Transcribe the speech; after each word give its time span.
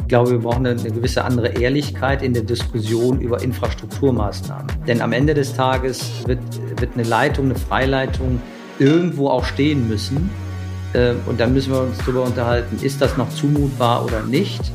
Ich 0.00 0.08
glaube, 0.08 0.30
wir 0.30 0.38
brauchen 0.38 0.66
eine, 0.66 0.76
gewisse 0.76 1.24
andere 1.24 1.48
Ehrlichkeit 1.48 2.22
in 2.22 2.32
der 2.32 2.42
Diskussion 2.42 3.20
über 3.20 3.42
Infrastrukturmaßnahmen. 3.42 4.66
Denn 4.86 5.02
am 5.02 5.12
Ende 5.12 5.34
des 5.34 5.54
Tages 5.54 6.26
wird, 6.26 6.40
wird 6.80 6.94
eine 6.94 7.02
Leitung, 7.02 7.46
eine 7.46 7.54
Freileitung 7.54 8.40
irgendwo 8.78 9.28
auch 9.28 9.44
stehen 9.44 9.88
müssen. 9.88 10.30
Äh, 10.94 11.12
und 11.26 11.38
dann 11.40 11.52
müssen 11.52 11.72
wir 11.72 11.82
uns 11.82 11.98
darüber 11.98 12.24
unterhalten, 12.24 12.78
ist 12.82 13.00
das 13.00 13.16
noch 13.16 13.28
zumutbar 13.30 14.04
oder 14.04 14.22
nicht. 14.22 14.72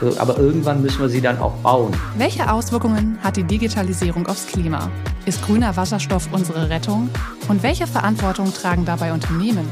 Äh, 0.00 0.16
aber 0.18 0.38
irgendwann 0.38 0.82
müssen 0.82 1.00
wir 1.00 1.08
sie 1.08 1.20
dann 1.20 1.38
auch 1.38 1.52
bauen. 1.56 1.92
Welche 2.16 2.50
Auswirkungen 2.50 3.18
hat 3.22 3.36
die 3.36 3.44
Digitalisierung 3.44 4.26
aufs 4.26 4.46
Klima? 4.46 4.90
Ist 5.26 5.44
grüner 5.44 5.76
Wasserstoff 5.76 6.28
unsere 6.32 6.70
Rettung? 6.70 7.10
Und 7.48 7.62
welche 7.62 7.86
Verantwortung 7.86 8.52
tragen 8.54 8.84
dabei 8.84 9.12
Unternehmen? 9.12 9.68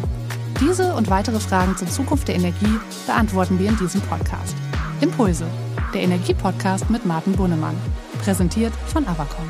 Diese 0.60 0.92
und 0.96 1.08
weitere 1.08 1.38
Fragen 1.38 1.76
zur 1.76 1.86
Zukunft 1.86 2.26
der 2.26 2.34
Energie 2.34 2.80
beantworten 3.06 3.60
wir 3.60 3.68
in 3.68 3.76
diesem 3.76 4.00
Podcast. 4.00 4.56
Impulse, 5.00 5.46
der 5.94 6.02
Energiepodcast 6.02 6.90
mit 6.90 7.06
Martin 7.06 7.34
Bunnemann. 7.34 7.76
Präsentiert 8.24 8.72
von 8.86 9.06
Avacon. 9.06 9.46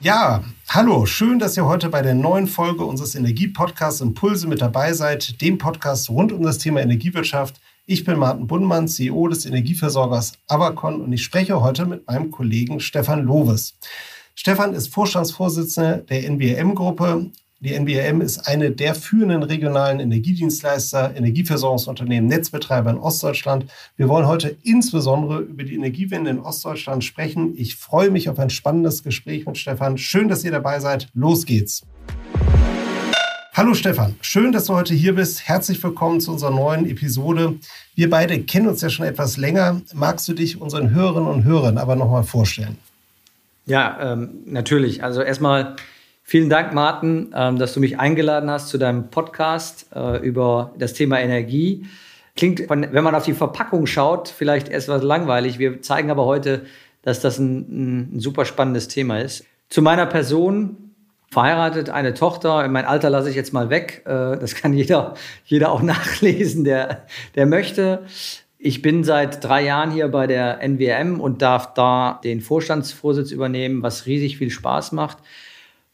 Ja, 0.00 0.44
hallo, 0.68 1.06
schön, 1.06 1.38
dass 1.38 1.56
ihr 1.56 1.64
heute 1.64 1.88
bei 1.88 2.02
der 2.02 2.14
neuen 2.14 2.46
Folge 2.46 2.84
unseres 2.84 3.14
Energiepodcasts 3.14 4.02
Impulse 4.02 4.46
mit 4.46 4.60
dabei 4.60 4.92
seid, 4.92 5.40
dem 5.40 5.56
Podcast 5.56 6.10
rund 6.10 6.30
um 6.30 6.42
das 6.42 6.58
Thema 6.58 6.82
Energiewirtschaft. 6.82 7.58
Ich 7.86 8.04
bin 8.04 8.18
Martin 8.18 8.46
Bunnemann, 8.46 8.86
CEO 8.86 9.28
des 9.28 9.46
Energieversorgers 9.46 10.34
Avacon 10.46 11.00
und 11.00 11.10
ich 11.10 11.22
spreche 11.22 11.62
heute 11.62 11.86
mit 11.86 12.06
meinem 12.06 12.30
Kollegen 12.30 12.80
Stefan 12.80 13.22
Loves. 13.22 13.78
Stefan 14.34 14.74
ist 14.74 14.92
Vorstandsvorsitzender 14.92 15.98
der 15.98 16.28
NBM-Gruppe 16.28 17.30
die 17.62 17.74
NBRM 17.74 18.22
ist 18.22 18.48
eine 18.48 18.70
der 18.70 18.94
führenden 18.94 19.42
regionalen 19.42 20.00
Energiedienstleister, 20.00 21.14
Energieversorgungsunternehmen, 21.14 22.26
Netzbetreiber 22.26 22.88
in 22.88 22.96
Ostdeutschland. 22.96 23.66
Wir 23.98 24.08
wollen 24.08 24.26
heute 24.26 24.56
insbesondere 24.62 25.40
über 25.40 25.64
die 25.64 25.74
Energiewende 25.74 26.30
in 26.30 26.38
Ostdeutschland 26.38 27.04
sprechen. 27.04 27.52
Ich 27.58 27.76
freue 27.76 28.10
mich 28.10 28.30
auf 28.30 28.38
ein 28.38 28.48
spannendes 28.48 29.02
Gespräch 29.02 29.44
mit 29.44 29.58
Stefan. 29.58 29.98
Schön, 29.98 30.28
dass 30.28 30.42
ihr 30.42 30.52
dabei 30.52 30.80
seid. 30.80 31.08
Los 31.12 31.44
geht's. 31.44 31.82
Hallo 33.52 33.74
Stefan, 33.74 34.14
schön, 34.22 34.52
dass 34.52 34.64
du 34.64 34.74
heute 34.74 34.94
hier 34.94 35.14
bist. 35.14 35.46
Herzlich 35.46 35.82
willkommen 35.82 36.20
zu 36.20 36.32
unserer 36.32 36.52
neuen 36.52 36.88
Episode. 36.88 37.56
Wir 37.94 38.08
beide 38.08 38.40
kennen 38.40 38.68
uns 38.68 38.80
ja 38.80 38.88
schon 38.88 39.04
etwas 39.04 39.36
länger. 39.36 39.82
Magst 39.92 40.26
du 40.28 40.32
dich 40.32 40.58
unseren 40.58 40.94
Hörerinnen 40.94 41.28
und 41.28 41.44
Hörern 41.44 41.76
aber 41.76 41.94
nochmal 41.94 42.22
vorstellen? 42.22 42.78
Ja, 43.66 44.14
ähm, 44.14 44.30
natürlich. 44.46 45.04
Also 45.04 45.20
erstmal 45.20 45.76
Vielen 46.30 46.48
Dank, 46.48 46.72
Martin, 46.74 47.34
ähm, 47.34 47.58
dass 47.58 47.74
du 47.74 47.80
mich 47.80 47.98
eingeladen 47.98 48.48
hast 48.50 48.68
zu 48.68 48.78
deinem 48.78 49.10
Podcast 49.10 49.88
äh, 49.92 50.24
über 50.24 50.72
das 50.78 50.92
Thema 50.92 51.18
Energie. 51.18 51.86
Klingt, 52.36 52.70
wenn 52.70 53.02
man 53.02 53.16
auf 53.16 53.24
die 53.24 53.32
Verpackung 53.32 53.88
schaut, 53.88 54.28
vielleicht 54.28 54.68
etwas 54.68 55.02
langweilig. 55.02 55.58
Wir 55.58 55.82
zeigen 55.82 56.08
aber 56.08 56.26
heute, 56.26 56.66
dass 57.02 57.18
das 57.18 57.40
ein, 57.40 58.12
ein 58.14 58.20
super 58.20 58.44
spannendes 58.44 58.86
Thema 58.86 59.18
ist. 59.18 59.44
Zu 59.70 59.82
meiner 59.82 60.06
Person, 60.06 60.92
verheiratet, 61.32 61.90
eine 61.90 62.14
Tochter. 62.14 62.68
Mein 62.68 62.84
Alter 62.84 63.10
lasse 63.10 63.28
ich 63.28 63.34
jetzt 63.34 63.52
mal 63.52 63.68
weg. 63.68 64.04
Äh, 64.04 64.38
das 64.38 64.54
kann 64.54 64.72
jeder, 64.72 65.14
jeder 65.46 65.72
auch 65.72 65.82
nachlesen, 65.82 66.62
der, 66.62 67.06
der 67.34 67.46
möchte. 67.46 68.04
Ich 68.56 68.82
bin 68.82 69.02
seit 69.02 69.42
drei 69.42 69.64
Jahren 69.64 69.90
hier 69.90 70.06
bei 70.06 70.28
der 70.28 70.60
NWM 70.62 71.20
und 71.20 71.42
darf 71.42 71.74
da 71.74 72.20
den 72.22 72.40
Vorstandsvorsitz 72.40 73.32
übernehmen, 73.32 73.82
was 73.82 74.06
riesig 74.06 74.38
viel 74.38 74.50
Spaß 74.50 74.92
macht. 74.92 75.18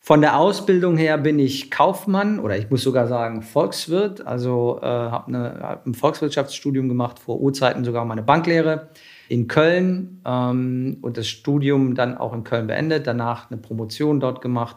Von 0.07 0.21
der 0.21 0.39
Ausbildung 0.39 0.97
her 0.97 1.19
bin 1.19 1.41
ich 1.41 1.69
Kaufmann 1.69 2.39
oder 2.39 2.57
ich 2.57 2.71
muss 2.71 2.85
sogar 2.85 3.09
sagen 3.09 3.43
Volkswirt. 3.43 4.25
Also 4.25 4.79
äh, 4.81 4.87
habe 4.87 5.59
hab 5.61 5.85
ein 5.85 5.95
Volkswirtschaftsstudium 5.95 6.89
gemacht, 6.89 7.19
vor 7.19 7.41
Urzeiten 7.41 7.85
sogar 7.85 8.05
meine 8.05 8.23
Banklehre 8.23 8.91
in 9.29 9.49
Köln 9.49 10.23
ähm, 10.25 10.99
und 11.03 11.17
das 11.17 11.27
Studium 11.27 11.97
dann 11.97 12.17
auch 12.17 12.35
in 12.35 12.45
Köln 12.45 12.69
beendet, 12.69 13.09
danach 13.09 13.51
eine 13.51 13.61
Promotion 13.61 14.21
dort 14.21 14.41
gemacht 14.41 14.77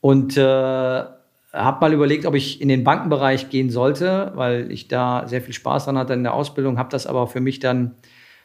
und 0.00 0.38
äh, 0.38 0.40
habe 0.40 1.20
mal 1.52 1.92
überlegt, 1.92 2.24
ob 2.24 2.34
ich 2.34 2.62
in 2.62 2.70
den 2.70 2.82
Bankenbereich 2.82 3.50
gehen 3.50 3.68
sollte, 3.68 4.32
weil 4.36 4.72
ich 4.72 4.88
da 4.88 5.28
sehr 5.28 5.42
viel 5.42 5.52
Spaß 5.52 5.84
dran 5.84 5.98
hatte 5.98 6.14
in 6.14 6.22
der 6.22 6.32
Ausbildung, 6.32 6.78
habe 6.78 6.88
das 6.88 7.06
aber 7.06 7.26
für 7.26 7.42
mich 7.42 7.58
dann 7.58 7.96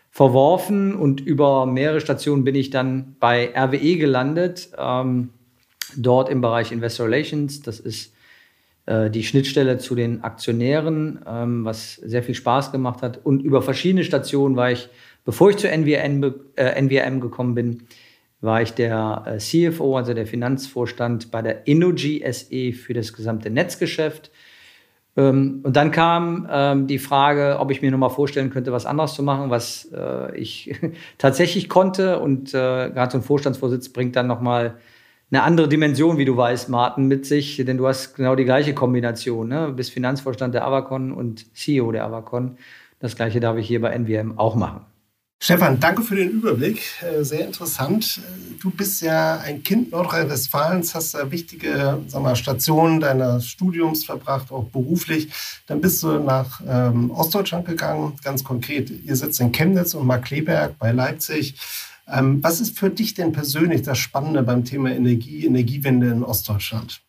verworfen 0.09 0.93
und 0.93 1.21
über 1.21 1.65
mehrere 1.65 2.01
Stationen 2.01 2.43
bin 2.43 2.55
ich 2.55 2.69
dann 2.69 3.15
bei 3.21 3.53
RWE 3.55 3.95
gelandet. 3.95 4.71
Ähm, 4.77 5.29
dort 5.97 6.29
im 6.29 6.41
Bereich 6.41 6.71
Investor 6.71 7.07
Relations. 7.07 7.61
Das 7.61 7.79
ist 7.79 8.13
äh, 8.85 9.09
die 9.11 9.23
Schnittstelle 9.23 9.77
zu 9.77 9.93
den 9.93 10.23
Aktionären, 10.23 11.19
ähm, 11.27 11.65
was 11.65 11.95
sehr 11.95 12.23
viel 12.23 12.35
Spaß 12.35 12.71
gemacht 12.71 13.03
hat. 13.03 13.19
Und 13.23 13.41
über 13.41 13.61
verschiedene 13.61 14.03
Stationen 14.03 14.55
war 14.55 14.71
ich, 14.71 14.89
bevor 15.23 15.51
ich 15.51 15.57
zur 15.57 15.69
NWM, 15.69 16.33
äh, 16.55 16.81
NWM 16.81 17.21
gekommen 17.21 17.53
bin, 17.53 17.83
war 18.41 18.61
ich 18.63 18.73
der 18.73 19.23
äh, 19.27 19.37
CFO, 19.37 19.97
also 19.97 20.15
der 20.15 20.25
Finanzvorstand 20.25 21.29
bei 21.29 21.43
der 21.43 21.67
Innogy 21.67 22.23
SE 22.31 22.73
für 22.73 22.93
das 22.93 23.13
gesamte 23.13 23.51
Netzgeschäft. 23.51 24.31
Ähm, 25.15 25.59
und 25.61 25.75
dann 25.75 25.91
kam 25.91 26.47
ähm, 26.51 26.87
die 26.87 26.97
Frage, 26.97 27.57
ob 27.59 27.69
ich 27.69 27.83
mir 27.83 27.91
nochmal 27.91 28.09
vorstellen 28.09 28.49
könnte, 28.49 28.71
was 28.71 28.87
anderes 28.87 29.13
zu 29.13 29.21
machen, 29.21 29.51
was 29.51 29.91
äh, 29.93 30.35
ich 30.35 30.73
tatsächlich 31.19 31.69
konnte. 31.69 32.17
Und 32.19 32.51
gerade 32.51 33.11
so 33.11 33.19
ein 33.19 33.23
Vorstandsvorsitz 33.23 33.89
bringt 33.89 34.15
dann 34.15 34.25
nochmal 34.25 34.79
eine 35.31 35.43
andere 35.43 35.69
Dimension, 35.69 36.17
wie 36.17 36.25
du 36.25 36.35
weißt, 36.35 36.69
Martin, 36.69 37.07
mit 37.07 37.25
sich, 37.25 37.57
denn 37.57 37.77
du 37.77 37.87
hast 37.87 38.15
genau 38.15 38.35
die 38.35 38.43
gleiche 38.43 38.73
Kombination. 38.73 39.47
Ne? 39.47 39.67
Du 39.67 39.73
bist 39.73 39.91
Finanzvorstand 39.91 40.53
der 40.53 40.65
Avacon 40.65 41.13
und 41.13 41.55
CEO 41.55 41.91
der 41.93 42.05
Avacon. 42.05 42.57
Das 42.99 43.15
gleiche 43.15 43.39
darf 43.39 43.57
ich 43.57 43.67
hier 43.67 43.81
bei 43.81 43.97
NWM 43.97 44.37
auch 44.37 44.55
machen. 44.55 44.81
Stefan, 45.43 45.79
danke 45.79 46.03
für 46.03 46.15
den 46.15 46.29
Überblick. 46.29 46.83
Äh, 47.01 47.23
sehr 47.23 47.47
interessant. 47.47 48.21
Du 48.61 48.69
bist 48.69 49.01
ja 49.01 49.39
ein 49.39 49.63
Kind 49.63 49.89
Nordrhein-Westfalens, 49.91 50.93
hast 50.93 51.15
da 51.15 51.31
wichtige 51.31 51.97
sag 52.07 52.21
mal, 52.21 52.35
Stationen 52.35 52.99
deines 52.99 53.47
Studiums 53.47 54.05
verbracht, 54.05 54.51
auch 54.51 54.65
beruflich. 54.65 55.29
Dann 55.65 55.81
bist 55.81 56.03
du 56.03 56.19
nach 56.19 56.61
ähm, 56.67 57.09
Ostdeutschland 57.09 57.65
gegangen, 57.65 58.13
ganz 58.23 58.43
konkret. 58.43 58.91
Ihr 58.91 59.15
sitzt 59.15 59.39
in 59.39 59.51
Chemnitz 59.51 59.95
und 59.95 60.05
Markleberg 60.05 60.77
bei 60.77 60.91
Leipzig. 60.91 61.55
Ähm, 62.11 62.43
was 62.43 62.59
ist 62.59 62.77
für 62.77 62.89
dich 62.89 63.13
denn 63.13 63.31
persönlich 63.31 63.81
das 63.83 63.97
Spannende 63.97 64.43
beim 64.43 64.65
Thema 64.65 64.91
Energie, 64.91 65.45
Energiewende 65.45 66.07
in 66.07 66.23
Ostdeutschland? 66.23 67.01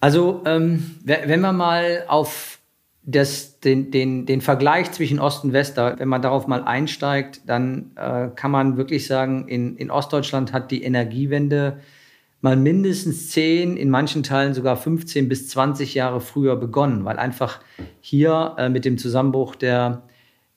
Also, 0.00 0.42
ähm, 0.44 0.96
wenn 1.04 1.40
man 1.40 1.56
mal 1.56 2.04
auf 2.08 2.58
das, 3.02 3.60
den, 3.60 3.90
den, 3.90 4.26
den 4.26 4.40
Vergleich 4.40 4.92
zwischen 4.92 5.18
Ost 5.18 5.44
und 5.44 5.52
West, 5.52 5.76
wenn 5.76 6.08
man 6.08 6.22
darauf 6.22 6.46
mal 6.46 6.62
einsteigt, 6.64 7.42
dann 7.46 7.90
äh, 7.96 8.28
kann 8.34 8.50
man 8.50 8.76
wirklich 8.76 9.06
sagen, 9.06 9.48
in, 9.48 9.76
in 9.76 9.90
Ostdeutschland 9.90 10.52
hat 10.52 10.70
die 10.70 10.82
Energiewende 10.82 11.80
mal 12.40 12.56
mindestens 12.56 13.30
10, 13.30 13.76
in 13.76 13.88
manchen 13.88 14.22
Teilen 14.22 14.52
sogar 14.52 14.76
15 14.76 15.28
bis 15.28 15.48
20 15.48 15.94
Jahre 15.94 16.20
früher 16.20 16.56
begonnen, 16.56 17.04
weil 17.04 17.18
einfach 17.18 17.60
hier 18.00 18.54
äh, 18.58 18.68
mit 18.68 18.84
dem 18.84 18.98
Zusammenbruch 18.98 19.54
der 19.54 20.02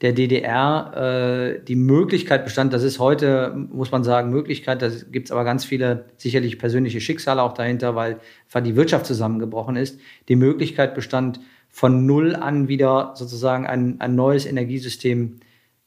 der 0.02 0.14
DDR 0.14 1.58
äh, 1.58 1.64
die 1.64 1.76
Möglichkeit 1.76 2.44
bestand, 2.44 2.72
das 2.72 2.84
ist 2.84 3.00
heute, 3.00 3.54
muss 3.56 3.92
man 3.92 4.04
sagen, 4.04 4.30
Möglichkeit, 4.30 4.82
da 4.82 4.90
gibt 5.12 5.28
es 5.28 5.32
aber 5.32 5.44
ganz 5.44 5.66
viele 5.66 6.06
sicherlich 6.18 6.60
persönliche 6.60 7.02
Schicksale 7.02 7.42
auch 7.42 7.54
dahinter, 7.54 7.96
weil 7.96 8.20
die 8.64 8.76
Wirtschaft 8.76 9.08
zusammengebrochen 9.08 9.76
ist, 9.76 10.00
die 10.30 10.36
Möglichkeit 10.36 10.94
bestand, 10.94 11.40
von 11.70 12.06
null 12.06 12.36
an 12.36 12.68
wieder 12.68 13.14
sozusagen 13.16 13.68
ein, 13.68 14.00
ein 14.00 14.16
neues 14.16 14.46
Energiesystem 14.46 15.40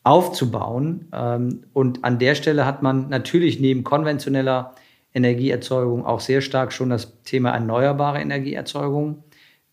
aufzubauen. 0.02 1.08
Ähm, 1.12 1.64
und 1.72 2.04
an 2.04 2.18
der 2.18 2.34
Stelle 2.34 2.66
hat 2.66 2.82
man 2.82 3.08
natürlich 3.08 3.60
neben 3.60 3.84
konventioneller 3.84 4.74
Energieerzeugung 5.14 6.06
auch 6.06 6.20
sehr 6.20 6.40
stark 6.40 6.72
schon 6.72 6.90
das 6.90 7.22
Thema 7.24 7.50
erneuerbare 7.50 8.20
Energieerzeugung 8.20 9.24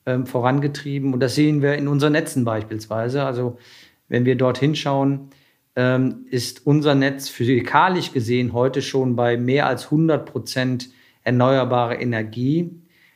ähm, 0.06 0.25
vorangetrieben. 0.25 1.13
Und 1.13 1.19
das 1.19 1.36
sehen 1.36 1.62
wir 1.62 1.75
in 1.75 1.88
unseren 1.88 2.13
Netzen 2.13 2.44
beispielsweise. 2.44 3.24
Also 3.24 3.57
wenn 4.07 4.25
wir 4.25 4.36
dort 4.36 4.57
hinschauen, 4.57 5.30
ähm, 5.75 6.25
ist 6.30 6.65
unser 6.65 6.95
Netz 6.95 7.30
physikalisch 7.30 8.12
gesehen 8.12 8.54
heute 8.54 8.81
schon 8.81 9.15
bei 9.15 9.38
mehr 9.38 9.68
als 9.68 9.86
100 9.86 10.25
Prozent 10.25 10.89
erneuerbare 11.24 11.95
Energie. 11.95 12.71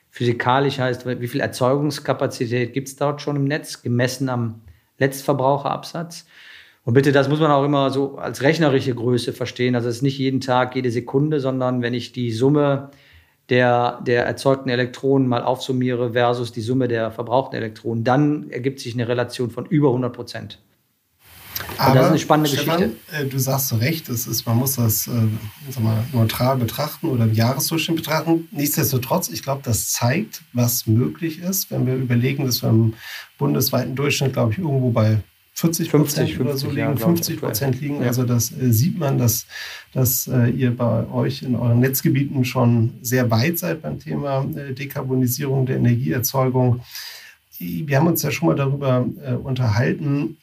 Physikalisch 0.09 0.77
heißt, 0.77 1.05
wie 1.07 1.27
viel 1.27 1.41
Erzeugungskapazität 1.41 2.73
gibt 2.73 2.89
es 2.89 2.95
dort 2.97 3.21
schon 3.21 3.35
im 3.35 3.45
Netz, 3.45 3.81
gemessen 3.81 4.29
am 4.29 4.61
Letztverbraucherabsatz. 4.99 6.25
Und 6.83 6.93
bitte, 6.93 7.11
das 7.11 7.29
muss 7.29 7.39
man 7.39 7.51
auch 7.51 7.63
immer 7.63 7.89
so 7.91 8.17
als 8.17 8.41
rechnerische 8.41 8.93
Größe 8.93 9.33
verstehen. 9.33 9.75
Also 9.75 9.87
es 9.87 9.97
ist 9.97 10.01
nicht 10.01 10.17
jeden 10.17 10.41
Tag, 10.41 10.75
jede 10.75 10.91
Sekunde, 10.91 11.39
sondern 11.39 11.81
wenn 11.81 11.93
ich 11.93 12.11
die 12.11 12.31
Summe 12.31 12.91
der, 13.49 14.01
der 14.05 14.25
erzeugten 14.25 14.69
Elektronen 14.69 15.27
mal 15.27 15.43
aufsummiere 15.43 16.13
versus 16.13 16.51
die 16.51 16.61
Summe 16.61 16.87
der 16.87 17.11
verbrauchten 17.11 17.55
Elektronen, 17.55 18.03
dann 18.03 18.49
ergibt 18.49 18.79
sich 18.79 18.93
eine 18.93 19.07
Relation 19.07 19.49
von 19.51 19.65
über 19.65 19.89
100 19.89 20.13
Prozent. 20.13 20.59
Aber, 21.77 21.95
das 21.95 22.03
ist 22.05 22.09
eine 22.09 22.19
spannende 22.19 22.49
Stefan, 22.49 22.79
Geschichte. 22.79 22.97
Äh, 23.11 23.25
du 23.25 23.39
sagst 23.39 23.67
zu 23.67 23.75
Recht, 23.75 24.09
es 24.09 24.27
ist, 24.27 24.45
man 24.45 24.57
muss 24.57 24.75
das 24.75 25.07
äh, 25.07 25.79
mal, 25.79 26.03
neutral 26.13 26.57
betrachten 26.57 27.07
oder 27.07 27.25
im 27.25 27.33
Jahresdurchschnitt 27.33 27.97
betrachten. 27.97 28.47
Nichtsdestotrotz, 28.51 29.29
ich 29.29 29.43
glaube, 29.43 29.61
das 29.63 29.91
zeigt, 29.91 30.41
was 30.53 30.87
möglich 30.87 31.39
ist, 31.39 31.71
wenn 31.71 31.85
wir 31.85 31.95
überlegen, 31.95 32.45
dass 32.45 32.61
wir 32.61 32.69
im 32.69 32.93
bundesweiten 33.37 33.95
Durchschnitt, 33.95 34.33
glaube 34.33 34.53
ich, 34.53 34.59
irgendwo 34.59 34.91
bei 34.91 35.19
40 35.53 35.91
Prozent 35.91 36.39
oder 36.39 36.57
so 36.57 36.67
liegen, 36.67 36.79
ja, 36.79 36.95
50 36.95 37.39
Prozent 37.39 37.81
liegen. 37.81 38.01
Ja. 38.01 38.07
Also 38.07 38.23
das 38.23 38.51
äh, 38.51 38.71
sieht 38.71 38.97
man, 38.97 39.17
dass, 39.17 39.45
dass 39.93 40.27
äh, 40.27 40.49
ihr 40.49 40.75
bei 40.75 41.07
euch 41.09 41.43
in 41.43 41.55
euren 41.55 41.79
Netzgebieten 41.79 42.45
schon 42.45 42.93
sehr 43.01 43.29
weit 43.29 43.59
seid 43.59 43.81
beim 43.81 43.99
Thema 43.99 44.45
äh, 44.55 44.73
Dekarbonisierung 44.73 45.65
der 45.65 45.77
Energieerzeugung 45.77 46.81
wir 47.61 47.97
haben 47.97 48.07
uns 48.07 48.23
ja 48.23 48.31
schon 48.31 48.47
mal 48.47 48.55
darüber 48.55 49.05
äh, 49.23 49.33
unterhalten. 49.33 50.37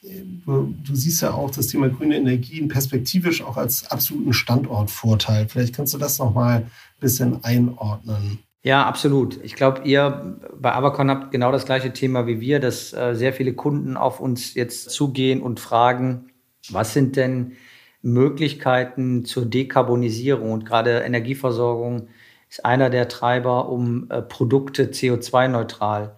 Du, 0.45 0.73
du, 0.83 0.95
siehst 0.95 1.21
ja 1.21 1.33
auch 1.33 1.51
das 1.51 1.67
Thema 1.67 1.89
grüne 1.89 2.17
Energien 2.17 2.67
perspektivisch 2.67 3.43
auch 3.43 3.57
als 3.57 3.89
absoluten 3.91 4.33
Standortvorteil. 4.33 5.47
Vielleicht 5.49 5.75
kannst 5.75 5.93
du 5.93 5.97
das 5.97 6.19
noch 6.19 6.33
mal 6.33 6.57
ein 6.57 6.71
bisschen 6.99 7.43
einordnen. 7.43 8.39
Ja, 8.61 8.85
absolut. 8.85 9.39
Ich 9.43 9.55
glaube, 9.55 9.81
ihr 9.85 10.37
bei 10.59 10.73
Avacon 10.73 11.09
habt 11.09 11.31
genau 11.31 11.51
das 11.51 11.65
gleiche 11.65 11.93
Thema 11.93 12.27
wie 12.27 12.41
wir, 12.41 12.59
dass 12.59 12.93
äh, 12.93 13.15
sehr 13.15 13.33
viele 13.33 13.53
Kunden 13.53 13.97
auf 13.97 14.19
uns 14.19 14.53
jetzt 14.53 14.89
zugehen 14.89 15.41
und 15.41 15.59
fragen, 15.59 16.29
was 16.69 16.93
sind 16.93 17.15
denn 17.15 17.53
Möglichkeiten 18.01 19.25
zur 19.25 19.45
Dekarbonisierung? 19.45 20.51
Und 20.51 20.65
gerade 20.65 20.99
Energieversorgung 20.99 22.07
ist 22.49 22.65
einer 22.65 22.89
der 22.89 23.07
Treiber, 23.07 23.69
um 23.69 24.09
äh, 24.09 24.21
Produkte 24.21 24.87
CO2-neutral 24.87 26.15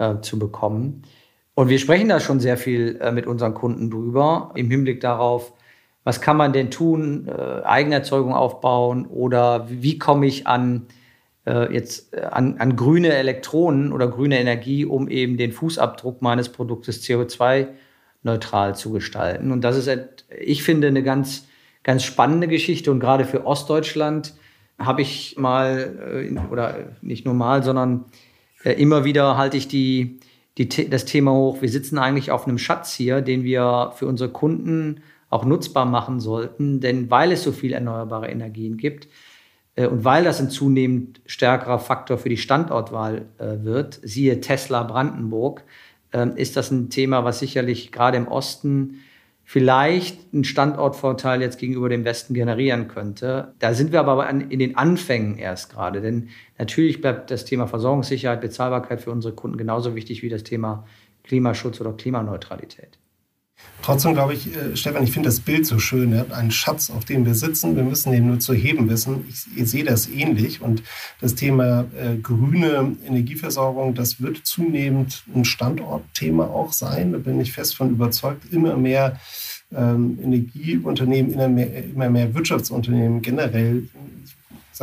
äh, 0.00 0.20
zu 0.22 0.38
bekommen. 0.38 1.02
Und 1.54 1.68
wir 1.68 1.78
sprechen 1.78 2.08
da 2.08 2.20
schon 2.20 2.40
sehr 2.40 2.56
viel 2.56 2.98
äh, 3.00 3.12
mit 3.12 3.26
unseren 3.26 3.54
Kunden 3.54 3.90
drüber, 3.90 4.50
im 4.54 4.70
Hinblick 4.70 5.00
darauf, 5.00 5.52
was 6.04 6.22
kann 6.22 6.38
man 6.38 6.54
denn 6.54 6.70
tun, 6.70 7.28
äh, 7.28 7.62
Eigenerzeugung 7.62 8.32
aufbauen 8.32 9.06
oder 9.06 9.68
wie, 9.68 9.98
komme 9.98 10.26
ich 10.26 10.46
an 10.46 10.86
äh, 11.46 11.72
jetzt 11.72 12.14
äh, 12.14 12.22
an, 12.22 12.56
an 12.58 12.76
grüne 12.76 13.12
Elektronen 13.12 13.92
oder 13.92 14.08
grüne 14.08 14.38
Energie, 14.38 14.86
um 14.86 15.08
eben 15.08 15.36
den 15.36 15.52
Fußabdruck 15.52 16.22
meines 16.22 16.48
Produktes 16.48 17.02
CO2 17.04 17.68
neutral 18.22 18.74
zu 18.74 18.90
gestalten. 18.92 19.52
Und 19.52 19.62
das 19.62 19.76
ist, 19.76 19.90
ich 20.40 20.62
finde, 20.62 20.88
eine 20.88 21.02
ganz, 21.02 21.46
ganz 21.82 22.04
spannende 22.04 22.48
Geschichte. 22.48 22.90
Und 22.90 23.00
gerade 23.00 23.26
für 23.26 23.46
Ostdeutschland 23.46 24.34
habe 24.78 25.02
ich 25.02 25.36
mal, 25.38 26.30
oder 26.50 26.96
nicht 27.02 27.24
nur 27.26 27.34
mal, 27.34 27.62
sondern 27.62 28.06
äh, 28.64 28.72
immer 28.72 29.04
wieder 29.04 29.36
halte 29.36 29.56
ich 29.56 29.68
die, 29.68 30.20
die, 30.58 30.68
das 30.88 31.04
Thema 31.04 31.32
hoch. 31.32 31.62
Wir 31.62 31.68
sitzen 31.68 31.98
eigentlich 31.98 32.30
auf 32.30 32.46
einem 32.46 32.58
Schatz 32.58 32.92
hier, 32.94 33.20
den 33.20 33.44
wir 33.44 33.92
für 33.96 34.06
unsere 34.06 34.30
Kunden 34.30 35.02
auch 35.30 35.44
nutzbar 35.44 35.86
machen 35.86 36.20
sollten. 36.20 36.80
Denn 36.80 37.10
weil 37.10 37.32
es 37.32 37.42
so 37.42 37.52
viel 37.52 37.72
erneuerbare 37.72 38.28
Energien 38.28 38.76
gibt 38.76 39.08
äh, 39.76 39.86
und 39.86 40.04
weil 40.04 40.24
das 40.24 40.40
ein 40.40 40.50
zunehmend 40.50 41.20
stärkerer 41.26 41.78
Faktor 41.78 42.18
für 42.18 42.28
die 42.28 42.36
Standortwahl 42.36 43.26
äh, 43.38 43.64
wird, 43.64 44.00
siehe 44.02 44.40
Tesla 44.40 44.82
Brandenburg, 44.82 45.64
äh, 46.12 46.28
ist 46.36 46.56
das 46.56 46.70
ein 46.70 46.90
Thema, 46.90 47.24
was 47.24 47.38
sicherlich 47.38 47.92
gerade 47.92 48.16
im 48.16 48.28
Osten 48.28 49.00
vielleicht 49.50 50.32
einen 50.32 50.44
Standortvorteil 50.44 51.40
jetzt 51.40 51.58
gegenüber 51.58 51.88
dem 51.88 52.04
Westen 52.04 52.34
generieren 52.34 52.86
könnte. 52.86 53.52
Da 53.58 53.74
sind 53.74 53.90
wir 53.90 53.98
aber 53.98 54.30
in 54.30 54.60
den 54.60 54.76
Anfängen 54.76 55.38
erst 55.38 55.72
gerade, 55.72 56.00
denn 56.00 56.28
natürlich 56.56 57.00
bleibt 57.00 57.32
das 57.32 57.46
Thema 57.46 57.66
Versorgungssicherheit, 57.66 58.40
Bezahlbarkeit 58.40 59.00
für 59.00 59.10
unsere 59.10 59.34
Kunden 59.34 59.58
genauso 59.58 59.96
wichtig 59.96 60.22
wie 60.22 60.28
das 60.28 60.44
Thema 60.44 60.86
Klimaschutz 61.24 61.80
oder 61.80 61.92
Klimaneutralität. 61.94 62.99
Trotzdem 63.82 64.12
glaube 64.12 64.34
ich, 64.34 64.54
äh, 64.54 64.76
Stefan, 64.76 65.04
ich 65.04 65.12
finde 65.12 65.28
das 65.28 65.40
Bild 65.40 65.66
so 65.66 65.78
schön. 65.78 66.12
Ja? 66.12 66.26
Ein 66.30 66.50
Schatz, 66.50 66.90
auf 66.90 67.04
dem 67.04 67.24
wir 67.24 67.34
sitzen. 67.34 67.76
Wir 67.76 67.82
müssen 67.82 68.12
den 68.12 68.26
nur 68.26 68.38
zu 68.38 68.52
heben 68.52 68.88
wissen. 68.88 69.24
Ich, 69.28 69.46
ich 69.56 69.70
sehe 69.70 69.84
das 69.84 70.08
ähnlich. 70.08 70.60
Und 70.60 70.82
das 71.20 71.34
Thema 71.34 71.86
äh, 71.98 72.16
grüne 72.16 72.96
Energieversorgung, 73.06 73.94
das 73.94 74.20
wird 74.20 74.38
zunehmend 74.44 75.22
ein 75.34 75.44
Standortthema 75.44 76.44
auch 76.44 76.72
sein. 76.72 77.12
Da 77.12 77.18
bin 77.18 77.40
ich 77.40 77.52
fest 77.52 77.76
von 77.76 77.90
überzeugt. 77.90 78.52
Immer 78.52 78.76
mehr 78.76 79.18
ähm, 79.74 80.18
Energieunternehmen, 80.22 81.32
immer 81.32 81.48
mehr, 81.48 81.84
immer 81.84 82.10
mehr 82.10 82.34
Wirtschaftsunternehmen 82.34 83.22
generell 83.22 83.88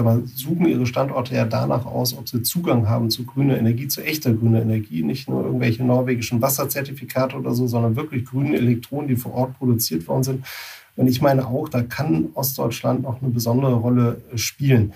mal, 0.06 0.24
suchen 0.36 0.68
ihre 0.68 0.86
Standorte 0.86 1.36
ja 1.36 1.46
danach 1.46 1.86
aus, 1.86 2.18
ob 2.18 2.28
sie 2.28 2.42
Zugang 2.44 2.88
haben 2.88 3.10
zu 3.10 3.26
grüner 3.26 3.58
Energie, 3.58 3.88
zu 3.88 4.04
echter 4.04 4.34
grüner 4.34 4.62
Energie, 4.62 5.04
nicht 5.04 5.30
nur 5.30 5.44
irgendwelche 5.44 5.84
norwegischen 5.84 6.42
Wasserzertifikate 6.42 7.36
oder 7.36 7.54
so, 7.54 7.68
sondern 7.68 7.96
wirklich 7.96 8.26
grüne 8.26 8.58
Elektronen, 8.58 9.08
die 9.08 9.16
vor 9.16 9.34
Ort 9.34 9.58
produziert 9.58 10.08
worden 10.08 10.24
sind. 10.24 10.46
Und 10.96 11.08
ich 11.08 11.22
meine 11.22 11.48
auch, 11.48 11.70
da 11.70 11.84
kann 11.84 12.30
Ostdeutschland 12.34 13.04
noch 13.04 13.22
eine 13.22 13.32
besondere 13.32 13.76
Rolle 13.76 14.22
spielen. 14.36 14.94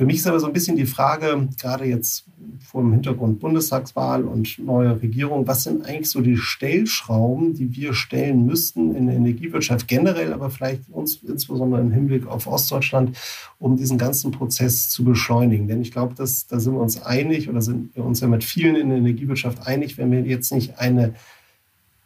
Für 0.00 0.06
mich 0.06 0.16
ist 0.16 0.26
aber 0.26 0.40
so 0.40 0.46
ein 0.46 0.54
bisschen 0.54 0.78
die 0.78 0.86
Frage, 0.86 1.46
gerade 1.60 1.84
jetzt 1.84 2.24
vor 2.58 2.80
dem 2.80 2.90
Hintergrund 2.90 3.38
Bundestagswahl 3.38 4.24
und 4.24 4.58
neue 4.58 4.98
Regierung, 5.02 5.46
was 5.46 5.64
sind 5.64 5.84
eigentlich 5.84 6.08
so 6.08 6.22
die 6.22 6.38
Stellschrauben, 6.38 7.52
die 7.52 7.76
wir 7.76 7.92
stellen 7.92 8.46
müssten 8.46 8.94
in 8.94 9.08
der 9.08 9.16
Energiewirtschaft 9.16 9.86
generell, 9.88 10.32
aber 10.32 10.48
vielleicht 10.48 10.88
uns 10.88 11.16
insbesondere 11.16 11.82
im 11.82 11.90
Hinblick 11.90 12.26
auf 12.26 12.46
Ostdeutschland, 12.46 13.14
um 13.58 13.76
diesen 13.76 13.98
ganzen 13.98 14.30
Prozess 14.30 14.88
zu 14.88 15.04
beschleunigen? 15.04 15.68
Denn 15.68 15.82
ich 15.82 15.92
glaube, 15.92 16.14
da 16.14 16.24
sind 16.24 16.72
wir 16.72 16.80
uns 16.80 17.02
einig 17.02 17.50
oder 17.50 17.60
sind 17.60 17.94
wir 17.94 18.02
uns 18.02 18.20
ja 18.20 18.28
mit 18.28 18.42
vielen 18.42 18.76
in 18.76 18.88
der 18.88 18.96
Energiewirtschaft 18.96 19.66
einig, 19.66 19.98
wenn 19.98 20.10
wir 20.10 20.22
jetzt 20.22 20.50
nicht 20.50 20.78
eine 20.78 21.12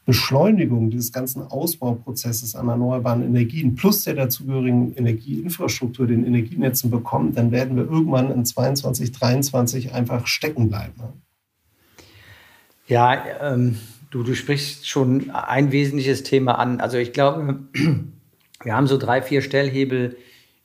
Beschleunigung 0.06 0.90
dieses 0.90 1.12
ganzen 1.12 1.42
Ausbauprozesses 1.42 2.54
an 2.54 2.68
erneuerbaren 2.68 3.22
Energien 3.22 3.74
plus 3.74 4.04
der 4.04 4.14
dazugehörigen 4.14 4.94
Energieinfrastruktur, 4.94 6.06
den 6.06 6.26
Energienetzen 6.26 6.90
bekommen, 6.90 7.34
dann 7.34 7.52
werden 7.52 7.76
wir 7.76 7.84
irgendwann 7.84 8.30
in 8.30 8.44
22, 8.44 9.12
23 9.12 9.94
einfach 9.94 10.26
stecken 10.26 10.68
bleiben. 10.68 10.94
Ja, 12.86 13.22
ähm, 13.40 13.78
du, 14.10 14.22
du 14.22 14.34
sprichst 14.34 14.86
schon 14.86 15.30
ein 15.30 15.72
wesentliches 15.72 16.22
Thema 16.22 16.58
an. 16.58 16.80
Also 16.80 16.98
ich 16.98 17.14
glaube, 17.14 17.60
wir 18.62 18.76
haben 18.76 18.86
so 18.86 18.98
drei, 18.98 19.22
vier 19.22 19.40
Stellhebel, 19.40 20.18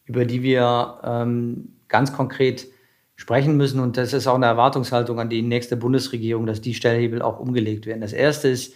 über 0.06 0.26
die 0.26 0.44
wir 0.44 1.00
ähm, 1.04 1.76
ganz 1.88 2.12
konkret 2.12 2.68
sprechen 3.16 3.56
müssen. 3.56 3.80
Und 3.80 3.96
das 3.96 4.12
ist 4.12 4.28
auch 4.28 4.36
eine 4.36 4.48
Erwartungshaltung 4.48 5.20
an 5.20 5.30
die 5.30 5.42
nächste 5.42 5.78
Bundesregierung, 5.78 6.46
dass 6.46 6.60
die 6.60 6.74
Stellhebel 6.74 7.22
auch 7.22 7.40
umgelegt 7.40 7.86
werden. 7.86 8.02
Das 8.02 8.14
erste 8.14 8.50
ist, 8.50 8.74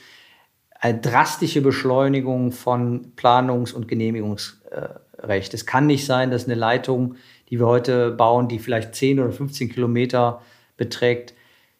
eine 0.83 0.99
drastische 0.99 1.61
Beschleunigung 1.61 2.51
von 2.51 3.13
Planungs- 3.15 3.71
und 3.71 3.87
Genehmigungsrecht. 3.87 5.53
Es 5.53 5.65
kann 5.65 5.87
nicht 5.87 6.05
sein, 6.05 6.29
dass 6.29 6.43
eine 6.43 6.55
Leitung, 6.55 7.15
die 7.49 7.57
wir 7.57 7.67
heute 7.67 8.11
bauen, 8.11 8.49
die 8.49 8.59
vielleicht 8.59 8.93
10 8.93 9.21
oder 9.21 9.31
15 9.31 9.69
Kilometer 9.69 10.41
beträgt, 10.75 11.35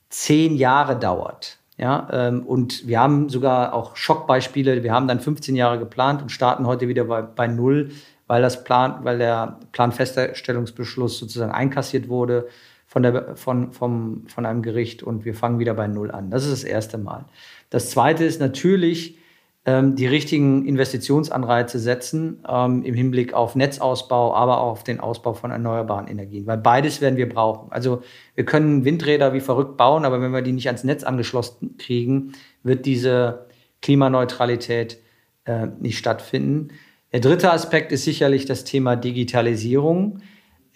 zehn 0.09 0.55
Jahre 0.55 0.97
dauert. 0.97 1.57
Ja, 1.77 2.07
ähm, 2.13 2.43
und 2.43 2.87
wir 2.87 3.01
haben 3.01 3.27
sogar 3.27 3.73
auch 3.73 3.97
Schockbeispiele. 3.97 4.83
Wir 4.83 4.93
haben 4.93 5.09
dann 5.09 5.19
15 5.19 5.57
Jahre 5.57 5.79
geplant 5.79 6.21
und 6.21 6.29
starten 6.29 6.65
heute 6.65 6.87
wieder 6.87 7.03
bei, 7.03 7.23
bei 7.23 7.47
Null, 7.47 7.91
weil, 8.27 8.41
das 8.41 8.63
Plan, 8.63 8.99
weil 9.03 9.17
der 9.17 9.59
Planfeststellungsbeschluss 9.73 11.17
sozusagen 11.17 11.51
einkassiert 11.51 12.07
wurde 12.07 12.47
von, 12.93 13.03
der, 13.03 13.35
von, 13.35 13.73
vom, 13.73 14.27
von 14.27 14.45
einem 14.45 14.61
Gericht 14.61 15.01
und 15.01 15.25
wir 15.25 15.33
fangen 15.33 15.57
wieder 15.57 15.73
bei 15.73 15.87
Null 15.87 16.11
an. 16.11 16.29
Das 16.29 16.45
ist 16.45 16.53
das 16.53 16.63
erste 16.63 16.99
Mal. 16.99 17.25
Das 17.73 17.89
Zweite 17.89 18.23
ist 18.23 18.39
natürlich, 18.39 19.17
ähm, 19.65 19.95
die 19.95 20.05
richtigen 20.05 20.63
Investitionsanreize 20.67 21.79
setzen 21.79 22.43
ähm, 22.47 22.83
im 22.83 22.93
Hinblick 22.93 23.33
auf 23.33 23.55
Netzausbau, 23.55 24.35
aber 24.35 24.61
auch 24.61 24.73
auf 24.73 24.83
den 24.83 24.99
Ausbau 24.99 25.33
von 25.33 25.49
erneuerbaren 25.49 26.05
Energien, 26.05 26.45
weil 26.45 26.59
beides 26.59 27.01
werden 27.01 27.17
wir 27.17 27.27
brauchen. 27.27 27.71
Also 27.71 28.03
wir 28.35 28.45
können 28.45 28.85
Windräder 28.85 29.33
wie 29.33 29.39
verrückt 29.39 29.75
bauen, 29.75 30.05
aber 30.05 30.21
wenn 30.21 30.31
wir 30.31 30.43
die 30.43 30.51
nicht 30.51 30.67
ans 30.67 30.83
Netz 30.83 31.03
angeschlossen 31.03 31.77
kriegen, 31.79 32.33
wird 32.61 32.85
diese 32.85 33.47
Klimaneutralität 33.81 34.99
äh, 35.45 35.65
nicht 35.79 35.97
stattfinden. 35.97 36.67
Der 37.11 37.21
dritte 37.21 37.51
Aspekt 37.51 37.91
ist 37.91 38.03
sicherlich 38.03 38.45
das 38.45 38.65
Thema 38.65 38.95
Digitalisierung. 38.95 40.19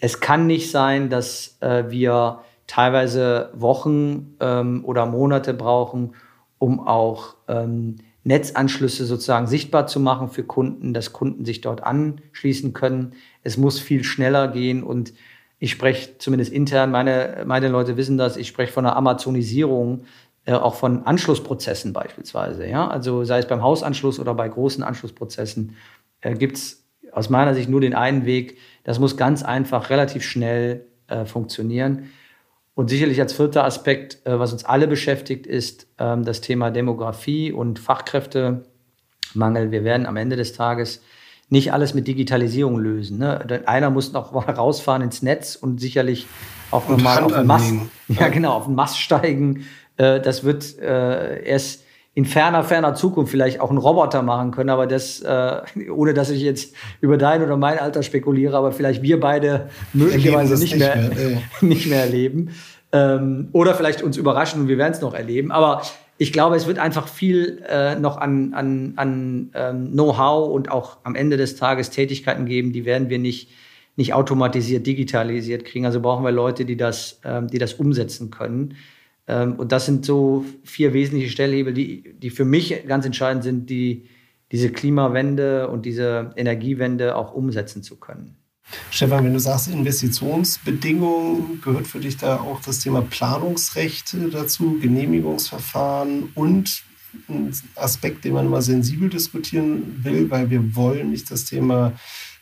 Es 0.00 0.18
kann 0.18 0.48
nicht 0.48 0.72
sein, 0.72 1.10
dass 1.10 1.58
äh, 1.60 1.84
wir 1.90 2.40
teilweise 2.66 3.50
Wochen 3.54 4.34
ähm, 4.40 4.84
oder 4.84 5.06
Monate 5.06 5.54
brauchen, 5.54 6.14
um 6.58 6.80
auch 6.80 7.36
ähm, 7.48 7.96
Netzanschlüsse 8.24 9.06
sozusagen 9.06 9.46
sichtbar 9.46 9.86
zu 9.86 10.00
machen 10.00 10.28
für 10.28 10.44
Kunden, 10.44 10.92
dass 10.92 11.12
Kunden 11.12 11.44
sich 11.44 11.60
dort 11.60 11.82
anschließen 11.82 12.72
können. 12.72 13.12
Es 13.42 13.56
muss 13.56 13.80
viel 13.80 14.04
schneller 14.04 14.48
gehen 14.48 14.82
und 14.82 15.14
ich 15.58 15.70
spreche 15.70 16.18
zumindest 16.18 16.52
intern, 16.52 16.90
meine, 16.90 17.44
meine 17.46 17.68
Leute 17.68 17.96
wissen 17.96 18.18
das, 18.18 18.36
ich 18.36 18.46
spreche 18.46 18.72
von 18.72 18.86
einer 18.86 18.96
Amazonisierung, 18.96 20.04
äh, 20.44 20.52
auch 20.52 20.74
von 20.74 21.04
Anschlussprozessen 21.04 21.92
beispielsweise. 21.92 22.66
Ja? 22.66 22.88
Also 22.88 23.24
sei 23.24 23.38
es 23.38 23.46
beim 23.48 23.62
Hausanschluss 23.62 24.20
oder 24.20 24.34
bei 24.34 24.48
großen 24.48 24.84
Anschlussprozessen, 24.84 25.74
äh, 26.20 26.34
gibt 26.34 26.56
es 26.56 26.84
aus 27.12 27.30
meiner 27.30 27.54
Sicht 27.54 27.68
nur 27.68 27.80
den 27.80 27.94
einen 27.94 28.24
Weg. 28.24 28.58
Das 28.84 28.98
muss 28.98 29.16
ganz 29.16 29.42
einfach 29.42 29.90
relativ 29.90 30.22
schnell 30.22 30.86
äh, 31.08 31.24
funktionieren. 31.24 32.10
Und 32.78 32.90
sicherlich 32.90 33.20
als 33.20 33.32
vierter 33.32 33.64
Aspekt, 33.64 34.24
äh, 34.24 34.38
was 34.38 34.52
uns 34.52 34.64
alle 34.64 34.86
beschäftigt, 34.86 35.48
ist 35.48 35.88
ähm, 35.98 36.24
das 36.24 36.40
Thema 36.40 36.70
Demografie 36.70 37.50
und 37.50 37.80
Fachkräfte, 37.80 38.66
Mangel. 39.34 39.72
Wir 39.72 39.82
werden 39.82 40.06
am 40.06 40.16
Ende 40.16 40.36
des 40.36 40.52
Tages 40.52 41.02
nicht 41.48 41.72
alles 41.72 41.92
mit 41.94 42.06
Digitalisierung 42.06 42.78
lösen. 42.78 43.18
Ne? 43.18 43.64
Einer 43.66 43.90
muss 43.90 44.12
noch 44.12 44.30
mal 44.30 44.42
rausfahren 44.48 45.02
ins 45.02 45.22
Netz 45.22 45.56
und 45.56 45.80
sicherlich 45.80 46.28
auch 46.70 46.88
nochmal 46.88 47.24
auf 47.24 47.32
den 47.32 47.48
Mast, 47.48 47.74
ja, 48.06 48.28
genau, 48.28 48.52
auf 48.52 48.66
den 48.66 48.76
Mast 48.76 49.00
steigen. 49.00 49.66
Äh, 49.96 50.20
das 50.20 50.44
wird 50.44 50.78
äh, 50.78 51.42
erst 51.42 51.82
in 52.18 52.24
ferner, 52.24 52.64
ferner 52.64 52.96
Zukunft 52.96 53.30
vielleicht 53.30 53.60
auch 53.60 53.70
ein 53.70 53.76
Roboter 53.76 54.22
machen 54.22 54.50
können, 54.50 54.70
aber 54.70 54.88
das, 54.88 55.20
äh, 55.20 55.60
ohne 55.92 56.14
dass 56.14 56.30
ich 56.30 56.42
jetzt 56.42 56.74
über 57.00 57.16
dein 57.16 57.44
oder 57.44 57.56
mein 57.56 57.78
Alter 57.78 58.02
spekuliere, 58.02 58.56
aber 58.56 58.72
vielleicht 58.72 59.02
wir 59.02 59.20
beide 59.20 59.70
möglicherweise 59.92 60.54
nicht, 60.54 60.74
nicht, 60.74 60.80
mehr, 60.80 60.96
mehr 60.96 61.42
nicht 61.60 61.86
mehr 61.86 62.00
erleben. 62.00 62.50
Ähm, 62.90 63.50
oder 63.52 63.72
vielleicht 63.72 64.02
uns 64.02 64.16
überraschen 64.16 64.62
und 64.62 64.66
wir 64.66 64.78
werden 64.78 64.94
es 64.94 65.00
noch 65.00 65.14
erleben. 65.14 65.52
Aber 65.52 65.82
ich 66.16 66.32
glaube, 66.32 66.56
es 66.56 66.66
wird 66.66 66.80
einfach 66.80 67.06
viel 67.06 67.62
äh, 67.68 67.94
noch 67.94 68.16
an, 68.16 68.52
an, 68.52 68.94
an 68.96 69.50
ähm, 69.54 69.92
Know-how 69.92 70.50
und 70.50 70.72
auch 70.72 70.96
am 71.04 71.14
Ende 71.14 71.36
des 71.36 71.54
Tages 71.54 71.90
Tätigkeiten 71.90 72.46
geben, 72.46 72.72
die 72.72 72.84
werden 72.84 73.10
wir 73.10 73.20
nicht, 73.20 73.48
nicht 73.94 74.12
automatisiert, 74.12 74.84
digitalisiert 74.88 75.64
kriegen. 75.64 75.86
Also 75.86 76.00
brauchen 76.00 76.24
wir 76.24 76.32
Leute, 76.32 76.64
die 76.64 76.76
das, 76.76 77.20
ähm, 77.24 77.46
die 77.46 77.58
das 77.58 77.74
umsetzen 77.74 78.32
können. 78.32 78.74
Ähm, 79.28 79.54
und 79.56 79.70
das 79.70 79.86
sind 79.86 80.04
so 80.04 80.44
vier 80.64 80.92
wesentliche 80.92 81.30
Stellhebel, 81.30 81.74
die, 81.74 82.14
die 82.18 82.30
für 82.30 82.44
mich 82.44 82.86
ganz 82.86 83.04
entscheidend 83.04 83.44
sind, 83.44 83.70
die 83.70 84.08
diese 84.50 84.70
Klimawende 84.70 85.68
und 85.68 85.84
diese 85.84 86.30
Energiewende 86.36 87.14
auch 87.14 87.34
umsetzen 87.34 87.82
zu 87.82 87.96
können. 87.96 88.36
Stefan, 88.90 89.24
wenn 89.24 89.32
du 89.32 89.40
sagst 89.40 89.68
Investitionsbedingungen, 89.68 91.60
gehört 91.62 91.86
für 91.86 92.00
dich 92.00 92.16
da 92.16 92.36
auch 92.36 92.60
das 92.60 92.80
Thema 92.80 93.02
Planungsrecht 93.02 94.16
dazu, 94.32 94.78
Genehmigungsverfahren 94.80 96.30
und 96.34 96.82
ein 97.28 97.54
Aspekt, 97.76 98.24
den 98.24 98.34
man 98.34 98.46
immer 98.46 98.60
sensibel 98.60 99.08
diskutieren 99.08 100.00
will, 100.02 100.30
weil 100.30 100.50
wir 100.50 100.76
wollen 100.76 101.10
nicht 101.10 101.30
das 101.30 101.46
Thema 101.46 101.94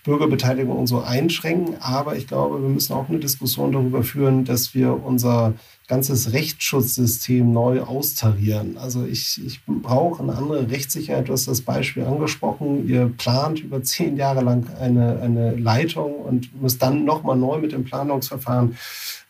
Bürgerbeteiligung 0.07 0.77
und 0.77 0.87
so 0.87 1.03
einschränken. 1.03 1.77
Aber 1.81 2.17
ich 2.17 2.27
glaube, 2.27 2.63
wir 2.63 2.69
müssen 2.69 2.95
auch 2.95 3.09
eine 3.09 3.19
Diskussion 3.19 3.73
darüber 3.73 4.03
führen, 4.03 4.45
dass 4.45 4.75
wir 4.75 5.05
unser 5.05 5.55
ganzes 5.89 6.33
Rechtsschutzsystem 6.33 7.53
neu 7.53 7.83
austarieren. 7.83 8.77
Also 8.79 9.05
ich, 9.05 9.41
ich 9.45 9.61
brauche 9.67 10.23
eine 10.23 10.35
andere 10.35 10.71
Rechtssicherheit. 10.71 11.29
Du 11.29 11.33
hast 11.33 11.47
das 11.47 11.61
Beispiel 11.61 12.05
angesprochen. 12.05 12.89
Ihr 12.89 13.13
plant 13.17 13.61
über 13.61 13.83
zehn 13.83 14.17
Jahre 14.17 14.43
lang 14.43 14.69
eine, 14.81 15.21
eine 15.21 15.55
Leitung 15.55 16.15
und 16.15 16.61
müsst 16.61 16.83
dann 16.83 17.05
nochmal 17.05 17.37
neu 17.37 17.59
mit 17.59 17.73
dem 17.73 17.85
Planungsverfahren 17.85 18.77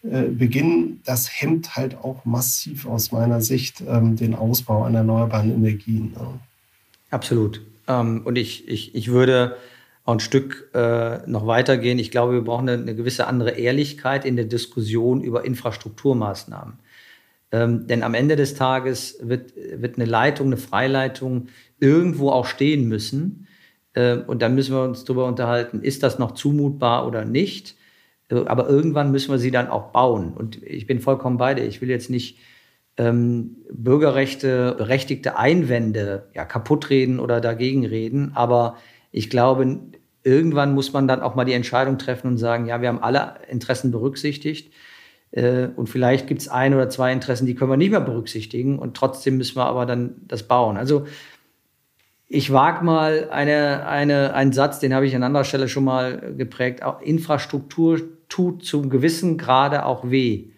äh, 0.03 0.23
beginnen. 0.23 1.01
Das 1.05 1.29
hemmt 1.29 1.77
halt 1.77 1.97
auch 1.97 2.25
massiv 2.25 2.87
aus 2.87 3.13
meiner 3.13 3.41
Sicht 3.41 3.83
ähm, 3.87 4.17
den 4.17 4.35
Ausbau 4.35 4.85
an 4.85 4.95
erneuerbaren 4.95 5.53
Energien. 5.53 6.13
Ja. 6.17 6.39
Absolut. 7.11 7.61
Ähm, 7.89 8.23
und 8.25 8.37
ich, 8.37 8.67
ich, 8.69 8.95
ich 8.95 9.09
würde 9.09 9.57
auch 10.07 10.13
ein 10.13 10.21
Stück 10.21 10.71
äh, 10.73 11.19
noch 11.27 11.47
weitergehen. 11.47 11.99
Ich 11.99 12.13
glaube, 12.13 12.35
wir 12.35 12.43
brauchen 12.43 12.69
eine, 12.69 12.81
eine, 12.81 12.95
gewisse 12.95 13.27
andere 13.27 13.51
Ehrlichkeit 13.51 14.25
in 14.25 14.37
der 14.37 14.45
Diskussion 14.45 15.21
über 15.21 15.45
Infrastrukturmaßnahmen. 15.45 16.79
Ähm, 17.51 17.87
denn 17.89 18.05
am 18.05 18.15
Ende 18.15 18.37
des 18.37 18.55
Tages 18.55 19.19
wird, 19.21 19.53
wird 19.57 19.97
eine 19.97 20.05
Leitung, 20.05 20.47
eine 20.47 20.57
Freileitung 20.57 21.49
irgendwo 21.81 22.31
auch 22.31 22.47
stehen 22.47 22.87
müssen. 22.87 23.49
Äh, 23.95 24.19
und 24.19 24.43
dann 24.43 24.55
müssen 24.55 24.75
wir 24.77 24.85
uns 24.85 25.05
darüber 25.05 25.27
unterhalten, 25.27 25.83
ist 25.83 26.05
das 26.05 26.21
noch 26.21 26.33
zumutbar 26.33 27.07
oder 27.07 27.25
nicht. 27.25 27.75
Äh, 28.29 28.45
aber 28.47 28.69
irgendwann 28.69 29.11
müssen 29.11 29.33
wir 29.33 29.39
sie 29.39 29.51
dann 29.51 29.69
auch 29.69 29.91
bauen. 29.91 30.35
Und 30.35 30.63
ich 30.63 30.87
bin 30.87 31.01
vollkommen 31.01 31.37
bei 31.37 31.55
dir. 31.55 31.65
Ich 31.65 31.81
will 31.81 31.91
jetzt 31.91 32.11
nicht 32.11 32.39
ähm, 32.97 33.57
Bürgerrechte, 33.73 34.77
berechtigte 34.79 35.37
Einwände 35.37 36.29
ja, 36.33 36.45
kaputtreden 36.45 37.19
oder 37.19 37.41
dagegen 37.41 37.85
reden. 37.85 38.31
Aber 38.35 38.77
ich 39.17 39.31
glaube, 39.31 39.79
irgendwann 40.23 40.75
muss 40.75 40.93
man 40.93 41.09
dann 41.09 41.23
auch 41.23 41.35
mal 41.35 41.47
die 41.47 41.55
Entscheidung 41.55 41.97
treffen 41.97 42.29
und 42.29 42.37
sagen, 42.37 42.67
ja, 42.67 42.83
wir 42.83 42.89
haben 42.89 43.03
alle 43.03 43.37
Interessen 43.49 43.91
berücksichtigt. 43.91 44.75
Äh, 45.31 45.69
und 45.75 45.89
vielleicht 45.89 46.27
gibt 46.27 46.43
es 46.43 46.49
ein 46.49 46.75
oder 46.75 46.91
zwei 46.91 47.13
Interessen, 47.13 47.47
die 47.47 47.55
können 47.55 47.71
wir 47.71 47.79
nicht 47.79 47.93
mehr 47.93 48.03
berücksichtigen. 48.03 48.79
Und 48.79 48.95
trotzdem 48.95 49.39
müssen 49.39 49.57
wir 49.57 49.65
aber 49.65 49.87
dann 49.87 50.17
das 50.29 50.43
bauen. 50.43 50.77
Also 50.77 51.07
ich 52.29 52.53
wage 52.53 52.85
mal 52.85 53.31
eine, 53.31 53.87
eine, 53.87 54.35
einen 54.35 54.53
Satz, 54.53 54.81
den 54.81 54.93
habe 54.93 55.07
ich 55.07 55.17
an 55.17 55.23
anderer 55.23 55.45
Stelle 55.45 55.67
schon 55.67 55.85
mal 55.85 56.35
geprägt. 56.37 56.83
Auch 56.83 57.01
Infrastruktur 57.01 58.01
tut 58.29 58.67
zum 58.67 58.91
gewissen 58.91 59.39
Grade 59.39 59.87
auch 59.87 60.11
weh. 60.11 60.51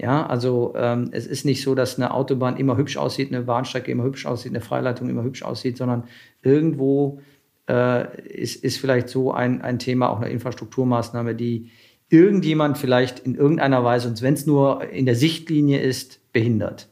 Ja, 0.00 0.24
also 0.24 0.72
ähm, 0.76 1.10
es 1.12 1.26
ist 1.26 1.44
nicht 1.44 1.62
so, 1.62 1.74
dass 1.74 1.96
eine 1.96 2.14
Autobahn 2.14 2.56
immer 2.56 2.78
hübsch 2.78 2.96
aussieht, 2.96 3.34
eine 3.34 3.42
Bahnstrecke 3.42 3.90
immer 3.90 4.04
hübsch 4.04 4.24
aussieht, 4.24 4.52
eine 4.52 4.62
Freileitung 4.62 5.10
immer 5.10 5.24
hübsch 5.24 5.42
aussieht, 5.42 5.76
sondern 5.76 6.04
irgendwo 6.40 7.20
äh, 7.68 8.20
ist, 8.26 8.64
ist 8.64 8.78
vielleicht 8.78 9.08
so 9.08 9.32
ein, 9.32 9.62
ein 9.62 9.78
Thema, 9.78 10.08
auch 10.08 10.20
eine 10.20 10.30
Infrastrukturmaßnahme, 10.30 11.34
die 11.34 11.70
irgendjemand 12.08 12.78
vielleicht 12.78 13.20
in 13.20 13.34
irgendeiner 13.34 13.84
Weise, 13.84 14.08
und 14.08 14.22
wenn 14.22 14.34
es 14.34 14.46
nur 14.46 14.88
in 14.90 15.06
der 15.06 15.14
Sichtlinie 15.14 15.80
ist, 15.80 16.20
behindert. 16.32 16.88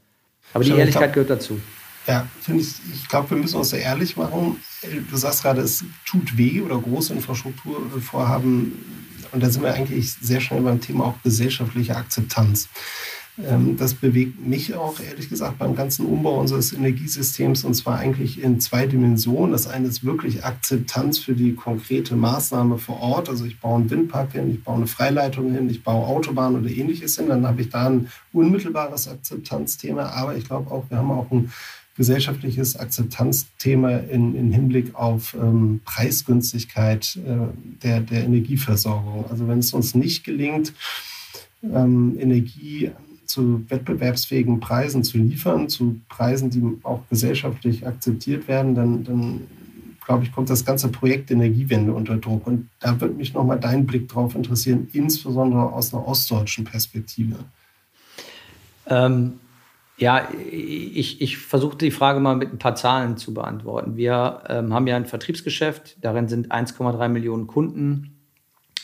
Aber 0.53 0.65
die 0.65 0.73
Ehrlichkeit 0.73 1.13
gehört 1.13 1.31
dazu. 1.31 1.61
Ja, 2.07 2.27
finde 2.41 2.63
ich, 2.63 2.75
ich 2.95 3.09
glaube, 3.09 3.31
wir 3.31 3.39
müssen 3.39 3.57
uns 3.57 3.71
da 3.71 3.79
ehrlich 3.79 4.17
machen. 4.17 4.61
Du 5.11 5.17
sagst 5.17 5.43
gerade, 5.43 5.63
es 5.63 5.85
tut 6.05 6.39
weh 6.39 6.61
oder 6.61 6.79
große 6.79 7.13
Infrastrukturvorhaben. 7.15 8.73
Und 9.33 9.43
da 9.43 9.51
sind 9.51 9.63
wir 9.63 9.75
eigentlich 9.75 10.13
sehr 10.13 10.41
schnell 10.41 10.61
beim 10.61 10.81
Thema 10.81 11.07
auch 11.07 11.23
gesellschaftliche 11.23 11.97
Akzeptanz. 11.97 12.69
Ähm, 13.45 13.77
das 13.77 13.95
bewegt 13.95 14.47
mich 14.47 14.75
auch, 14.75 14.99
ehrlich 15.01 15.29
gesagt, 15.29 15.59
beim 15.59 15.75
ganzen 15.75 16.07
Umbau 16.07 16.41
unseres 16.41 16.73
Energiesystems 16.73 17.65
und 17.65 17.75
zwar 17.75 17.99
eigentlich 17.99 18.43
in 18.43 18.61
zwei 18.61 18.87
Dimensionen. 18.87 19.53
Das 19.53 19.67
eine 19.67 19.89
ist 19.89 20.05
wirklich 20.05 20.45
Akzeptanz 20.45 21.19
für 21.19 21.35
die 21.35 21.55
konkrete 21.55 22.17
Maßnahme 22.17 22.79
vor 22.79 23.01
Ort. 23.01 23.29
Also 23.29 23.45
ich 23.45 23.61
baue 23.61 23.81
einen 23.81 23.91
Windpark 23.91 24.33
hin, 24.33 24.51
ich 24.51 24.65
baue 24.65 24.77
eine 24.77 24.87
Freileitung 24.87 25.53
hin, 25.53 25.69
ich 25.69 25.83
baue 25.83 26.07
Autobahnen 26.07 26.63
oder 26.63 26.71
ähnliches 26.71 27.17
hin. 27.17 27.29
Dann 27.29 27.47
habe 27.47 27.61
ich 27.61 27.69
da 27.69 27.89
ein 27.89 28.09
unmittelbares 28.33 29.09
Akzeptanzthema. 29.09 30.05
Aber 30.11 30.37
ich 30.37 30.47
glaube 30.47 30.71
auch, 30.71 30.85
wir 30.89 30.99
haben 30.99 31.11
auch 31.11 31.31
ein 31.31 31.53
gesellschaftliches 31.97 32.77
Akzeptanzthema 32.77 33.97
in, 33.97 34.35
in 34.35 34.53
Hinblick 34.53 34.95
auf 34.95 35.35
ähm, 35.35 35.81
Preisgünstigkeit 35.85 37.19
äh, 37.27 37.49
der, 37.83 38.01
der 38.01 38.25
Energieversorgung. 38.25 39.25
Also 39.31 39.49
wenn 39.49 39.59
es 39.59 39.73
uns 39.73 39.95
nicht 39.95 40.25
gelingt, 40.25 40.75
ähm, 41.63 42.17
Energie 42.19 42.91
zu 43.27 43.65
wettbewerbsfähigen 43.69 44.61
Preisen 44.61 45.05
zu 45.05 45.19
liefern, 45.19 45.69
zu 45.69 46.01
Preisen, 46.09 46.51
die 46.51 46.63
auch 46.83 47.03
gesellschaftlich 47.09 47.87
akzeptiert 47.87 48.49
werden, 48.49 48.75
dann, 48.75 49.05
dann 49.05 49.47
glaube 50.05 50.25
ich, 50.25 50.33
kommt 50.33 50.49
das 50.51 50.65
ganze 50.65 50.89
Projekt 50.89 51.31
Energiewende 51.31 51.93
unter 51.93 52.17
Druck. 52.17 52.47
Und 52.47 52.69
da 52.81 53.01
würde 53.01 53.15
mich 53.15 53.35
nochmal 53.35 53.59
dein 53.59 53.87
Blick 53.87 54.09
drauf 54.09 54.35
interessieren, 54.35 54.89
insbesondere 54.93 55.73
aus 55.73 55.93
einer 55.93 56.07
ostdeutschen 56.07 56.65
Perspektive. 56.65 57.37
Ähm, 58.87 59.41
ja, 59.99 60.29
ich, 60.51 61.21
ich 61.21 61.39
versuche 61.39 61.77
die 61.77 61.91
Frage 61.91 62.21
mal 62.21 62.37
mit 62.37 62.53
ein 62.53 62.59
paar 62.59 62.75
Zahlen 62.75 63.17
zu 63.17 63.35
beantworten. 63.35 63.97
Wir 63.97 64.43
ähm, 64.49 64.73
haben 64.73 64.87
ja 64.87 64.97
ein 64.97 65.07
Vertriebsgeschäft, 65.07 65.97
darin 66.03 66.29
sind 66.29 66.53
1,3 66.53 67.09
Millionen 67.09 67.47
Kunden 67.47 68.21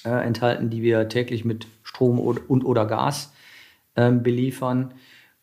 äh, 0.05 0.11
enthalten, 0.11 0.71
die 0.71 0.83
wir 0.83 1.09
täglich 1.09 1.45
mit 1.45 1.67
Strom 1.83 2.19
und, 2.19 2.49
und 2.49 2.65
oder 2.65 2.87
Gas 2.87 3.33
ähm, 3.97 4.23
beliefern. 4.23 4.95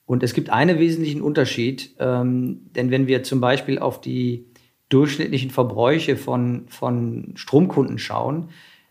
Und 0.05 0.23
es 0.23 0.33
gibt 0.33 0.49
einen 0.49 0.79
wesentlichen 0.79 1.21
Unterschied, 1.21 1.95
ähm, 1.99 2.61
denn 2.75 2.89
wenn 2.91 3.07
wir 3.07 3.23
zum 3.23 3.41
Beispiel 3.41 3.77
auf 3.79 4.01
die 4.01 4.45
durchschnittlichen 4.89 5.51
Verbräuche 5.51 6.17
von, 6.17 6.65
von 6.67 7.33
Stromkunden 7.35 7.99
schauen, 7.99 8.49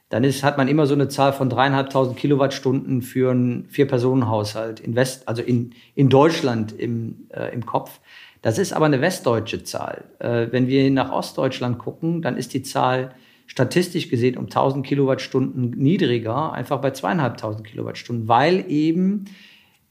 dann 0.08 0.24
ist, 0.24 0.42
hat 0.42 0.56
man 0.56 0.68
immer 0.68 0.86
so 0.86 0.94
eine 0.94 1.08
Zahl 1.08 1.32
von 1.32 1.50
dreieinhalbtausend 1.50 2.16
Kilowattstunden 2.16 3.02
für 3.02 3.30
einen 3.30 3.66
Vier-Personen-Haushalt 3.68 4.80
in 4.80 4.94
West, 4.94 5.28
also 5.28 5.42
in, 5.42 5.74
in 5.94 6.08
Deutschland 6.08 6.72
im, 6.72 7.26
äh, 7.30 7.52
im 7.52 7.66
Kopf. 7.66 8.00
Das 8.40 8.58
ist 8.58 8.72
aber 8.72 8.86
eine 8.86 9.00
westdeutsche 9.00 9.64
Zahl. 9.64 10.04
Äh, 10.20 10.46
wenn 10.50 10.68
wir 10.68 10.90
nach 10.90 11.12
Ostdeutschland 11.12 11.78
gucken, 11.78 12.22
dann 12.22 12.36
ist 12.36 12.54
die 12.54 12.62
Zahl 12.62 13.14
statistisch 13.46 14.08
gesehen 14.08 14.36
um 14.36 14.44
1000 14.44 14.86
Kilowattstunden 14.86 15.70
niedriger, 15.70 16.52
einfach 16.52 16.80
bei 16.80 16.92
zweieinhalbtausend 16.92 17.66
Kilowattstunden, 17.66 18.28
weil 18.28 18.70
eben 18.70 19.24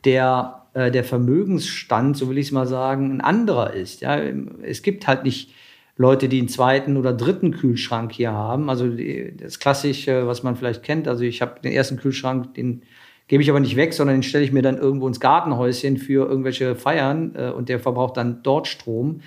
der, 0.05 0.67
äh, 0.73 0.91
der 0.91 1.03
Vermögensstand, 1.03 2.17
so 2.17 2.29
will 2.29 2.37
ich 2.37 2.47
es 2.47 2.51
mal 2.51 2.67
sagen, 2.67 3.11
ein 3.11 3.21
anderer 3.21 3.73
ist. 3.73 4.01
Ja? 4.01 4.17
Es 4.61 4.81
gibt 4.81 5.07
halt 5.07 5.23
nicht 5.23 5.53
Leute, 5.97 6.29
die 6.29 6.39
einen 6.39 6.47
zweiten 6.47 6.95
oder 6.95 7.13
dritten 7.13 7.51
Kühlschrank 7.51 8.11
hier 8.11 8.31
haben. 8.31 8.69
Also 8.69 8.87
die, 8.87 9.35
das 9.35 9.59
Klassische, 9.59 10.27
was 10.27 10.43
man 10.43 10.55
vielleicht 10.55 10.83
kennt. 10.83 11.07
Also 11.07 11.23
ich 11.23 11.41
habe 11.41 11.59
den 11.61 11.71
ersten 11.71 11.97
Kühlschrank, 11.97 12.53
den 12.53 12.83
gebe 13.27 13.43
ich 13.43 13.49
aber 13.49 13.59
nicht 13.59 13.75
weg, 13.75 13.93
sondern 13.93 14.17
den 14.17 14.23
stelle 14.23 14.43
ich 14.43 14.51
mir 14.51 14.61
dann 14.61 14.77
irgendwo 14.77 15.07
ins 15.07 15.19
Gartenhäuschen 15.19 15.97
für 15.97 16.27
irgendwelche 16.27 16.75
Feiern 16.75 17.33
äh, 17.35 17.49
und 17.49 17.69
der 17.69 17.79
verbraucht 17.79 18.17
dann 18.17 18.41
dort 18.43 18.67
Strom. 18.67 19.21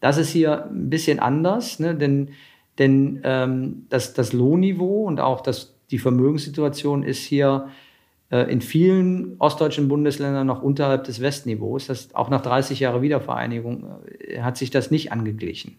Das 0.00 0.18
ist 0.18 0.30
hier 0.30 0.66
ein 0.66 0.90
bisschen 0.90 1.20
anders, 1.20 1.78
ne? 1.78 1.94
denn, 1.94 2.30
denn 2.78 3.20
ähm, 3.24 3.86
das, 3.88 4.12
das 4.12 4.32
Lohnniveau 4.32 5.04
und 5.04 5.20
auch 5.20 5.40
das, 5.40 5.74
die 5.90 5.98
Vermögenssituation 5.98 7.02
ist 7.02 7.24
hier 7.24 7.68
in 8.28 8.60
vielen 8.60 9.36
ostdeutschen 9.38 9.88
Bundesländern 9.88 10.46
noch 10.46 10.62
unterhalb 10.62 11.04
des 11.04 11.20
Westniveaus. 11.20 11.86
Das, 11.86 12.14
auch 12.14 12.28
nach 12.28 12.42
30 12.42 12.80
Jahren 12.80 13.02
Wiedervereinigung 13.02 13.86
äh, 14.18 14.40
hat 14.40 14.56
sich 14.56 14.70
das 14.70 14.90
nicht 14.90 15.12
angeglichen. 15.12 15.76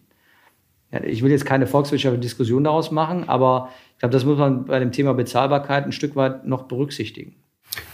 ich 1.06 1.22
will 1.22 1.32
jetzt 1.32 1.46
keine 1.46 1.68
volkswirtschaftliche 1.68 2.22
Diskussion 2.22 2.63
daraus 2.63 2.92
machen, 2.92 3.27
aber 3.27 3.70
ich 3.94 4.00
glaube, 4.00 4.13
das 4.13 4.24
muss 4.24 4.38
man 4.38 4.66
bei 4.66 4.80
dem 4.80 4.94
Thema 4.94 5.13
Bezahlbarkeit 5.13 5.86
ein 5.86 5.92
Stück 5.92 6.16
weit 6.16 6.46
noch 6.46 6.63
berücksichtigen. 6.63 7.36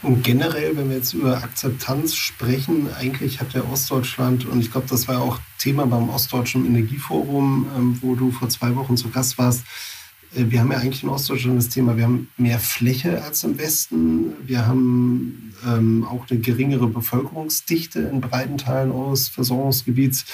Und 0.02 0.24
generell, 0.24 0.78
wenn 0.78 0.90
wir 0.90 0.98
jetzt 0.98 1.14
über 1.14 1.38
Akzeptanz 1.38 2.16
sprechen, 2.16 2.88
eigentlich 3.00 3.40
hat 3.40 3.54
der 3.54 3.70
Ostdeutschland, 3.72 4.46
und 4.46 4.60
ich 4.60 4.72
glaube, 4.72 4.88
das 4.90 5.08
war 5.08 5.22
auch 5.22 5.40
Thema 5.58 5.86
beim 5.88 6.10
Ostdeutschen 6.10 6.66
Energieforum, 6.66 7.68
ähm, 7.76 8.00
wo 8.02 8.16
du 8.16 8.32
vor 8.32 8.50
zwei 8.50 8.76
Wochen 8.76 8.98
zu 8.98 9.10
Gast 9.10 9.38
warst, 9.38 9.62
äh, 9.62 9.93
wir 10.36 10.60
haben 10.60 10.72
ja 10.72 10.80
eigentlich 10.80 11.04
in 11.04 11.10
Ostdeutschland 11.10 11.58
das 11.58 11.70
Thema, 11.70 11.96
wir 11.98 12.06
haben 12.06 12.30
mehr 12.38 12.60
Fläche 12.60 13.24
als 13.24 13.44
im 13.44 13.58
Westen. 13.58 14.34
Wir 14.46 14.66
haben 14.66 15.54
ähm, 15.66 16.06
auch 16.10 16.26
eine 16.30 16.40
geringere 16.40 16.88
Bevölkerungsdichte 16.88 18.00
in 18.00 18.22
breiten 18.22 18.58
Teilen 18.58 18.92
unseres 18.92 19.30
Versorgungsgebiets. 19.30 20.26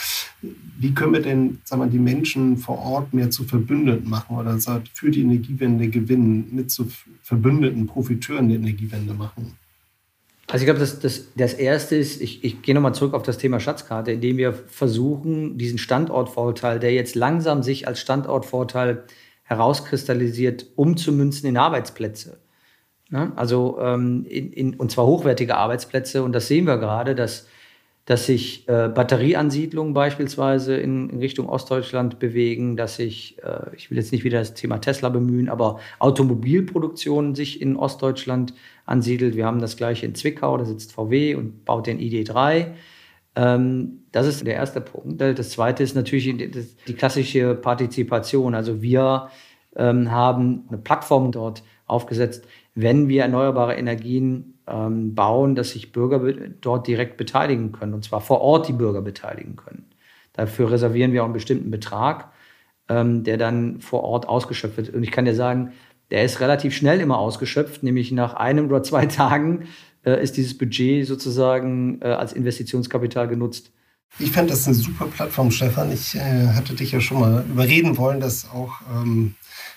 Wie 0.41 0.94
können 0.94 1.13
wir 1.13 1.22
denn 1.22 1.60
sagen 1.63 1.82
wir, 1.82 1.88
die 1.88 2.00
Menschen 2.00 2.58
vor 2.58 2.79
Ort 2.79 3.13
mehr 3.13 3.29
zu 3.29 3.44
Verbündeten 3.44 4.10
machen 4.10 4.38
oder 4.38 4.58
für 4.94 5.12
die 5.12 5.22
Energiewende 5.22 5.89
gewinnen, 5.89 6.48
mit 6.51 6.72
zu 6.72 6.88
Verbündeten, 7.22 7.88
Profiteuren 7.88 8.50
der 8.50 8.58
Energiewende 8.58 9.13
machen? 9.13 9.58
Also 10.48 10.63
ich 10.63 10.65
glaube, 10.65 10.79
das, 10.79 11.00
das, 11.00 11.27
das 11.36 11.53
Erste 11.53 11.96
ist, 11.96 12.22
ich, 12.22 12.44
ich 12.44 12.63
gehe 12.63 12.74
nochmal 12.74 12.96
zurück 12.96 13.13
auf 13.13 13.22
das 13.22 13.38
Thema 13.38 13.60
Schatzkarte, 13.60 14.13
indem 14.13 14.38
wir 14.38 14.53
versuchen, 14.53 15.60
diesen 15.60 15.77
Standortvorteil, 15.77 16.79
der 16.79 16.91
jetzt 16.91 17.15
langsam 17.15 17.62
sich 17.62 17.88
als 17.88 18.00
Standortvorteil 18.00 19.03
herauskristallisiert, 19.50 20.68
umzumünzen 20.75 21.50
in 21.50 21.58
Arbeitsplätze. 21.58 22.38
Ne? 23.10 23.32
Also 23.36 23.79
ähm, 23.82 24.24
in, 24.29 24.53
in, 24.53 24.75
und 24.75 24.91
zwar 24.91 25.08
hochwertige 25.08 25.58
Arbeitsplätze. 25.58 26.22
Und 26.22 26.34
das 26.34 26.48
sehen 26.48 26.65
wir 26.65 26.77
gerade, 26.77 27.15
dass, 27.15 27.48
dass 28.06 28.27
sich 28.27 28.70
äh, 28.70 28.89
Batterieansiedlungen 28.89 29.96
beispielsweise 29.96 30.77
in, 30.77 31.10
in, 31.10 31.18
Richtung 31.18 31.50
Ostdeutschland 31.50 32.20
bewegen, 32.20 32.77
dass 32.77 32.98
sich, 32.98 33.39
äh, 33.44 33.75
ich 33.75 33.89
will 33.89 33.98
jetzt 33.98 34.12
nicht 34.12 34.24
wieder 34.24 34.38
das 34.38 34.53
Thema 34.53 34.77
Tesla 34.77 35.10
bemühen, 35.10 35.50
aber 35.50 35.79
Automobilproduktion 35.98 37.34
sich 37.34 37.60
in 37.60 37.75
Ostdeutschland 37.75 38.53
ansiedelt. 38.86 39.36
Wir 39.36 39.48
haben 39.48 39.60
das 39.60 39.77
gleiche 39.77 40.06
in 40.06 40.13
Zwickau, 40.13 40.58
da 40.58 40.65
sitzt 40.65 40.91
VW 40.91 41.34
und 41.34 41.65
baut 41.65 41.88
den 41.88 41.98
ID3. 41.98 42.68
Ähm, 43.39 44.03
das 44.12 44.27
ist 44.27 44.46
der 44.46 44.55
erste 44.55 44.81
Punkt. 44.81 45.22
Das 45.22 45.51
zweite 45.51 45.81
ist 45.81 45.96
natürlich 45.96 46.25
die 46.88 46.93
klassische 46.93 47.55
Partizipation. 47.55 48.53
Also 48.53 48.81
wir 48.81 49.29
ähm, 49.77 50.12
haben 50.12 50.65
eine 50.67 50.77
Plattform 50.77 51.31
dort 51.31 51.63
aufgesetzt, 51.86 52.46
wenn 52.75 53.08
wir 53.08 53.22
erneuerbare 53.22 53.75
Energien 53.75 54.60
ähm, 54.67 55.15
bauen, 55.15 55.55
dass 55.55 55.72
sich 55.72 55.93
Bürger 55.93 56.19
dort 56.60 56.88
direkt 56.88 57.15
beteiligen 57.15 57.72
können 57.72 57.93
und 57.93 58.03
zwar 58.03 58.19
vor 58.19 58.41
Ort 58.41 58.67
die 58.67 58.74
Bürger 58.74 59.01
beteiligen 59.01 59.55
können. 59.55 59.86
Dafür 60.34 60.72
reservieren 60.72 61.13
wir 61.13 61.22
auch 61.22 61.25
einen 61.25 61.34
bestimmten 61.34 61.72
Betrag, 61.72 62.31
der 62.88 63.38
dann 63.38 63.81
vor 63.81 64.03
Ort 64.03 64.27
ausgeschöpft 64.27 64.77
wird. 64.77 64.89
Und 64.89 65.03
ich 65.03 65.12
kann 65.12 65.25
dir 65.25 65.36
sagen, 65.36 65.74
der 66.12 66.24
ist 66.24 66.39
relativ 66.39 66.74
schnell 66.74 67.00
immer 67.01 67.19
ausgeschöpft, 67.19 67.84
nämlich 67.84 68.12
nach 68.12 68.34
einem 68.34 68.67
oder 68.67 68.81
zwei 68.81 69.05
Tagen 69.08 69.67
äh, 70.06 70.22
ist 70.22 70.38
dieses 70.38 70.58
Budget 70.58 71.08
sozusagen 71.08 72.01
äh, 72.01 72.08
als 72.08 72.34
Investitionskapital 72.34 73.27
genutzt. 73.27 73.72
Ich 74.18 74.32
fand 74.32 74.50
das 74.50 74.65
eine 74.65 74.75
super 74.75 75.06
Plattform, 75.06 75.51
Stefan. 75.51 75.91
Ich 75.91 76.15
äh, 76.15 76.48
hatte 76.56 76.74
dich 76.74 76.91
ja 76.91 77.00
schon 77.00 77.20
mal 77.20 77.46
überreden 77.50 77.98
wollen, 77.98 78.20
dass 78.20 78.50
auch 78.50 78.82
ähm, 78.91 79.36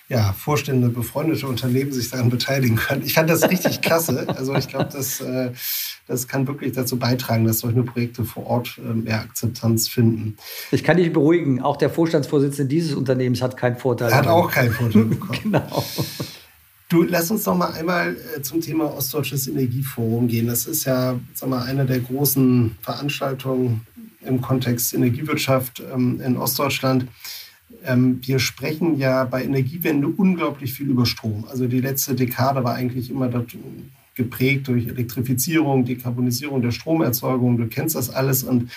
ja, 0.09 0.35
Vorstände, 0.35 0.89
befreundete 0.89 1.47
Unternehmen 1.47 1.93
sich 1.93 2.11
daran 2.11 2.29
beteiligen 2.29 2.77
können. 2.77 3.03
Ich 3.03 3.15
fand 3.15 3.31
das 3.31 3.49
richtig 3.49 3.81
klasse. 3.83 4.27
Also 4.29 4.55
ich 4.55 4.69
glaube, 4.69 4.91
das, 4.93 5.21
äh, 5.21 5.53
das 6.07 6.29
kann 6.29 6.47
wirklich 6.47 6.73
dazu 6.73 6.99
beitragen, 6.99 7.47
dass 7.47 7.61
solche 7.61 7.83
Projekte 7.83 8.25
vor 8.25 8.47
Ort 8.47 8.79
äh, 8.79 8.93
mehr 8.93 9.21
Akzeptanz 9.21 9.89
finden. 9.89 10.37
Ich 10.71 10.85
kann 10.85 10.99
dich 10.99 11.13
beruhigen, 11.13 11.63
auch 11.63 11.77
der 11.77 11.89
Vorstandsvorsitzende 11.89 12.69
dieses 12.69 12.95
Unternehmens 12.95 13.41
hat 13.41 13.57
keinen 13.57 13.77
Vorteil. 13.77 14.11
Er 14.11 14.19
hat 14.19 14.27
auch 14.27 14.51
keinen 14.51 14.73
Vorteil 14.73 15.05
bekommen. 15.05 15.39
genau. 15.43 15.85
Du, 16.93 17.05
lass 17.05 17.31
uns 17.31 17.47
noch 17.47 17.57
mal 17.57 17.73
einmal 17.73 18.15
äh, 18.37 18.43
zum 18.43 18.61
Thema 18.61 18.95
Ostdeutsches 18.95 19.49
Energieforum 19.49 20.29
gehen. 20.29 20.47
Das 20.47 20.67
ist 20.67 20.85
ja 20.85 21.19
sag 21.33 21.49
mal, 21.49 21.63
eine 21.63 21.87
der 21.87 22.01
großen 22.01 22.77
Veranstaltungen 22.83 23.87
im 24.21 24.43
Kontext 24.43 24.93
Energiewirtschaft 24.93 25.83
ähm, 25.91 26.21
in 26.21 26.37
Ostdeutschland. 26.37 27.07
Ähm, 27.83 28.21
wir 28.27 28.39
sprechen 28.39 28.99
ja 28.99 29.25
bei 29.25 29.43
Energiewende 29.43 30.07
unglaublich 30.07 30.75
viel 30.75 30.91
über 30.91 31.07
Strom. 31.07 31.47
Also 31.49 31.67
die 31.67 31.81
letzte 31.81 32.15
Dekade 32.15 32.63
war 32.63 32.75
eigentlich 32.75 33.09
immer 33.09 33.31
geprägt 34.15 34.69
durch 34.69 34.87
Elektrifizierung, 34.87 35.87
Dekarbonisierung 35.87 36.61
der 36.61 36.73
Stromerzeugung. 36.73 37.57
Du 37.57 37.69
kennst 37.69 37.95
das 37.95 38.11
alles 38.11 38.43
und 38.43 38.71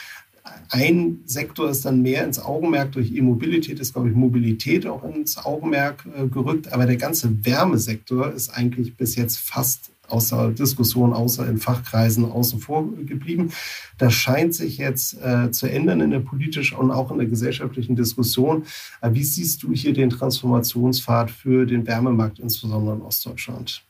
ein 0.69 1.21
Sektor 1.25 1.69
ist 1.69 1.85
dann 1.85 2.01
mehr 2.01 2.23
ins 2.23 2.39
Augenmerk 2.39 2.91
durch 2.91 3.11
E-Mobilität, 3.11 3.79
ist, 3.79 3.93
glaube 3.93 4.09
ich, 4.09 4.15
Mobilität 4.15 4.85
auch 4.85 5.03
ins 5.03 5.37
Augenmerk 5.37 6.05
äh, 6.17 6.27
gerückt. 6.27 6.71
Aber 6.71 6.85
der 6.85 6.97
ganze 6.97 7.45
Wärmesektor 7.45 8.31
ist 8.31 8.49
eigentlich 8.49 8.95
bis 8.95 9.15
jetzt 9.15 9.37
fast 9.37 9.91
außer 10.07 10.51
Diskussion, 10.51 11.13
außer 11.13 11.47
in 11.47 11.57
Fachkreisen 11.57 12.25
außen 12.31 12.59
vor 12.59 12.87
geblieben. 13.05 13.51
Das 13.97 14.13
scheint 14.13 14.53
sich 14.53 14.77
jetzt 14.77 15.19
äh, 15.21 15.49
zu 15.51 15.67
ändern 15.67 16.01
in 16.01 16.11
der 16.11 16.19
politischen 16.19 16.77
und 16.77 16.91
auch 16.91 17.11
in 17.11 17.17
der 17.17 17.27
gesellschaftlichen 17.27 17.95
Diskussion. 17.95 18.65
Aber 19.01 19.15
wie 19.15 19.23
siehst 19.23 19.63
du 19.63 19.71
hier 19.73 19.93
den 19.93 20.11
Transformationspfad 20.11 21.31
für 21.31 21.65
den 21.65 21.87
Wärmemarkt, 21.87 22.39
insbesondere 22.39 22.95
in 22.95 23.01
Ostdeutschland? 23.01 23.83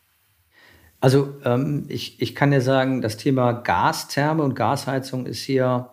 Also 1.02 1.36
ähm, 1.44 1.86
ich, 1.88 2.22
ich 2.22 2.34
kann 2.34 2.52
dir 2.52 2.62
sagen, 2.62 3.02
das 3.02 3.18
Thema 3.18 3.52
Gastherme 3.52 4.44
und 4.44 4.56
Gasheizung 4.56 5.26
ist 5.26 5.44
hier 5.44 5.90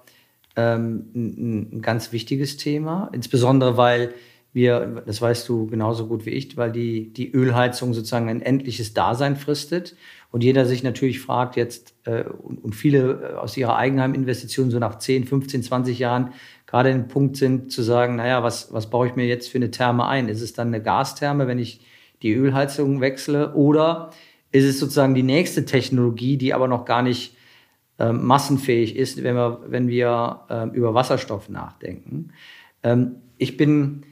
ähm, 0.57 1.07
ein, 1.15 1.77
ein 1.77 1.83
ganz 1.83 2.13
wichtiges 2.13 2.57
Thema, 2.57 3.11
insbesondere 3.13 3.77
weil 3.77 4.15
wir, 4.53 5.03
das 5.07 5.23
weißt 5.23 5.49
du 5.49 5.67
genauso 5.67 6.07
gut 6.07 6.27
wie 6.27 6.31
ich, 6.31 6.57
weil 6.59 6.73
die, 6.73 7.13
die 7.13 7.33
Ölheizung 7.33 7.95
sozusagen 7.95 8.29
ein 8.29 8.43
endliches 8.43 8.93
Dasein 8.93 9.37
fristet. 9.37 9.97
Und 10.31 10.45
jeder 10.45 10.67
sich 10.67 10.83
natürlich 10.83 11.21
fragt 11.21 11.57
jetzt 11.57 11.95
äh, 12.05 12.25
und, 12.25 12.63
und, 12.63 12.75
viele 12.75 13.33
äh, 13.33 13.35
aus 13.37 13.57
ihrer 13.57 13.77
Eigenheiminvestition 13.77 14.71
so 14.71 14.79
nach 14.79 14.99
10, 14.99 15.25
15, 15.25 15.63
20 15.63 15.99
Jahren 15.99 16.33
gerade 16.67 16.91
den 16.91 17.09
Punkt 17.09 17.37
sind 17.37 17.71
zu 17.71 17.83
sagen, 17.83 18.17
naja, 18.17 18.43
was, 18.43 18.73
was 18.73 18.89
baue 18.89 19.07
ich 19.07 19.15
mir 19.15 19.27
jetzt 19.27 19.49
für 19.49 19.59
eine 19.59 19.71
Therme 19.71 20.07
ein? 20.07 20.29
Ist 20.29 20.41
es 20.41 20.55
dann 20.55 20.69
eine 20.69 20.83
Gastherme, 20.83 21.47
wenn 21.47 21.59
ich 21.59 21.87
die 22.23 22.33
Ölheizung 22.33 23.03
wechsle? 23.03 23.55
Oder 23.55 24.11
ist 24.53 24.65
es 24.65 24.79
sozusagen 24.79 25.15
die 25.15 25.23
nächste 25.23 25.67
Technologie, 25.67 26.39
die 26.39 26.55
aber 26.55 26.69
noch 26.69 26.87
gar 26.87 27.03
nicht 27.03 27.37
äh, 27.99 28.13
massenfähig 28.13 28.97
ist, 28.97 29.23
wenn 29.23 29.35
wir, 29.35 29.61
wenn 29.67 29.89
wir 29.89 30.41
äh, 30.49 30.69
über 30.77 30.95
Wasserstoff 30.95 31.49
nachdenken. 31.49 32.33
Ähm, 32.83 33.17
ich 33.39 33.57
bin 33.57 34.05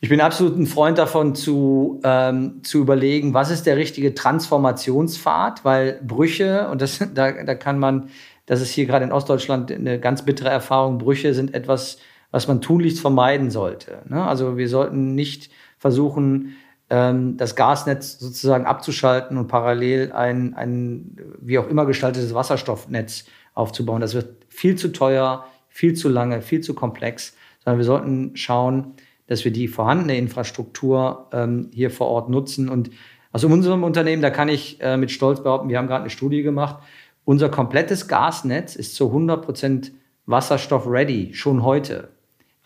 ich 0.00 0.08
bin 0.08 0.20
absolut 0.20 0.56
ein 0.56 0.66
Freund 0.66 0.96
davon, 0.96 1.34
zu, 1.34 2.00
ähm, 2.04 2.60
zu 2.62 2.78
überlegen, 2.78 3.34
was 3.34 3.50
ist 3.50 3.66
der 3.66 3.76
richtige 3.76 4.14
Transformationspfad, 4.14 5.64
weil 5.64 6.00
Brüche, 6.06 6.68
und 6.70 6.80
das, 6.80 6.98
da, 7.14 7.32
da 7.32 7.54
kann 7.56 7.80
man, 7.80 8.08
das 8.46 8.60
ist 8.60 8.70
hier 8.70 8.86
gerade 8.86 9.04
in 9.04 9.12
Ostdeutschland 9.12 9.72
eine 9.72 9.98
ganz 9.98 10.24
bittere 10.24 10.50
Erfahrung, 10.50 10.98
Brüche 10.98 11.34
sind 11.34 11.52
etwas, 11.52 11.98
was 12.30 12.46
man 12.46 12.60
tunlichst 12.60 13.00
vermeiden 13.00 13.50
sollte. 13.50 14.02
Ne? 14.08 14.22
Also 14.22 14.56
wir 14.56 14.68
sollten 14.68 15.14
nicht 15.16 15.50
versuchen, 15.78 16.40
ähm, 16.46 16.56
das 16.88 17.54
Gasnetz 17.54 18.18
sozusagen 18.18 18.64
abzuschalten 18.64 19.36
und 19.36 19.46
parallel 19.46 20.12
ein, 20.12 20.54
ein 20.54 21.18
wie 21.38 21.58
auch 21.58 21.68
immer 21.68 21.84
gestaltetes 21.84 22.32
Wasserstoffnetz 22.32 23.26
aufzubauen. 23.52 24.00
Das 24.00 24.14
wird 24.14 24.46
viel 24.48 24.76
zu 24.76 24.88
teuer, 24.88 25.44
viel 25.68 25.94
zu 25.94 26.08
lange, 26.08 26.40
viel 26.40 26.62
zu 26.62 26.74
komplex, 26.74 27.36
sondern 27.62 27.78
wir 27.78 27.84
sollten 27.84 28.36
schauen, 28.36 28.94
dass 29.26 29.44
wir 29.44 29.52
die 29.52 29.68
vorhandene 29.68 30.16
Infrastruktur 30.16 31.28
ähm, 31.32 31.70
hier 31.74 31.90
vor 31.90 32.06
Ort 32.08 32.30
nutzen. 32.30 32.70
Und 32.70 32.90
aus 33.32 33.44
unserem 33.44 33.84
Unternehmen, 33.84 34.22
da 34.22 34.30
kann 34.30 34.48
ich 34.48 34.80
äh, 34.80 34.96
mit 34.96 35.10
Stolz 35.10 35.42
behaupten, 35.42 35.68
wir 35.68 35.76
haben 35.76 35.86
gerade 35.86 36.02
eine 36.02 36.10
Studie 36.10 36.42
gemacht, 36.42 36.78
unser 37.24 37.50
komplettes 37.50 38.08
Gasnetz 38.08 38.74
ist 38.74 38.94
zu 38.94 39.08
100 39.08 39.44
Prozent 39.44 39.92
Wasserstoff-ready, 40.24 41.34
schon 41.34 41.62
heute. 41.62 42.08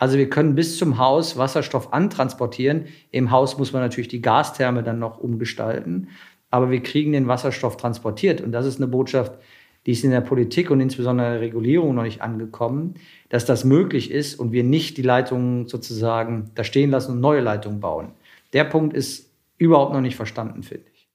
Also 0.03 0.19
wir 0.19 0.29
können 0.29 0.57
bis 0.57 0.79
zum 0.79 0.99
Haus 0.99 1.37
Wasserstoff 1.37 1.93
antransportieren. 1.93 2.87
Im 3.13 3.31
Haus 3.31 3.57
muss 3.57 3.73
man 3.73 3.83
natürlich 3.83 4.09
die 4.09 4.21
Gastherme 4.21 4.83
dann 4.83 4.99
noch 4.99 5.19
umgestalten. 5.19 6.09
Aber 6.51 6.73
wir 6.73 6.83
kriegen 6.83 7.13
den 7.13 7.29
Wasserstoff 7.29 7.77
transportiert. 7.77 8.41
Und 8.41 8.51
das 8.51 8.67
ist 8.67 8.79
eine 8.79 8.89
Botschaft, 8.89 9.39
die 9.87 9.93
ist 9.93 10.03
in 10.03 10.11
der 10.11 10.21
Politik 10.21 10.73
und 10.73 10.81
insbesondere 10.81 11.29
in 11.29 11.33
der 11.35 11.41
Regulierung 11.43 11.95
noch 11.95 12.03
nicht 12.03 12.21
angekommen, 12.21 12.95
dass 13.29 13.45
das 13.45 13.63
möglich 13.63 14.11
ist 14.11 14.35
und 14.41 14.51
wir 14.51 14.65
nicht 14.65 14.97
die 14.97 15.03
Leitungen 15.03 15.69
sozusagen 15.69 16.51
da 16.57 16.65
stehen 16.65 16.91
lassen 16.91 17.13
und 17.13 17.21
neue 17.21 17.41
Leitungen 17.41 17.79
bauen. 17.79 18.09
Der 18.55 18.65
Punkt 18.65 18.97
ist 18.97 19.31
überhaupt 19.57 19.93
noch 19.93 20.01
nicht 20.01 20.17
verstanden, 20.17 20.65
finde 20.65 20.87
ich. 20.93 21.09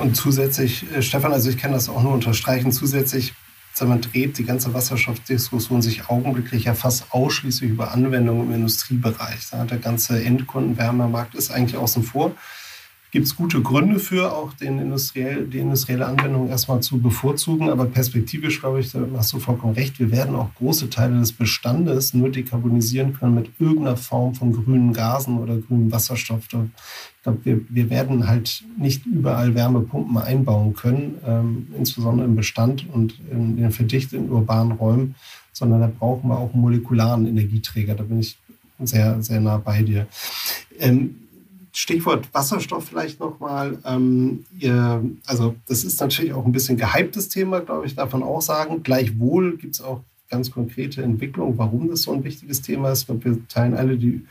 Und 0.00 0.16
zusätzlich, 0.16 0.84
äh, 0.96 1.00
Stefan, 1.00 1.32
also 1.32 1.48
ich 1.48 1.58
kann 1.58 1.70
das 1.70 1.88
auch 1.88 2.02
nur 2.02 2.12
unterstreichen, 2.12 2.72
zusätzlich 2.72 3.34
man 3.80 4.00
dreht 4.00 4.38
die 4.38 4.44
ganze 4.44 4.74
Wasserstoffdiskussion 4.74 5.82
sich 5.82 6.08
augenblicklich 6.08 6.64
ja 6.64 6.74
fast 6.74 7.06
ausschließlich 7.10 7.70
über 7.70 7.92
Anwendungen 7.92 8.48
im 8.48 8.54
Industriebereich. 8.54 9.50
Der 9.70 9.78
ganze 9.78 10.22
Endkundenwärmemarkt 10.22 11.34
ist 11.34 11.50
eigentlich 11.50 11.76
außen 11.76 12.02
vor. 12.02 12.36
Gibt 13.12 13.26
es 13.26 13.36
gute 13.36 13.60
Gründe 13.60 13.98
für, 13.98 14.32
auch 14.32 14.54
den 14.54 14.78
industriell, 14.78 15.46
die 15.46 15.58
industrielle 15.58 16.06
Anwendung 16.06 16.48
erstmal 16.48 16.80
zu 16.80 16.98
bevorzugen. 16.98 17.68
Aber 17.68 17.84
perspektivisch, 17.84 18.60
glaube 18.60 18.80
ich, 18.80 18.90
da 18.90 19.06
hast 19.14 19.34
du 19.34 19.38
vollkommen 19.38 19.74
recht, 19.74 20.00
wir 20.00 20.10
werden 20.10 20.34
auch 20.34 20.48
große 20.54 20.88
Teile 20.88 21.18
des 21.20 21.32
Bestandes 21.32 22.14
nur 22.14 22.30
dekarbonisieren 22.30 23.12
können 23.12 23.34
mit 23.34 23.50
irgendeiner 23.58 23.98
Form 23.98 24.34
von 24.34 24.52
grünen 24.52 24.94
Gasen 24.94 25.38
oder 25.38 25.58
grünen 25.58 25.92
Wasserstoff. 25.92 26.44
Ich 26.44 27.22
glaube, 27.22 27.38
wir, 27.44 27.60
wir 27.68 27.90
werden 27.90 28.26
halt 28.26 28.64
nicht 28.78 29.04
überall 29.04 29.54
Wärmepumpen 29.54 30.16
einbauen 30.16 30.72
können, 30.72 31.18
ähm, 31.26 31.66
insbesondere 31.76 32.26
im 32.26 32.34
Bestand 32.34 32.86
und 32.90 33.20
in 33.30 33.58
den 33.58 33.72
verdichteten 33.72 34.30
urbanen 34.30 34.72
Räumen, 34.72 35.16
sondern 35.52 35.82
da 35.82 35.86
brauchen 35.98 36.30
wir 36.30 36.38
auch 36.38 36.54
molekularen 36.54 37.26
Energieträger. 37.26 37.94
Da 37.94 38.04
bin 38.04 38.20
ich 38.20 38.38
sehr, 38.80 39.22
sehr 39.22 39.40
nah 39.40 39.58
bei 39.58 39.82
dir. 39.82 40.06
Ähm, 40.78 41.21
Stichwort 41.72 42.28
Wasserstoff 42.32 42.84
vielleicht 42.84 43.18
nochmal. 43.18 43.78
Ähm, 43.84 44.44
also 45.26 45.54
das 45.66 45.84
ist 45.84 46.00
natürlich 46.00 46.32
auch 46.32 46.44
ein 46.44 46.52
bisschen 46.52 46.76
gehyptes 46.76 47.28
Thema, 47.28 47.60
glaube 47.60 47.86
ich, 47.86 47.94
davon 47.94 48.22
auch 48.22 48.42
sagen. 48.42 48.82
Gleichwohl 48.82 49.56
gibt 49.56 49.74
es 49.74 49.80
auch 49.80 50.02
ganz 50.28 50.50
konkrete 50.50 51.02
Entwicklungen, 51.02 51.58
warum 51.58 51.88
das 51.88 52.02
so 52.02 52.12
ein 52.12 52.24
wichtiges 52.24 52.62
Thema 52.62 52.90
ist. 52.90 53.08
Wir 53.08 53.48
teilen 53.48 53.74
alle 53.74 53.96
die, 53.96 54.26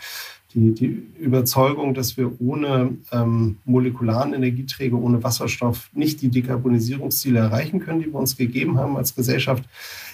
die, 0.54 0.74
die 0.74 1.04
Überzeugung, 1.20 1.94
dass 1.94 2.18
wir 2.18 2.40
ohne 2.42 2.98
ähm, 3.12 3.58
molekularen 3.66 4.34
Energieträger, 4.34 4.98
ohne 4.98 5.24
Wasserstoff 5.24 5.90
nicht 5.94 6.22
die 6.22 6.30
Dekarbonisierungsziele 6.30 7.40
erreichen 7.40 7.80
können, 7.80 8.02
die 8.02 8.08
wir 8.08 8.20
uns 8.20 8.38
gegeben 8.38 8.78
haben 8.78 8.98
als 8.98 9.16
Gesellschaft. 9.16 9.64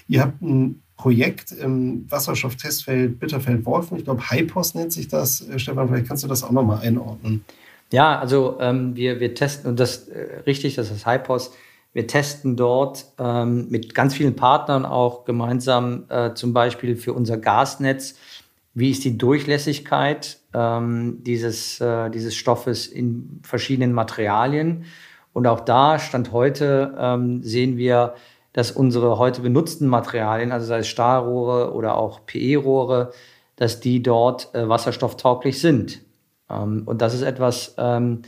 Ihr 0.08 0.22
habt 0.22 0.42
ein 0.42 0.82
Projekt 0.98 1.52
im 1.52 2.10
Wasserstofftestfeld 2.10 3.20
Bitterfeld-Wolfen. 3.20 3.98
Ich 3.98 4.04
glaube, 4.04 4.22
HIPOS 4.30 4.76
nennt 4.76 4.92
sich 4.92 5.08
das. 5.08 5.48
Äh, 5.48 5.60
Stefan, 5.60 5.88
vielleicht 5.88 6.08
kannst 6.08 6.24
du 6.24 6.28
das 6.28 6.44
auch 6.44 6.52
nochmal 6.52 6.80
einordnen. 6.80 7.46
Ja, 7.92 8.20
also 8.20 8.58
ähm, 8.60 8.96
wir, 8.96 9.20
wir 9.20 9.34
testen, 9.34 9.70
und 9.70 9.80
das 9.80 10.10
äh, 10.10 10.42
richtig, 10.46 10.76
das 10.76 10.92
ist 10.92 11.08
HIPOS. 11.08 11.52
Wir 11.94 12.06
testen 12.06 12.58
dort 12.58 13.06
ähm, 13.18 13.70
mit 13.70 13.96
ganz 13.96 14.14
vielen 14.14 14.36
Partnern 14.36 14.86
auch 14.86 15.24
gemeinsam 15.26 16.04
äh, 16.10 16.34
zum 16.34 16.54
Beispiel 16.54 16.96
für 16.96 17.14
unser 17.14 17.38
Gasnetz, 17.38 18.16
wie 18.74 18.92
ist 18.92 19.04
die 19.04 19.18
Durchlässigkeit 19.18 20.38
ähm, 20.54 21.24
dieses, 21.24 21.80
äh, 21.80 22.10
dieses 22.10 22.36
Stoffes 22.36 22.88
in 22.88 23.40
verschiedenen 23.42 23.94
Materialien. 23.94 24.86
Und 25.34 25.48
auch 25.48 25.62
da, 25.62 25.98
Stand 25.98 26.32
heute, 26.32 26.96
ähm, 27.00 27.42
sehen 27.44 27.78
wir, 27.78 28.16
dass 28.58 28.72
unsere 28.72 29.20
heute 29.20 29.42
benutzten 29.42 29.88
Materialien, 29.88 30.52
also 30.52 30.66
sei 30.66 30.80
es 30.80 30.88
Stahlrohre 30.88 31.76
oder 31.76 31.96
auch 31.96 32.26
PE-Rohre, 32.26 33.12
dass 33.56 33.82
die 33.82 34.02
dort 34.02 34.50
äh, 34.56 34.68
wasserstofftauglich 34.68 35.62
sind. 35.62 36.02
Ähm, 36.50 36.82
und 36.88 37.04
das 37.04 37.14
ist 37.14 37.22
etwas, 37.22 37.76
ähm, 37.78 38.24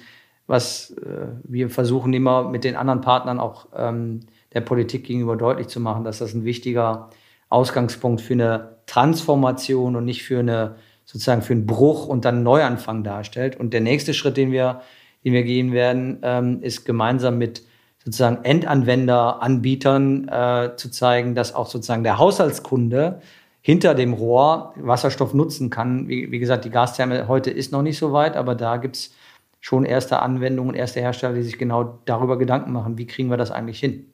was 0.45 0.91
äh, 0.91 1.29
wir 1.45 1.71
versuchen 1.71 2.13
immer 2.13 2.47
mit 2.47 2.63
den 2.63 2.75
anderen 2.75 3.01
Partnern 3.01 3.39
auch 3.39 3.69
ähm, 3.75 4.19
der 4.53 4.61
Politik 4.61 5.05
gegenüber 5.05 5.35
deutlich 5.35 5.67
zu 5.67 5.79
machen, 5.79 6.03
dass 6.03 6.19
das 6.19 6.35
ein 6.35 6.45
wichtiger 6.45 7.09
Ausgangspunkt 7.49 8.21
für 8.21 8.33
eine 8.33 8.75
Transformation 8.85 9.95
und 9.95 10.05
nicht 10.05 10.21
für 10.21 10.37
eine 10.37 10.75
sozusagen 11.05 11.41
für 11.41 11.53
einen 11.53 11.65
Bruch 11.65 12.05
und 12.05 12.23
dann 12.23 12.35
einen 12.35 12.43
Neuanfang 12.43 13.03
darstellt. 13.03 13.59
Und 13.59 13.73
der 13.73 13.81
nächste 13.81 14.13
Schritt, 14.13 14.37
den 14.37 14.51
wir, 14.51 14.81
den 15.25 15.33
wir 15.33 15.41
gehen 15.41 15.71
werden, 15.71 16.19
ähm, 16.21 16.61
ist 16.61 16.85
gemeinsam 16.85 17.39
mit 17.39 17.63
sozusagen 18.03 18.43
Endanwender, 18.43 19.41
Anbietern 19.41 20.27
äh, 20.27 20.75
zu 20.75 20.89
zeigen, 20.89 21.35
dass 21.35 21.53
auch 21.53 21.67
sozusagen 21.67 22.03
der 22.03 22.17
Haushaltskunde 22.17 23.21
hinter 23.61 23.93
dem 23.93 24.13
Rohr 24.13 24.73
Wasserstoff 24.77 25.33
nutzen 25.33 25.69
kann. 25.69 26.07
Wie, 26.07 26.31
wie 26.31 26.39
gesagt, 26.39 26.65
die 26.65 26.69
Gastherme 26.69 27.27
heute 27.27 27.51
ist 27.51 27.71
noch 27.71 27.81
nicht 27.81 27.97
so 27.97 28.13
weit, 28.13 28.37
aber 28.37 28.55
da 28.55 28.77
gibt 28.77 28.95
es 28.95 29.13
schon 29.59 29.85
erste 29.85 30.19
Anwendungen, 30.19 30.75
erste 30.75 31.01
Hersteller, 31.01 31.33
die 31.33 31.43
sich 31.43 31.57
genau 31.57 31.99
darüber 32.05 32.37
Gedanken 32.37 32.71
machen, 32.71 32.97
wie 32.97 33.05
kriegen 33.05 33.29
wir 33.29 33.37
das 33.37 33.51
eigentlich 33.51 33.79
hin. 33.79 34.05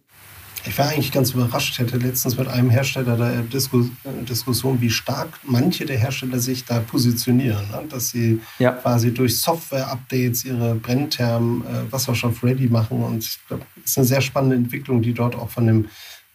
Ich 0.68 0.78
war 0.78 0.90
eigentlich 0.90 1.12
ganz 1.12 1.32
überrascht. 1.32 1.74
Ich 1.74 1.80
hatte 1.80 1.98
letztens 1.98 2.38
mit 2.38 2.48
einem 2.48 2.70
Hersteller 2.70 3.18
der 3.18 3.42
Diskus 3.44 3.88
Diskussion, 4.28 4.82
wie 4.82 4.90
stark 4.90 5.40
manche 5.44 5.86
der 5.86 5.98
Hersteller 5.98 6.40
sich 6.40 6.66
da 6.66 6.80
positionieren. 6.80 7.70
Ne? 7.70 7.84
Dass 7.90 8.10
sie 8.10 8.42
ja. 8.60 8.72
quasi 8.72 9.14
durch 9.14 9.40
Software-Updates 9.40 10.46
ihre 10.46 10.76
Brennthermen 10.76 11.62
äh, 11.62 11.92
Wasserstoff-ready 11.92 12.68
machen. 12.68 13.04
Und 13.04 13.24
ich 13.24 13.40
glaube, 13.48 13.66
es 13.84 13.92
ist 13.92 13.98
eine 13.98 14.08
sehr 14.08 14.22
spannende 14.22 14.56
Entwicklung, 14.56 15.02
die 15.02 15.14
dort 15.14 15.36
auch 15.36 15.50
von 15.50 15.68
dem 15.68 15.86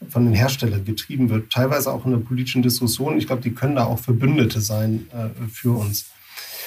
von 0.08 0.24
den 0.24 0.32
Herstellern 0.32 0.82
getrieben 0.84 1.28
wird, 1.28 1.52
teilweise 1.52 1.92
auch 1.92 2.06
in 2.06 2.12
der 2.12 2.18
politischen 2.18 2.62
Diskussion. 2.62 3.18
Ich 3.18 3.26
glaube, 3.26 3.42
die 3.42 3.52
können 3.52 3.76
da 3.76 3.84
auch 3.84 3.98
Verbündete 3.98 4.62
sein 4.62 5.06
äh, 5.12 5.46
für 5.52 5.72
uns. 5.72 6.06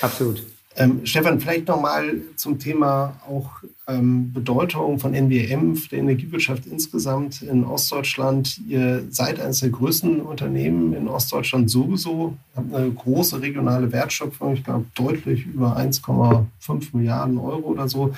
Absolut. 0.02 0.43
Ähm, 0.75 1.05
Stefan, 1.05 1.39
vielleicht 1.39 1.67
nochmal 1.67 2.15
zum 2.36 2.57
Thema 2.57 3.19
auch 3.27 3.51
ähm, 3.88 4.33
Bedeutung 4.33 4.97
von 4.97 5.13
NWM, 5.13 5.79
der 5.91 5.99
Energiewirtschaft 5.99 6.65
insgesamt 6.65 7.43
in 7.43 7.63
Ostdeutschland. 7.63 8.59
Ihr 8.67 9.03
seid 9.12 9.39
eines 9.39 9.59
der 9.59 9.69
größten 9.69 10.21
Unternehmen 10.21 10.93
in 10.93 11.07
Ostdeutschland 11.07 11.69
sowieso, 11.69 12.36
habt 12.55 12.73
eine 12.73 12.89
große 12.89 13.39
regionale 13.39 13.91
Wertschöpfung, 13.91 14.53
ich 14.53 14.63
glaube 14.63 14.86
deutlich 14.95 15.45
über 15.45 15.77
1,5 15.77 16.47
Milliarden 16.93 17.38
Euro 17.38 17.67
oder 17.67 17.88
so, 17.88 18.13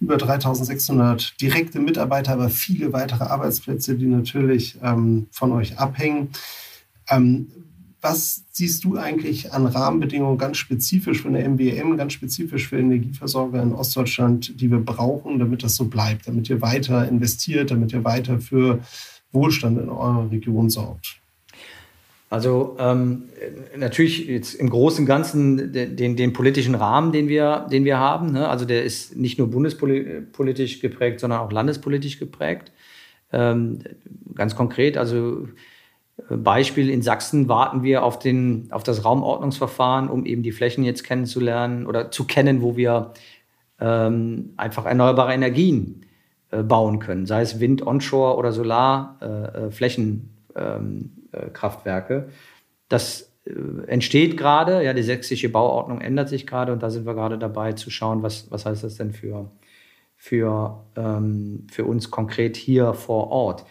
über 0.00 0.16
3600 0.16 1.38
direkte 1.40 1.78
Mitarbeiter, 1.78 2.32
aber 2.32 2.48
viele 2.48 2.92
weitere 2.94 3.24
Arbeitsplätze, 3.24 3.96
die 3.96 4.06
natürlich 4.06 4.78
ähm, 4.82 5.26
von 5.30 5.52
euch 5.52 5.78
abhängen. 5.78 6.30
Ähm, 7.10 7.48
was 8.00 8.44
siehst 8.52 8.84
du 8.84 8.96
eigentlich 8.96 9.52
an 9.52 9.66
Rahmenbedingungen 9.66 10.38
ganz 10.38 10.56
spezifisch 10.56 11.22
für 11.22 11.28
eine 11.28 11.48
MWM, 11.48 11.96
ganz 11.96 12.12
spezifisch 12.12 12.68
für 12.68 12.78
Energieversorger 12.78 13.62
in 13.62 13.72
Ostdeutschland, 13.72 14.60
die 14.60 14.70
wir 14.70 14.78
brauchen, 14.78 15.38
damit 15.38 15.64
das 15.64 15.74
so 15.74 15.86
bleibt, 15.86 16.28
damit 16.28 16.48
ihr 16.48 16.60
weiter 16.60 17.08
investiert, 17.08 17.70
damit 17.70 17.92
ihr 17.92 18.04
weiter 18.04 18.38
für 18.38 18.80
Wohlstand 19.32 19.78
in 19.78 19.88
eurer 19.88 20.30
Region 20.30 20.70
sorgt? 20.70 21.18
Also 22.30 22.76
ähm, 22.78 23.24
natürlich 23.76 24.26
jetzt 24.26 24.54
im 24.54 24.68
Großen 24.68 25.00
und 25.00 25.06
Ganzen 25.06 25.72
den, 25.72 25.96
den, 25.96 26.14
den, 26.14 26.32
politischen 26.34 26.74
Rahmen, 26.74 27.10
den 27.10 27.26
wir, 27.28 27.66
den 27.72 27.86
wir 27.86 27.98
haben. 27.98 28.32
Ne? 28.32 28.48
Also 28.48 28.66
der 28.66 28.84
ist 28.84 29.16
nicht 29.16 29.38
nur 29.38 29.50
bundespolitisch 29.50 30.80
geprägt, 30.80 31.20
sondern 31.20 31.40
auch 31.40 31.50
landespolitisch 31.50 32.18
geprägt. 32.18 32.70
Ähm, 33.32 33.78
ganz 34.34 34.54
konkret, 34.54 34.98
also 34.98 35.48
Beispiel 36.28 36.90
in 36.90 37.02
Sachsen 37.02 37.48
warten 37.48 37.82
wir 37.82 38.02
auf, 38.02 38.18
den, 38.18 38.68
auf 38.70 38.82
das 38.82 39.04
Raumordnungsverfahren, 39.04 40.10
um 40.10 40.26
eben 40.26 40.42
die 40.42 40.52
Flächen 40.52 40.84
jetzt 40.84 41.04
kennenzulernen 41.04 41.86
oder 41.86 42.10
zu 42.10 42.24
kennen, 42.24 42.60
wo 42.60 42.76
wir 42.76 43.12
ähm, 43.80 44.54
einfach 44.56 44.84
erneuerbare 44.84 45.32
Energien 45.32 46.06
äh, 46.50 46.62
bauen 46.62 46.98
können, 46.98 47.26
sei 47.26 47.42
es 47.42 47.60
Wind, 47.60 47.86
Onshore 47.86 48.36
oder 48.36 48.52
Solar, 48.52 49.18
äh, 49.22 49.68
äh. 49.68 50.18
Ähm, 50.56 51.10
äh, 51.32 52.22
das 52.88 53.32
äh, 53.44 53.52
entsteht 53.86 54.36
gerade, 54.36 54.82
ja, 54.82 54.92
die 54.92 55.02
sächsische 55.02 55.48
Bauordnung 55.48 56.00
ändert 56.00 56.28
sich 56.28 56.46
gerade 56.46 56.72
und 56.72 56.82
da 56.82 56.90
sind 56.90 57.06
wir 57.06 57.14
gerade 57.14 57.38
dabei 57.38 57.74
zu 57.74 57.90
schauen, 57.90 58.22
was, 58.22 58.50
was 58.50 58.66
heißt 58.66 58.82
das 58.82 58.96
denn 58.96 59.12
für, 59.12 59.50
für, 60.16 60.84
ähm, 60.96 61.66
für 61.70 61.84
uns 61.84 62.10
konkret 62.10 62.56
hier 62.56 62.92
vor 62.94 63.30
Ort. 63.30 63.64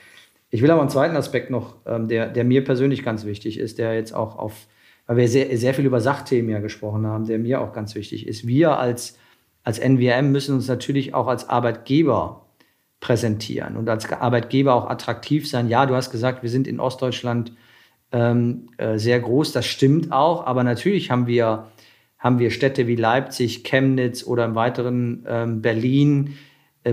Ich 0.58 0.64
will 0.64 0.72
aber 0.72 0.82
einen 0.82 0.90
zweiten 0.90 1.16
Aspekt 1.16 1.52
noch, 1.52 1.76
ähm, 1.86 2.08
der, 2.08 2.30
der 2.30 2.44
mir 2.44 2.64
persönlich 2.64 3.04
ganz 3.04 3.26
wichtig 3.26 3.60
ist, 3.60 3.78
der 3.78 3.94
jetzt 3.94 4.12
auch 4.12 4.40
auf, 4.40 4.66
weil 5.06 5.18
wir 5.18 5.28
sehr, 5.28 5.56
sehr 5.56 5.76
viel 5.76 5.86
über 5.86 6.02
Sachthemen 6.02 6.50
ja 6.50 6.58
gesprochen 6.58 7.06
haben, 7.06 7.28
der 7.28 7.38
mir 7.38 7.62
auch 7.62 7.74
ganz 7.74 7.94
wichtig 7.94 8.26
ist. 8.26 8.48
Wir 8.48 8.80
als, 8.80 9.20
als 9.64 9.78
NWM 9.78 10.32
müssen 10.32 10.56
uns 10.56 10.68
natürlich 10.68 11.14
auch 11.14 11.28
als 11.28 11.48
Arbeitgeber 11.48 12.48
präsentieren 13.00 13.78
und 13.78 13.88
als 13.88 14.12
Arbeitgeber 14.12 14.74
auch 14.74 14.90
attraktiv 14.90 15.48
sein. 15.48 15.70
Ja, 15.70 15.86
du 15.86 15.94
hast 15.94 16.10
gesagt, 16.10 16.42
wir 16.42 16.50
sind 16.50 16.66
in 16.66 16.80
Ostdeutschland 16.80 17.52
ähm, 18.12 18.70
äh, 18.78 18.98
sehr 18.98 19.20
groß, 19.20 19.52
das 19.52 19.68
stimmt 19.68 20.12
auch, 20.12 20.48
aber 20.48 20.64
natürlich 20.64 21.12
haben 21.12 21.28
wir, 21.28 21.68
haben 22.18 22.40
wir 22.40 22.50
Städte 22.50 22.88
wie 22.88 22.96
Leipzig, 22.96 23.64
Chemnitz 23.64 24.26
oder 24.26 24.46
im 24.46 24.56
weiteren 24.56 25.24
ähm, 25.28 25.62
Berlin, 25.62 26.36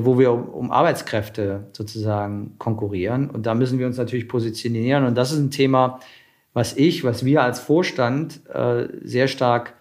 wo 0.03 0.19
wir 0.19 0.33
um, 0.33 0.49
um, 0.49 0.71
Arbeitskräfte 0.71 1.67
sozusagen 1.73 2.55
konkurrieren. 2.59 3.31
Und 3.31 3.47
da 3.47 3.55
müssen 3.55 3.79
wir 3.79 3.87
uns 3.87 3.97
natürlich 3.97 4.29
positionieren. 4.29 5.05
Und 5.05 5.17
das 5.17 5.33
ist 5.33 5.39
ein 5.39 5.51
Thema, 5.51 6.01
was 6.53 6.77
ich, 6.77 7.05
was 7.05 7.25
wir 7.25 7.43
als 7.43 7.61
Vorstand 7.61 8.41
äh, 8.53 8.89
sehr 9.03 9.29
stark 9.29 9.75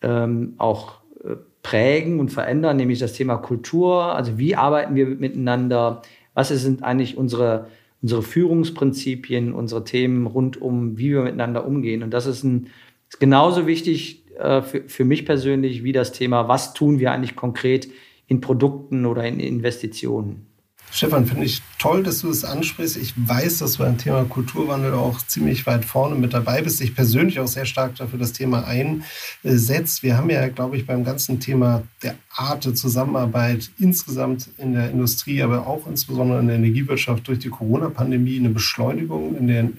ähm, 0.00 0.54
auch 0.58 1.00
äh, 1.24 1.36
prägen 1.62 2.20
und 2.20 2.30
verändern, 2.30 2.76
nämlich 2.76 2.98
das 2.98 3.12
Thema 3.12 3.36
Kultur. 3.36 4.14
Also 4.14 4.38
wie 4.38 4.56
arbeiten 4.56 4.94
wir 4.94 5.06
miteinander? 5.06 6.02
Was 6.34 6.48
sind 6.48 6.82
eigentlich 6.82 7.16
unsere, 7.16 7.66
unsere 8.00 8.22
Führungsprinzipien, 8.22 9.52
unsere 9.52 9.84
Themen 9.84 10.26
rund 10.26 10.60
um, 10.60 10.98
wie 10.98 11.10
wir 11.10 11.22
miteinander 11.22 11.66
umgehen? 11.66 12.02
Und 12.02 12.10
das 12.10 12.26
ist, 12.26 12.42
ein, 12.42 12.68
ist 13.08 13.20
genauso 13.20 13.66
wichtig 13.66 14.24
äh, 14.38 14.62
für, 14.62 14.88
für 14.88 15.04
mich 15.04 15.26
persönlich 15.26 15.84
wie 15.84 15.92
das 15.92 16.12
Thema, 16.12 16.48
was 16.48 16.74
tun 16.74 16.98
wir 16.98 17.12
eigentlich 17.12 17.36
konkret 17.36 17.88
in 18.32 18.40
Produkten 18.40 19.04
oder 19.04 19.24
in 19.24 19.40
Investitionen. 19.40 20.46
Stefan, 20.90 21.24
finde 21.24 21.46
ich 21.46 21.62
toll, 21.78 22.02
dass 22.02 22.20
du 22.20 22.28
es 22.28 22.44
ansprichst. 22.44 22.98
Ich 22.98 23.14
weiß, 23.16 23.58
dass 23.58 23.74
du 23.74 23.78
beim 23.78 23.96
Thema 23.96 24.24
Kulturwandel 24.24 24.92
auch 24.92 25.18
ziemlich 25.26 25.66
weit 25.66 25.86
vorne 25.86 26.16
mit 26.16 26.34
dabei 26.34 26.60
bist. 26.60 26.82
Ich 26.82 26.94
persönlich 26.94 27.40
auch 27.40 27.46
sehr 27.46 27.64
stark 27.64 27.96
dafür 27.96 28.18
das 28.18 28.32
Thema 28.32 28.66
einsetzt. 28.66 30.02
Wir 30.02 30.18
haben 30.18 30.28
ja, 30.28 30.48
glaube 30.48 30.76
ich, 30.76 30.86
beim 30.86 31.02
ganzen 31.02 31.40
Thema 31.40 31.82
der 32.02 32.14
Art 32.34 32.66
der 32.66 32.74
Zusammenarbeit 32.74 33.70
insgesamt 33.78 34.50
in 34.58 34.74
der 34.74 34.90
Industrie, 34.90 35.42
aber 35.42 35.66
auch 35.66 35.86
insbesondere 35.86 36.40
in 36.40 36.48
der 36.48 36.56
Energiewirtschaft 36.56 37.26
durch 37.26 37.38
die 37.38 37.48
Corona-Pandemie 37.48 38.38
eine 38.38 38.50
Beschleunigung 38.50 39.36
in 39.36 39.46
der 39.46 39.70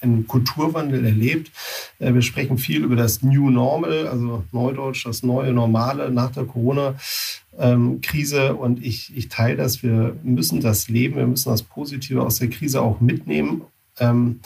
einen 0.00 0.26
Kulturwandel 0.26 1.04
erlebt. 1.04 1.52
Äh, 1.98 2.14
wir 2.14 2.22
sprechen 2.22 2.56
viel 2.58 2.84
über 2.84 2.96
das 2.96 3.22
New 3.22 3.50
Normal, 3.50 4.08
also 4.08 4.42
Neudeutsch, 4.52 5.06
das 5.06 5.22
neue 5.22 5.52
Normale 5.52 6.10
nach 6.10 6.32
der 6.32 6.44
Corona-Krise. 6.44 8.54
Und 8.54 8.84
ich, 8.84 9.16
ich 9.16 9.28
teile 9.28 9.56
das. 9.56 9.82
Wir 9.82 10.16
müssen 10.22 10.60
das 10.60 10.88
leben, 10.88 11.16
wir 11.16 11.26
müssen 11.26 11.50
das 11.50 11.62
Positive 11.62 12.22
aus 12.22 12.38
der 12.38 12.50
Krise 12.50 12.82
auch 12.82 13.00
mitnehmen. 13.00 13.62
Ähm, 13.98 14.40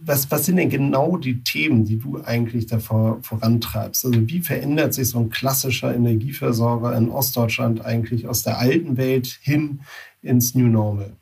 was, 0.00 0.30
was 0.30 0.46
sind 0.46 0.56
denn 0.56 0.70
genau 0.70 1.16
die 1.16 1.42
Themen, 1.42 1.84
die 1.84 1.98
du 1.98 2.22
eigentlich 2.24 2.66
davor 2.66 3.18
vorantreibst? 3.22 4.04
Also 4.04 4.28
wie 4.28 4.40
verändert 4.40 4.94
sich 4.94 5.08
so 5.08 5.18
ein 5.18 5.30
klassischer 5.30 5.94
Energieversorger 5.94 6.96
in 6.96 7.08
Ostdeutschland 7.08 7.84
eigentlich 7.84 8.28
aus 8.28 8.42
der 8.42 8.58
alten 8.58 8.96
Welt 8.96 9.38
hin 9.42 9.80
ins 10.22 10.54
New 10.54 10.68
Normal? 10.68 11.16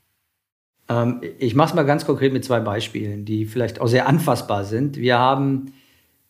Ähm, 0.92 1.20
ich 1.38 1.54
mache 1.54 1.70
es 1.70 1.74
mal 1.74 1.84
ganz 1.84 2.04
konkret 2.04 2.32
mit 2.32 2.44
zwei 2.44 2.60
Beispielen, 2.60 3.24
die 3.24 3.46
vielleicht 3.46 3.80
auch 3.80 3.88
sehr 3.88 4.06
anfassbar 4.06 4.64
sind. 4.64 4.96
Wir 4.96 5.18
haben 5.18 5.72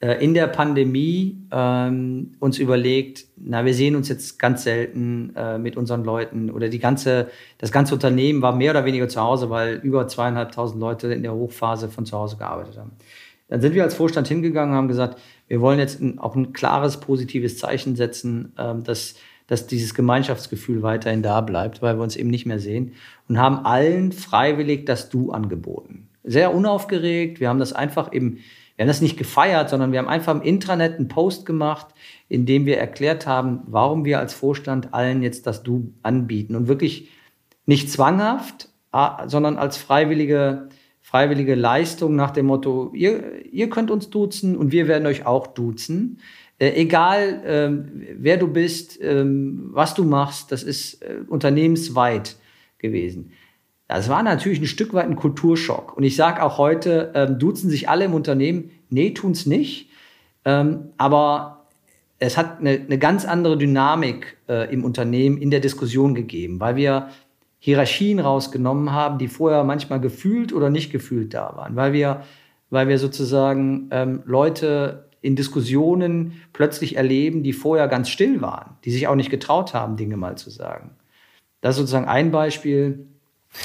äh, 0.01 0.22
in 0.22 0.35
der 0.35 0.46
Pandemie 0.46 1.38
ähm, 1.51 2.35
uns 2.38 2.59
überlegt, 2.59 3.25
na, 3.37 3.64
wir 3.64 3.75
sehen 3.75 3.96
uns 3.96 4.09
jetzt 4.09 4.38
ganz 4.38 4.64
selten 4.64 5.35
äh, 5.37 5.59
mit 5.59 5.77
unseren 5.77 6.05
Leuten 6.05 6.51
oder 6.51 6.68
die 6.68 6.79
ganze, 6.79 7.29
das 7.59 7.72
ganze 7.72 7.94
Unternehmen 7.94 8.42
war 8.42 8.55
mehr 8.55 8.72
oder 8.72 8.85
weniger 8.85 9.09
zu 9.09 9.20
Hause, 9.20 9.51
weil 9.51 9.75
über 9.83 10.07
zweieinhalbtausend 10.09 10.81
Leute 10.81 11.12
in 11.12 11.22
der 11.22 11.35
Hochphase 11.35 11.88
von 11.88 12.07
zu 12.07 12.16
Hause 12.16 12.37
gearbeitet 12.37 12.79
haben. 12.79 12.92
Dann 13.48 13.61
sind 13.61 13.75
wir 13.75 13.83
als 13.83 13.94
Vorstand 13.94 14.29
hingegangen 14.29 14.72
und 14.72 14.79
haben 14.79 14.88
gesagt, 14.88 15.20
wir 15.46 15.61
wollen 15.61 15.79
jetzt 15.79 16.01
ein, 16.01 16.18
auch 16.18 16.35
ein 16.35 16.53
klares, 16.53 16.98
positives 16.98 17.59
Zeichen 17.59 17.96
setzen, 17.96 18.55
ähm, 18.59 18.83
dass 18.83 19.16
dass 19.53 19.67
dieses 19.67 19.93
Gemeinschaftsgefühl 19.93 20.83
weiterhin 20.83 21.23
da 21.23 21.43
bleibt, 21.43 21.83
weil 21.83 21.99
wir 21.99 22.03
uns 22.03 22.17
eben 22.17 22.31
nicht 22.31 22.47
mehr 22.47 22.59
sehen 22.59 22.95
und 23.29 23.38
haben 23.38 23.67
allen 23.67 24.11
freiwillig 24.11 24.87
das 24.87 25.11
Du 25.11 25.31
angeboten. 25.31 26.09
Sehr 26.25 26.55
unaufgeregt. 26.55 27.38
Wir 27.38 27.51
haben 27.51 27.59
das 27.59 27.75
einfach 27.75 28.15
eben, 28.15 28.38
wir 28.77 28.85
haben 28.85 28.88
das 28.88 29.03
nicht 29.03 29.19
gefeiert, 29.19 29.69
sondern 29.69 29.93
wir 29.93 29.99
haben 29.99 30.09
einfach 30.09 30.35
im 30.35 30.41
Intranet 30.41 30.97
einen 30.97 31.09
Post 31.09 31.45
gemacht, 31.45 31.88
in 32.31 32.47
dem 32.47 32.65
wir 32.65 32.79
erklärt 32.79 33.27
haben, 33.27 33.61
warum 33.67 34.07
wir 34.07 34.21
als 34.21 34.33
Vorstand 34.33 34.95
allen 34.95 35.23
jetzt 35.23 35.47
das 35.47 35.62
Du 35.62 35.93
anbieten 36.03 36.57
und 36.57 36.67
wirklich 36.67 37.11
nicht 37.67 37.91
zwanghaft, 37.91 38.71
sondern 39.27 39.59
als 39.59 39.77
freiwillige, 39.77 40.71
freiwillige 41.03 41.57
Leistung 41.57 42.17
nach 42.17 42.31
dem 42.31 42.47
Motto, 42.47 42.91
ihr, 42.95 43.45
ihr 43.53 43.69
könnt 43.69 43.91
uns 43.91 44.09
duzen 44.09 44.57
und 44.57 44.73
wir 44.73 44.88
werden 44.88 45.07
euch 45.07 45.27
auch 45.27 45.47
duzen. 45.47 46.21
Äh, 46.62 46.81
egal, 46.81 47.42
ähm, 47.44 48.07
wer 48.18 48.37
du 48.37 48.46
bist, 48.46 49.01
ähm, 49.03 49.70
was 49.72 49.94
du 49.94 50.05
machst, 50.05 50.53
das 50.53 50.62
ist 50.62 51.03
äh, 51.03 51.16
unternehmensweit 51.27 52.37
gewesen. 52.79 53.33
Das 53.88 54.09
war 54.09 54.22
natürlich 54.22 54.61
ein 54.61 54.66
Stück 54.66 54.94
weit 54.94 55.07
ein 55.07 55.16
Kulturschock. 55.16 55.96
Und 55.96 56.05
ich 56.05 56.14
sage 56.14 56.40
auch 56.40 56.59
heute, 56.59 57.11
ähm, 57.16 57.40
duzen 57.40 57.68
sich 57.68 57.88
alle 57.88 58.05
im 58.05 58.14
Unternehmen. 58.14 58.70
Nee, 58.90 59.11
tun 59.11 59.33
es 59.33 59.44
nicht. 59.44 59.90
Ähm, 60.44 60.90
aber 60.98 61.66
es 62.20 62.37
hat 62.37 62.61
eine, 62.61 62.70
eine 62.70 62.98
ganz 62.98 63.25
andere 63.25 63.59
Dynamik 63.59 64.37
äh, 64.48 64.72
im 64.72 64.85
Unternehmen 64.85 65.38
in 65.38 65.51
der 65.51 65.59
Diskussion 65.59 66.14
gegeben, 66.14 66.61
weil 66.61 66.77
wir 66.77 67.09
Hierarchien 67.59 68.20
rausgenommen 68.20 68.92
haben, 68.92 69.18
die 69.18 69.27
vorher 69.27 69.64
manchmal 69.64 70.01
gefühlt 70.01 70.53
oder 70.53 70.70
nicht 70.70 70.92
gefühlt 70.92 71.35
da 71.35 71.57
waren, 71.57 71.75
weil 71.75 71.92
wir, 71.92 72.22
weil 72.70 72.87
wir 72.87 73.01
sozusagen 73.01 73.88
ähm, 73.90 74.22
Leute 74.27 75.09
in 75.23 75.37
Diskussionen 75.37 76.43
plötzlich 76.53 76.97
erleben, 76.97 77.43
die 77.43 77.53
vorher 77.53 77.89
ganz 77.89 78.11
still 78.11 78.43
waren, 78.43 78.77
die 78.85 78.91
sich 78.91 79.07
auch 79.07 79.15
nicht 79.15 79.31
getraut 79.31 79.73
haben, 79.73 79.97
Dinge 79.97 80.17
mal 80.17 80.37
zu 80.37 80.51
sagen. 80.51 80.91
Das 81.61 81.77
ist 81.77 81.79
sozusagen 81.79 82.07
ein 82.07 82.33
Beispiel. 82.33 83.07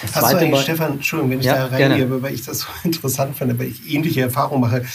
Das 0.02 0.16
Hast 0.18 0.34
du 0.34 0.38
eigentlich, 0.38 0.62
Stefan, 0.62 0.94
Entschuldigung, 0.94 1.32
wenn 1.32 1.40
ich 1.40 1.46
ja, 1.46 1.68
da 1.68 1.76
reingehe, 1.76 2.22
weil 2.22 2.34
ich 2.34 2.44
das 2.44 2.60
so 2.60 2.68
interessant 2.84 3.36
finde, 3.36 3.58
weil 3.58 3.68
ich 3.68 3.92
ähnliche 3.92 4.22
Erfahrungen 4.22 4.62
mache. 4.62 4.86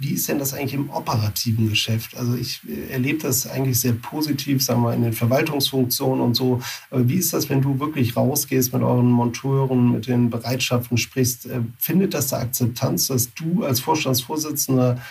Wie 0.00 0.12
ist 0.12 0.28
denn 0.28 0.38
das 0.38 0.54
eigentlich 0.54 0.74
im 0.74 0.90
operativen 0.90 1.68
Geschäft? 1.68 2.16
Also 2.16 2.36
ich 2.36 2.60
äh, 2.68 2.92
erlebe 2.92 3.18
das 3.18 3.48
eigentlich 3.48 3.80
sehr 3.80 3.94
positiv, 3.94 4.62
sagen 4.64 4.82
wir, 4.82 4.94
in 4.94 5.02
den 5.02 5.12
Verwaltungsfunktionen 5.12 6.24
und 6.24 6.34
so. 6.34 6.62
Aber 6.90 7.08
wie 7.08 7.16
ist 7.16 7.32
das, 7.32 7.50
wenn 7.50 7.60
du 7.60 7.80
wirklich 7.80 8.16
rausgehst 8.16 8.72
mit 8.72 8.82
euren 8.82 9.10
Monteuren, 9.10 9.92
mit 9.92 10.06
den 10.06 10.30
Bereitschaften 10.30 10.98
sprichst? 10.98 11.46
Äh, 11.46 11.60
findet 11.76 12.14
das 12.14 12.28
da 12.28 12.38
Akzeptanz, 12.38 13.08
dass 13.08 13.34
du 13.34 13.64
als 13.64 13.80
Vorstandsvorsitzender 13.80 15.02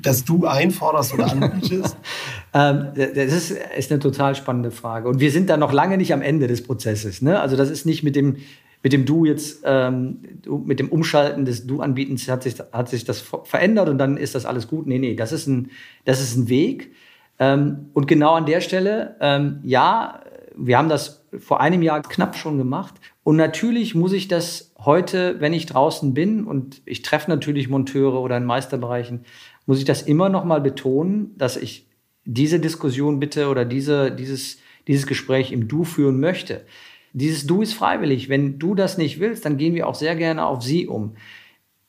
dass 0.00 0.24
du 0.24 0.46
einforderst 0.46 1.14
oder 1.14 1.30
anbietest? 1.30 1.96
ähm, 2.54 2.88
das 2.94 3.32
ist, 3.32 3.50
ist, 3.76 3.90
eine 3.90 4.00
total 4.00 4.34
spannende 4.34 4.70
Frage. 4.70 5.08
Und 5.08 5.20
wir 5.20 5.30
sind 5.30 5.50
da 5.50 5.56
noch 5.56 5.72
lange 5.72 5.96
nicht 5.96 6.12
am 6.12 6.22
Ende 6.22 6.46
des 6.46 6.62
Prozesses. 6.62 7.22
Ne? 7.22 7.40
Also 7.40 7.56
das 7.56 7.70
ist 7.70 7.86
nicht 7.86 8.02
mit 8.02 8.16
dem, 8.16 8.36
mit 8.82 8.92
dem 8.92 9.04
Du 9.04 9.24
jetzt, 9.24 9.62
ähm, 9.64 10.18
mit 10.64 10.80
dem 10.80 10.88
Umschalten 10.88 11.44
des 11.44 11.66
Du-Anbietens 11.66 12.28
hat 12.28 12.42
sich, 12.42 12.56
hat 12.72 12.88
sich 12.88 13.04
das 13.04 13.22
verändert 13.44 13.88
und 13.88 13.98
dann 13.98 14.16
ist 14.16 14.34
das 14.34 14.44
alles 14.44 14.68
gut. 14.68 14.86
Nee, 14.86 14.98
nee, 14.98 15.14
das 15.14 15.32
ist 15.32 15.46
ein, 15.46 15.70
das 16.04 16.20
ist 16.20 16.36
ein 16.36 16.48
Weg. 16.48 16.92
Ähm, 17.38 17.90
und 17.94 18.08
genau 18.08 18.34
an 18.34 18.46
der 18.46 18.60
Stelle, 18.60 19.16
ähm, 19.20 19.60
ja, 19.62 20.20
wir 20.56 20.78
haben 20.78 20.88
das 20.88 21.24
vor 21.38 21.60
einem 21.60 21.82
Jahr 21.82 22.02
knapp 22.02 22.36
schon 22.36 22.58
gemacht. 22.58 22.94
Und 23.24 23.36
natürlich 23.36 23.94
muss 23.94 24.12
ich 24.12 24.28
das 24.28 24.71
heute, 24.84 25.40
wenn 25.40 25.52
ich 25.52 25.66
draußen 25.66 26.14
bin 26.14 26.44
und 26.44 26.82
ich 26.84 27.02
treffe 27.02 27.30
natürlich 27.30 27.68
Monteure 27.68 28.20
oder 28.20 28.36
in 28.36 28.44
Meisterbereichen, 28.44 29.24
muss 29.66 29.78
ich 29.78 29.84
das 29.84 30.02
immer 30.02 30.28
noch 30.28 30.44
mal 30.44 30.60
betonen, 30.60 31.36
dass 31.36 31.56
ich 31.56 31.86
diese 32.24 32.60
Diskussion 32.60 33.20
bitte 33.20 33.48
oder 33.48 33.64
diese, 33.64 34.10
dieses, 34.12 34.58
dieses 34.86 35.06
Gespräch 35.06 35.52
im 35.52 35.68
Du 35.68 35.84
führen 35.84 36.20
möchte. 36.20 36.64
Dieses 37.12 37.46
Du 37.46 37.62
ist 37.62 37.74
freiwillig. 37.74 38.28
Wenn 38.28 38.58
du 38.58 38.74
das 38.74 38.98
nicht 38.98 39.20
willst, 39.20 39.44
dann 39.44 39.56
gehen 39.56 39.74
wir 39.74 39.86
auch 39.86 39.94
sehr 39.94 40.16
gerne 40.16 40.46
auf 40.46 40.62
sie 40.62 40.86
um. 40.86 41.14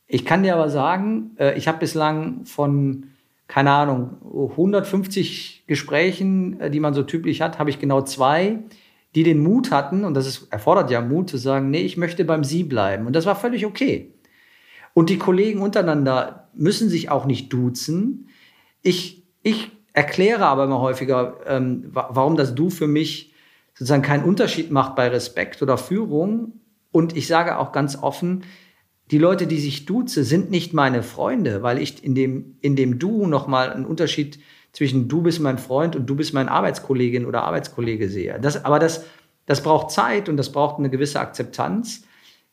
Ich 0.07 0.25
kann 0.25 0.43
dir 0.43 0.53
aber 0.53 0.69
sagen, 0.69 1.31
äh, 1.39 1.57
ich 1.57 1.67
habe 1.67 1.79
bislang 1.79 2.45
von, 2.45 3.07
keine 3.47 3.71
Ahnung, 3.71 4.17
150 4.51 5.63
Gesprächen, 5.65 6.59
äh, 6.59 6.69
die 6.69 6.79
man 6.79 6.93
so 6.93 7.03
typisch 7.03 7.41
hat, 7.41 7.57
habe 7.57 7.69
ich 7.69 7.79
genau 7.79 8.01
zwei, 8.01 8.59
die 9.15 9.23
den 9.23 9.43
Mut 9.43 9.71
hatten, 9.71 10.05
und 10.05 10.13
das 10.15 10.27
ist, 10.27 10.47
erfordert 10.51 10.89
ja 10.89 11.01
Mut, 11.01 11.29
zu 11.29 11.37
sagen, 11.37 11.69
nee, 11.69 11.81
ich 11.81 11.97
möchte 11.97 12.25
beim 12.25 12.43
Sie 12.43 12.63
bleiben. 12.63 13.05
Und 13.05 13.15
das 13.15 13.25
war 13.25 13.35
völlig 13.35 13.65
okay. 13.65 14.13
Und 14.93 15.09
die 15.09 15.17
Kollegen 15.17 15.61
untereinander 15.61 16.49
müssen 16.53 16.89
sich 16.89 17.09
auch 17.09 17.25
nicht 17.25 17.51
duzen. 17.51 18.29
Ich, 18.81 19.23
ich 19.41 19.71
erkläre 19.93 20.45
aber 20.45 20.65
immer 20.65 20.81
häufiger, 20.81 21.37
ähm, 21.45 21.89
warum 21.91 22.35
das 22.35 22.55
Du 22.55 22.69
für 22.69 22.87
mich 22.87 23.33
sozusagen 23.73 24.03
keinen 24.03 24.23
Unterschied 24.23 24.71
macht 24.71 24.95
bei 24.95 25.07
Respekt 25.07 25.61
oder 25.61 25.77
Führung. 25.77 26.59
Und 26.91 27.15
ich 27.15 27.27
sage 27.27 27.57
auch 27.57 27.71
ganz 27.71 27.95
offen, 27.95 28.43
die 29.11 29.17
Leute, 29.17 29.47
die 29.47 29.59
sich 29.59 29.85
duze, 29.85 30.23
sind 30.23 30.49
nicht 30.49 30.73
meine 30.73 31.03
Freunde, 31.03 31.61
weil 31.61 31.79
ich 31.79 32.03
in 32.03 32.15
dem, 32.15 32.57
in 32.61 32.75
dem 32.75 32.99
Du 32.99 33.27
nochmal 33.27 33.71
einen 33.71 33.85
Unterschied 33.85 34.39
zwischen 34.73 35.07
du 35.07 35.21
bist 35.21 35.39
mein 35.39 35.57
Freund 35.57 35.95
und 35.95 36.07
du 36.07 36.15
bist 36.15 36.33
mein 36.33 36.49
Arbeitskollegin 36.49 37.25
oder 37.25 37.43
Arbeitskollege 37.43 38.09
sehe. 38.09 38.39
Das, 38.41 38.65
aber 38.65 38.79
das, 38.79 39.05
das 39.45 39.61
braucht 39.61 39.91
Zeit 39.91 40.27
und 40.27 40.37
das 40.37 40.51
braucht 40.51 40.79
eine 40.79 40.89
gewisse 40.89 41.19
Akzeptanz. 41.19 42.03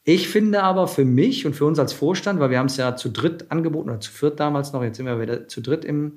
Ich 0.04 0.28
finde 0.28 0.62
aber 0.62 0.86
für 0.86 1.04
mich 1.04 1.46
und 1.46 1.54
für 1.54 1.64
uns 1.64 1.78
als 1.78 1.92
Vorstand, 1.92 2.40
weil 2.40 2.50
wir 2.50 2.58
haben 2.58 2.66
es 2.66 2.76
ja 2.76 2.94
zu 2.96 3.10
dritt 3.10 3.50
angeboten 3.50 3.90
oder 3.90 4.00
zu 4.00 4.12
viert 4.12 4.38
damals 4.38 4.72
noch, 4.72 4.82
jetzt 4.82 4.96
sind 4.96 5.06
wir 5.06 5.20
wieder 5.20 5.48
zu 5.48 5.60
dritt 5.60 5.84
im, 5.84 6.16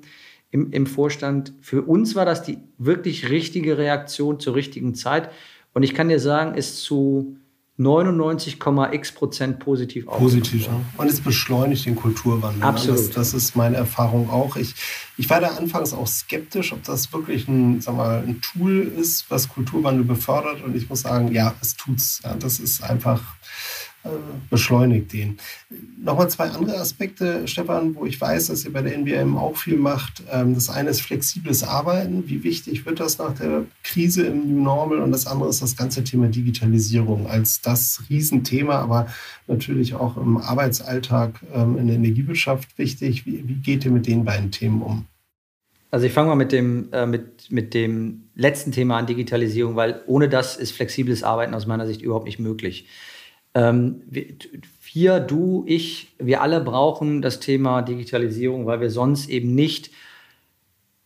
im, 0.50 0.70
im 0.72 0.86
Vorstand, 0.86 1.52
für 1.60 1.82
uns 1.82 2.14
war 2.14 2.24
das 2.24 2.42
die 2.42 2.58
wirklich 2.78 3.30
richtige 3.30 3.76
Reaktion 3.76 4.40
zur 4.40 4.54
richtigen 4.54 4.94
Zeit. 4.94 5.30
Und 5.72 5.82
ich 5.82 5.94
kann 5.94 6.08
dir 6.08 6.20
sagen, 6.20 6.54
ist 6.54 6.82
zu 6.82 7.36
99,x 7.76 9.12
Prozent 9.14 9.58
positiv 9.58 10.06
Positiv, 10.06 10.66
ja. 10.66 10.80
Und 10.96 11.08
es 11.08 11.20
beschleunigt 11.20 11.86
den 11.86 11.96
Kulturwandel. 11.96 12.60
Ne? 12.60 12.66
Absolut. 12.66 12.98
Das, 13.00 13.10
das, 13.10 13.34
ist 13.34 13.56
meine 13.56 13.76
Erfahrung 13.76 14.30
auch. 14.30 14.54
Ich, 14.54 14.74
ich 15.16 15.28
war 15.28 15.40
da 15.40 15.48
anfangs 15.48 15.92
auch 15.92 16.06
skeptisch, 16.06 16.72
ob 16.72 16.84
das 16.84 17.12
wirklich 17.12 17.48
ein, 17.48 17.80
sag 17.80 17.96
mal, 17.96 18.22
ein 18.24 18.40
Tool 18.40 18.82
ist, 18.82 19.28
was 19.28 19.48
Kulturwandel 19.48 20.04
befördert. 20.04 20.62
Und 20.62 20.76
ich 20.76 20.88
muss 20.88 21.00
sagen, 21.00 21.32
ja, 21.32 21.52
es 21.60 21.74
tut's. 21.76 22.20
Ja, 22.22 22.34
das 22.34 22.60
ist 22.60 22.84
einfach 22.84 23.20
beschleunigt 24.50 25.12
den. 25.12 25.38
Nochmal 26.02 26.28
zwei 26.28 26.50
andere 26.50 26.78
Aspekte, 26.78 27.48
Stefan, 27.48 27.94
wo 27.94 28.04
ich 28.04 28.20
weiß, 28.20 28.48
dass 28.48 28.64
ihr 28.64 28.72
bei 28.72 28.82
der 28.82 28.94
NBM 28.94 29.36
auch 29.36 29.56
viel 29.56 29.76
macht. 29.76 30.22
Ähm, 30.30 30.54
das 30.54 30.68
eine 30.68 30.90
ist 30.90 31.00
flexibles 31.00 31.62
Arbeiten. 31.62 32.28
Wie 32.28 32.44
wichtig 32.44 32.84
wird 32.84 33.00
das 33.00 33.18
nach 33.18 33.34
der 33.34 33.64
Krise 33.82 34.26
im 34.26 34.48
New 34.48 34.62
Normal? 34.62 34.98
Und 34.98 35.12
das 35.12 35.26
andere 35.26 35.48
ist 35.48 35.62
das 35.62 35.76
ganze 35.76 36.04
Thema 36.04 36.28
Digitalisierung 36.28 37.26
als 37.26 37.62
das 37.62 38.02
Riesenthema, 38.10 38.74
aber 38.76 39.06
natürlich 39.46 39.94
auch 39.94 40.16
im 40.16 40.36
Arbeitsalltag 40.36 41.40
ähm, 41.54 41.78
in 41.78 41.86
der 41.86 41.96
Energiewirtschaft 41.96 42.76
wichtig. 42.78 43.24
Wie, 43.24 43.48
wie 43.48 43.54
geht 43.54 43.84
ihr 43.84 43.90
mit 43.90 44.06
den 44.06 44.24
beiden 44.24 44.50
Themen 44.50 44.82
um? 44.82 45.06
Also 45.90 46.06
ich 46.06 46.12
fange 46.12 46.28
mal 46.28 46.34
mit 46.34 46.52
dem, 46.52 46.88
äh, 46.92 47.06
mit, 47.06 47.50
mit 47.50 47.72
dem 47.72 48.24
letzten 48.34 48.72
Thema 48.72 48.98
an 48.98 49.06
Digitalisierung, 49.06 49.76
weil 49.76 50.02
ohne 50.06 50.28
das 50.28 50.56
ist 50.56 50.72
flexibles 50.72 51.22
Arbeiten 51.22 51.54
aus 51.54 51.66
meiner 51.66 51.86
Sicht 51.86 52.02
überhaupt 52.02 52.26
nicht 52.26 52.40
möglich. 52.40 52.88
Ähm, 53.54 54.02
wir, 54.92 55.20
du, 55.20 55.64
ich, 55.66 56.14
wir 56.18 56.42
alle 56.42 56.60
brauchen 56.60 57.22
das 57.22 57.40
Thema 57.40 57.82
Digitalisierung, 57.82 58.66
weil 58.66 58.80
wir 58.80 58.90
sonst 58.90 59.28
eben 59.28 59.54
nicht 59.54 59.90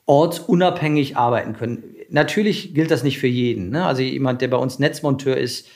ortsunabhängig 0.06 1.16
arbeiten 1.16 1.52
können. 1.52 1.84
Natürlich 2.08 2.74
gilt 2.74 2.90
das 2.90 3.02
nicht 3.04 3.18
für 3.18 3.26
jeden. 3.26 3.70
Ne? 3.70 3.84
Also 3.84 4.02
jemand, 4.02 4.40
der 4.40 4.48
bei 4.48 4.56
uns 4.56 4.78
Netzmonteur 4.78 5.37
ist, 5.37 5.68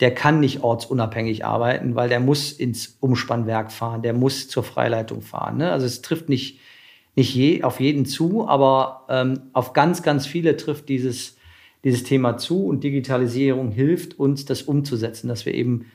der 0.00 0.14
kann 0.14 0.40
nicht 0.40 0.62
ortsunabhängig 0.62 1.44
arbeiten, 1.44 1.94
weil 1.94 2.08
der 2.08 2.20
muss 2.20 2.52
ins 2.52 2.98
Umspannwerk 3.00 3.72
fahren, 3.72 4.02
der 4.02 4.12
muss 4.12 4.48
zur 4.48 4.62
Freileitung 4.62 5.22
fahren. 5.22 5.56
Ne? 5.56 5.72
Also 5.72 5.86
es 5.86 6.02
trifft 6.02 6.28
nicht 6.28 6.60
nicht 7.18 7.34
je, 7.34 7.64
auf 7.64 7.80
jeden 7.80 8.06
zu, 8.06 8.46
aber 8.46 9.04
ähm, 9.08 9.40
auf 9.52 9.72
ganz, 9.72 10.04
ganz 10.04 10.24
viele 10.24 10.56
trifft 10.56 10.88
dieses, 10.88 11.36
dieses 11.82 12.04
Thema 12.04 12.38
zu 12.38 12.64
und 12.64 12.84
Digitalisierung 12.84 13.72
hilft 13.72 14.20
uns, 14.20 14.44
das 14.44 14.62
umzusetzen, 14.62 15.26
dass 15.26 15.44
wir 15.44 15.52
eben 15.52 15.86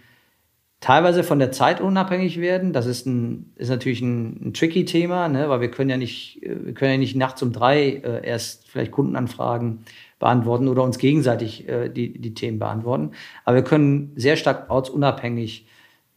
teilweise 0.84 1.24
von 1.24 1.40
der 1.40 1.54
Zeit 1.54 1.80
unabhängig 1.80 2.42
werden. 2.42 2.74
Das 2.74 2.86
ist, 2.86 3.06
ein, 3.06 3.54
ist 3.56 3.70
natürlich 3.70 4.02
ein, 4.02 4.50
ein 4.50 4.54
tricky 4.54 4.84
Thema, 4.84 5.30
ne? 5.30 5.48
weil 5.48 5.62
wir 5.62 5.72
können 5.72 5.90
ja 5.90 5.96
nicht, 5.96 6.44
äh, 6.44 6.66
wir 6.66 6.74
können 6.74 6.92
ja 6.92 6.98
nicht 6.98 7.16
nachts 7.16 7.42
um 7.42 7.54
drei 7.54 8.02
äh, 8.04 8.28
erst 8.28 8.68
vielleicht 8.68 8.92
Kundenanfragen 8.92 9.86
beantworten 10.20 10.68
oder 10.68 10.84
uns 10.84 10.98
gegenseitig 10.98 11.70
äh, 11.70 11.88
die, 11.88 12.20
die 12.20 12.34
Themen 12.34 12.60
beantworten. 12.60 13.12
Aber 13.46 13.56
wir 13.56 13.64
können 13.64 14.12
sehr 14.18 14.36
stark 14.36 14.70
ortsunabhängig 14.70 15.66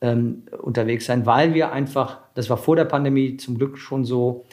ähm, 0.01 0.43
unterwegs 0.61 1.07
sein, 1.07 1.27
weil 1.27 1.55
wir 1.55 1.71
einfach, 1.71 2.19
das 2.35 2.51
war 2.51 2.57
vor 2.57 2.75
der 2.75 2.87
Pandemie 2.87 3.37
zum 3.37 3.59
Glück 3.59 3.79
schon 3.79 4.05
so, 4.05 4.45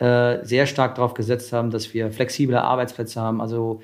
äh, 0.00 0.44
sehr 0.44 0.66
stark 0.66 0.96
darauf 0.96 1.14
gesetzt 1.14 1.52
haben, 1.52 1.70
dass 1.70 1.94
wir 1.94 2.10
flexible 2.10 2.56
Arbeitsplätze 2.56 3.20
haben. 3.20 3.40
Also 3.40 3.82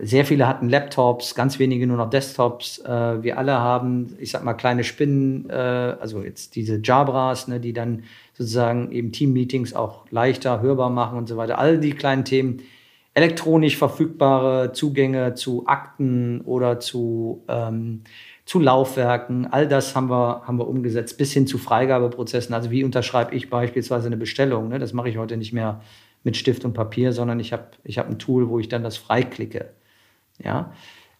sehr 0.00 0.24
viele 0.24 0.46
hatten 0.46 0.68
Laptops, 0.68 1.34
ganz 1.34 1.58
wenige 1.58 1.86
nur 1.86 1.96
noch 1.96 2.10
Desktops. 2.10 2.78
Äh, 2.80 3.22
wir 3.22 3.38
alle 3.38 3.58
haben, 3.58 4.14
ich 4.18 4.30
sag 4.30 4.44
mal, 4.44 4.54
kleine 4.54 4.84
Spinnen, 4.84 5.48
äh, 5.48 5.52
also 5.54 6.22
jetzt 6.22 6.54
diese 6.56 6.80
Jabras, 6.82 7.48
ne, 7.48 7.60
die 7.60 7.72
dann 7.72 8.04
sozusagen 8.34 8.92
eben 8.92 9.12
Team-Meetings 9.12 9.74
auch 9.74 10.04
leichter 10.10 10.60
hörbar 10.60 10.90
machen 10.90 11.18
und 11.18 11.28
so 11.28 11.36
weiter. 11.36 11.58
All 11.58 11.78
die 11.78 11.92
kleinen 11.92 12.24
Themen, 12.24 12.62
elektronisch 13.14 13.76
verfügbare 13.76 14.72
Zugänge 14.72 15.34
zu 15.34 15.66
Akten 15.66 16.42
oder 16.42 16.78
zu 16.78 17.42
ähm, 17.48 18.02
zu 18.50 18.58
Laufwerken. 18.58 19.46
All 19.46 19.68
das 19.68 19.94
haben 19.94 20.10
wir, 20.10 20.42
haben 20.44 20.58
wir 20.58 20.66
umgesetzt, 20.66 21.16
bis 21.18 21.32
hin 21.32 21.46
zu 21.46 21.56
Freigabeprozessen. 21.56 22.52
Also 22.52 22.72
wie 22.72 22.82
unterschreibe 22.82 23.32
ich 23.32 23.48
beispielsweise 23.48 24.08
eine 24.08 24.16
Bestellung? 24.16 24.68
Ne? 24.68 24.80
Das 24.80 24.92
mache 24.92 25.08
ich 25.08 25.18
heute 25.18 25.36
nicht 25.36 25.52
mehr 25.52 25.82
mit 26.22 26.36
Stift 26.36 26.64
und 26.64 26.74
Papier, 26.74 27.12
sondern 27.12 27.40
ich 27.40 27.52
habe 27.52 27.66
ich 27.84 27.98
hab 27.98 28.08
ein 28.08 28.18
Tool, 28.18 28.48
wo 28.48 28.58
ich 28.58 28.68
dann 28.68 28.82
das 28.82 28.96
freiklicke. 28.96 29.70
Ja? 30.38 30.72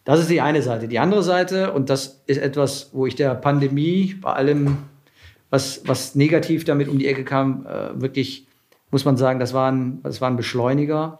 Das 0.03 0.19
ist 0.19 0.29
die 0.29 0.41
eine 0.41 0.61
Seite. 0.61 0.87
Die 0.87 0.99
andere 0.99 1.23
Seite, 1.23 1.73
und 1.73 1.89
das 1.89 2.23
ist 2.25 2.37
etwas, 2.37 2.89
wo 2.93 3.05
ich 3.05 3.15
der 3.15 3.35
Pandemie 3.35 4.15
bei 4.19 4.33
allem, 4.33 4.77
was, 5.49 5.81
was 5.85 6.15
negativ 6.15 6.63
damit 6.63 6.87
um 6.87 6.97
die 6.97 7.07
Ecke 7.07 7.23
kam, 7.23 7.65
äh, 7.65 8.01
wirklich, 8.01 8.47
muss 8.89 9.05
man 9.05 9.17
sagen, 9.17 9.39
das 9.39 9.53
war, 9.53 9.71
ein, 9.71 10.01
das 10.03 10.21
war 10.21 10.29
ein 10.29 10.37
Beschleuniger. 10.37 11.19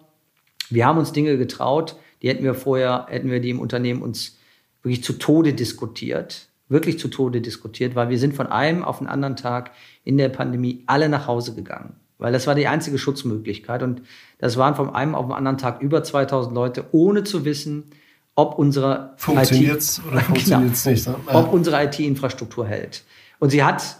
Wir 0.69 0.85
haben 0.85 0.97
uns 0.97 1.11
Dinge 1.11 1.37
getraut, 1.37 1.95
die 2.21 2.29
hätten 2.29 2.43
wir 2.43 2.53
vorher, 2.55 3.05
hätten 3.09 3.29
wir 3.29 3.39
die 3.39 3.49
im 3.49 3.59
Unternehmen 3.59 4.01
uns 4.01 4.37
wirklich 4.83 5.03
zu 5.03 5.13
Tode 5.13 5.53
diskutiert, 5.53 6.47
wirklich 6.69 6.97
zu 6.97 7.07
Tode 7.07 7.41
diskutiert, 7.41 7.95
weil 7.95 8.09
wir 8.09 8.17
sind 8.17 8.33
von 8.33 8.47
einem 8.47 8.83
auf 8.83 8.99
den 8.99 9.07
anderen 9.07 9.35
Tag 9.35 9.71
in 10.03 10.17
der 10.17 10.29
Pandemie 10.29 10.83
alle 10.87 11.09
nach 11.09 11.27
Hause 11.27 11.53
gegangen, 11.53 11.95
weil 12.21 12.31
das 12.31 12.47
war 12.47 12.55
die 12.55 12.67
einzige 12.67 12.97
Schutzmöglichkeit 12.97 13.83
und 13.83 14.03
das 14.37 14.55
waren 14.55 14.75
von 14.75 14.89
einem 14.91 15.15
auf 15.15 15.25
den 15.25 15.33
anderen 15.33 15.57
Tag 15.57 15.81
über 15.81 16.03
2000 16.03 16.53
Leute, 16.53 16.85
ohne 16.91 17.23
zu 17.23 17.43
wissen, 17.45 17.85
ob 18.35 18.57
unsere 18.57 19.13
funktioniert's 19.17 19.97
IT, 19.97 20.11
oder 20.11 20.21
funktioniert's 20.21 20.83
genau, 20.83 20.93
nicht, 20.93 21.07
ne? 21.07 21.15
ja. 21.27 21.35
ob 21.35 21.51
unsere 21.51 21.83
IT-Infrastruktur 21.83 22.65
hält. 22.65 23.03
Und 23.39 23.49
sie 23.49 23.63
hat 23.63 23.97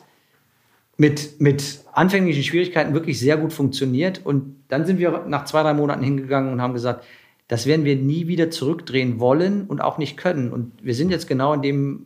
mit, 0.98 1.42
mit 1.42 1.80
anfänglichen 1.94 2.44
Schwierigkeiten 2.44 2.94
wirklich 2.94 3.20
sehr 3.20 3.38
gut 3.38 3.54
funktioniert. 3.54 4.22
Und 4.24 4.56
dann 4.68 4.86
sind 4.86 5.00
wir 5.00 5.26
nach 5.28 5.46
zwei, 5.46 5.64
drei 5.64 5.74
Monaten 5.74 6.04
hingegangen 6.04 6.54
und 6.54 6.62
haben 6.62 6.74
gesagt, 6.74 7.04
das 7.48 7.66
werden 7.66 7.86
wir 7.86 7.96
nie 7.96 8.28
wieder 8.28 8.52
zurückdrehen 8.52 9.20
wollen 9.20 9.66
und 9.66 9.82
auch 9.82 9.98
nicht 9.98 10.16
können. 10.16 10.54
Und 10.54 10.72
wir 10.82 10.94
sind 10.94 11.10
jetzt 11.10 11.28
genau 11.28 11.54
in 11.54 11.62
dem 11.64 12.06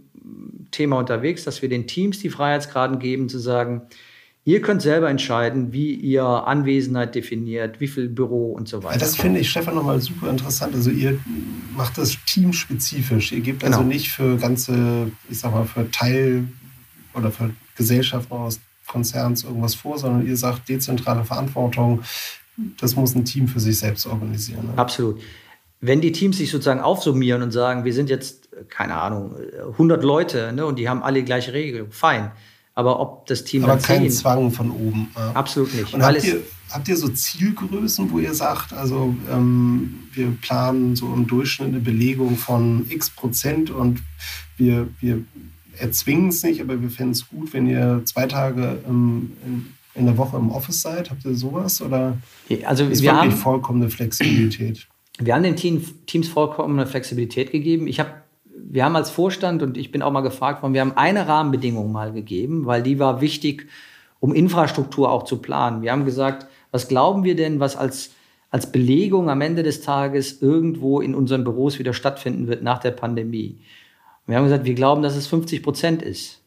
Thema 0.72 0.98
unterwegs, 0.98 1.44
dass 1.44 1.62
wir 1.62 1.68
den 1.68 1.88
Teams 1.88 2.20
die 2.20 2.30
Freiheitsgraden 2.30 3.00
geben, 3.00 3.28
zu 3.28 3.38
sagen, 3.38 3.82
Ihr 4.48 4.62
könnt 4.62 4.84
selber 4.84 5.10
entscheiden, 5.10 5.74
wie 5.74 5.96
ihr 5.96 6.24
Anwesenheit 6.24 7.16
definiert, 7.16 7.80
wie 7.80 7.88
viel 7.88 8.08
Büro 8.08 8.54
und 8.54 8.68
so 8.68 8.84
weiter. 8.84 9.00
Das 9.00 9.16
finde 9.16 9.40
ich, 9.40 9.50
Stefan, 9.50 9.74
nochmal 9.74 10.00
super 10.00 10.30
interessant. 10.30 10.76
Also 10.76 10.92
ihr 10.92 11.18
macht 11.76 11.98
das 11.98 12.16
teamspezifisch. 12.28 13.32
Ihr 13.32 13.40
gebt 13.40 13.64
also 13.64 13.80
genau. 13.80 13.90
nicht 13.90 14.12
für 14.12 14.38
ganze, 14.38 15.12
ich 15.32 15.40
sag 15.40 15.52
mal, 15.52 15.66
für 15.66 15.90
Teil 15.90 16.48
oder 17.16 17.32
für 17.32 17.50
Gesellschaften 17.76 18.34
aus 18.34 18.60
Konzerns 18.86 19.44
irgendwas 19.44 19.74
vor, 19.74 19.98
sondern 19.98 20.28
ihr 20.28 20.38
sagt 20.38 20.70
dezentrale 20.70 21.24
Verantwortung, 21.26 22.04
das 22.80 22.96
muss 22.96 23.16
ein 23.16 23.26
Team 23.26 23.48
für 23.48 23.60
sich 23.60 23.80
selbst 23.80 24.06
organisieren. 24.06 24.68
Ne? 24.68 24.74
Absolut. 24.78 25.22
Wenn 25.82 26.02
die 26.02 26.12
Teams 26.12 26.38
sich 26.38 26.52
sozusagen 26.52 26.82
aufsummieren 26.82 27.42
und 27.42 27.50
sagen, 27.50 27.84
wir 27.84 27.94
sind 27.94 28.12
jetzt, 28.12 28.48
keine 28.70 28.94
Ahnung, 28.94 29.36
100 29.72 30.04
Leute 30.04 30.54
ne, 30.54 30.68
und 30.68 30.78
die 30.78 30.88
haben 30.88 31.02
alle 31.02 31.20
die 31.20 31.26
gleiche 31.26 31.52
Regelung, 31.52 31.92
fein. 31.92 32.32
Aber 32.76 33.00
ob 33.00 33.26
das 33.26 33.46
Team. 33.46 33.64
Aber 33.64 33.78
kein 33.78 34.12
Zwang 34.12 34.52
von 34.52 34.70
oben. 34.70 35.12
Ja. 35.16 35.32
Absolut 35.32 35.74
nicht. 35.74 35.94
Und 35.94 36.04
habt 36.04 36.24
ihr, 36.24 36.42
habt 36.70 36.88
ihr 36.90 36.98
so 36.98 37.08
Zielgrößen, 37.08 38.12
wo 38.12 38.20
ihr 38.20 38.34
sagt, 38.34 38.74
also 38.74 39.16
ähm, 39.32 40.04
wir 40.14 40.32
planen 40.42 40.96
so 40.96 41.12
im 41.14 41.26
Durchschnitt 41.26 41.70
eine 41.70 41.80
Belegung 41.80 42.36
von 42.36 42.86
x 42.90 43.10
Prozent 43.10 43.70
und 43.70 44.04
wir, 44.58 44.90
wir 45.00 45.24
erzwingen 45.78 46.30
es 46.30 46.44
nicht, 46.44 46.62
aber 46.62 46.82
wir 46.82 46.90
fänden 46.90 47.14
es 47.14 47.28
gut, 47.28 47.54
wenn 47.54 47.68
ihr 47.68 48.02
zwei 48.06 48.28
Tage 48.28 48.80
ähm, 48.88 49.32
in, 49.46 49.68
in 49.96 50.06
der 50.06 50.18
Woche 50.18 50.36
im 50.38 50.52
Office 50.52 50.82
seid? 50.82 51.10
Habt 51.10 51.24
ihr 51.24 51.36
sowas? 51.36 51.82
Oder 51.82 52.18
also 52.66 52.84
ist 52.84 53.02
wir 53.02 53.14
wirklich 53.14 53.32
haben, 53.34 53.42
vollkommene 53.42 53.90
Flexibilität? 53.90 54.88
Wir 55.18 55.34
haben 55.34 55.44
den 55.44 55.56
Team, 55.56 55.82
Teams 56.06 56.28
vollkommene 56.28 56.86
Flexibilität 56.86 57.52
gegeben. 57.52 57.88
Ich 57.88 58.02
habe 58.02 58.12
wir 58.76 58.84
haben 58.84 58.98
als 58.98 59.10
Vorstand 59.10 59.64
und 59.64 59.78
ich 59.78 59.90
bin 59.90 60.02
auch 60.02 60.12
mal 60.12 60.20
gefragt 60.20 60.62
worden, 60.62 60.74
wir 60.74 60.82
haben 60.82 60.98
eine 60.98 61.30
Rahmenbedingung 61.30 61.94
mal 61.94 62.12
gegeben, 62.12 62.66
weil 62.66 62.84
die 62.84 63.00
war 63.00 63.22
wichtig, 63.22 63.68
um 64.20 64.34
Infrastruktur 64.34 65.10
auch 65.10 65.24
zu 65.24 65.38
planen. 65.38 65.82
Wir 65.82 65.94
haben 65.94 66.04
gesagt, 66.04 66.48
was 66.72 66.90
glauben 66.90 67.24
wir 67.24 67.38
denn, 67.38 67.62
was 67.62 67.78
als, 67.78 68.12
als 68.52 68.74
Belegung 68.74 69.30
am 69.30 69.40
Ende 69.40 69.64
des 69.64 69.80
Tages 69.80 70.42
irgendwo 70.42 71.00
in 71.00 71.16
unseren 71.16 71.46
Büros 71.46 71.80
wieder 71.80 71.94
stattfinden 71.94 72.48
wird 72.48 72.64
nach 72.64 72.80
der 72.80 72.92
Pandemie? 72.92 73.60
Und 74.26 74.32
wir 74.32 74.36
haben 74.36 74.44
gesagt, 74.44 74.66
wir 74.66 74.76
glauben, 74.76 75.04
dass 75.04 75.16
es 75.16 75.28
50 75.28 75.64
Prozent 75.64 76.02
ist. 76.02 76.42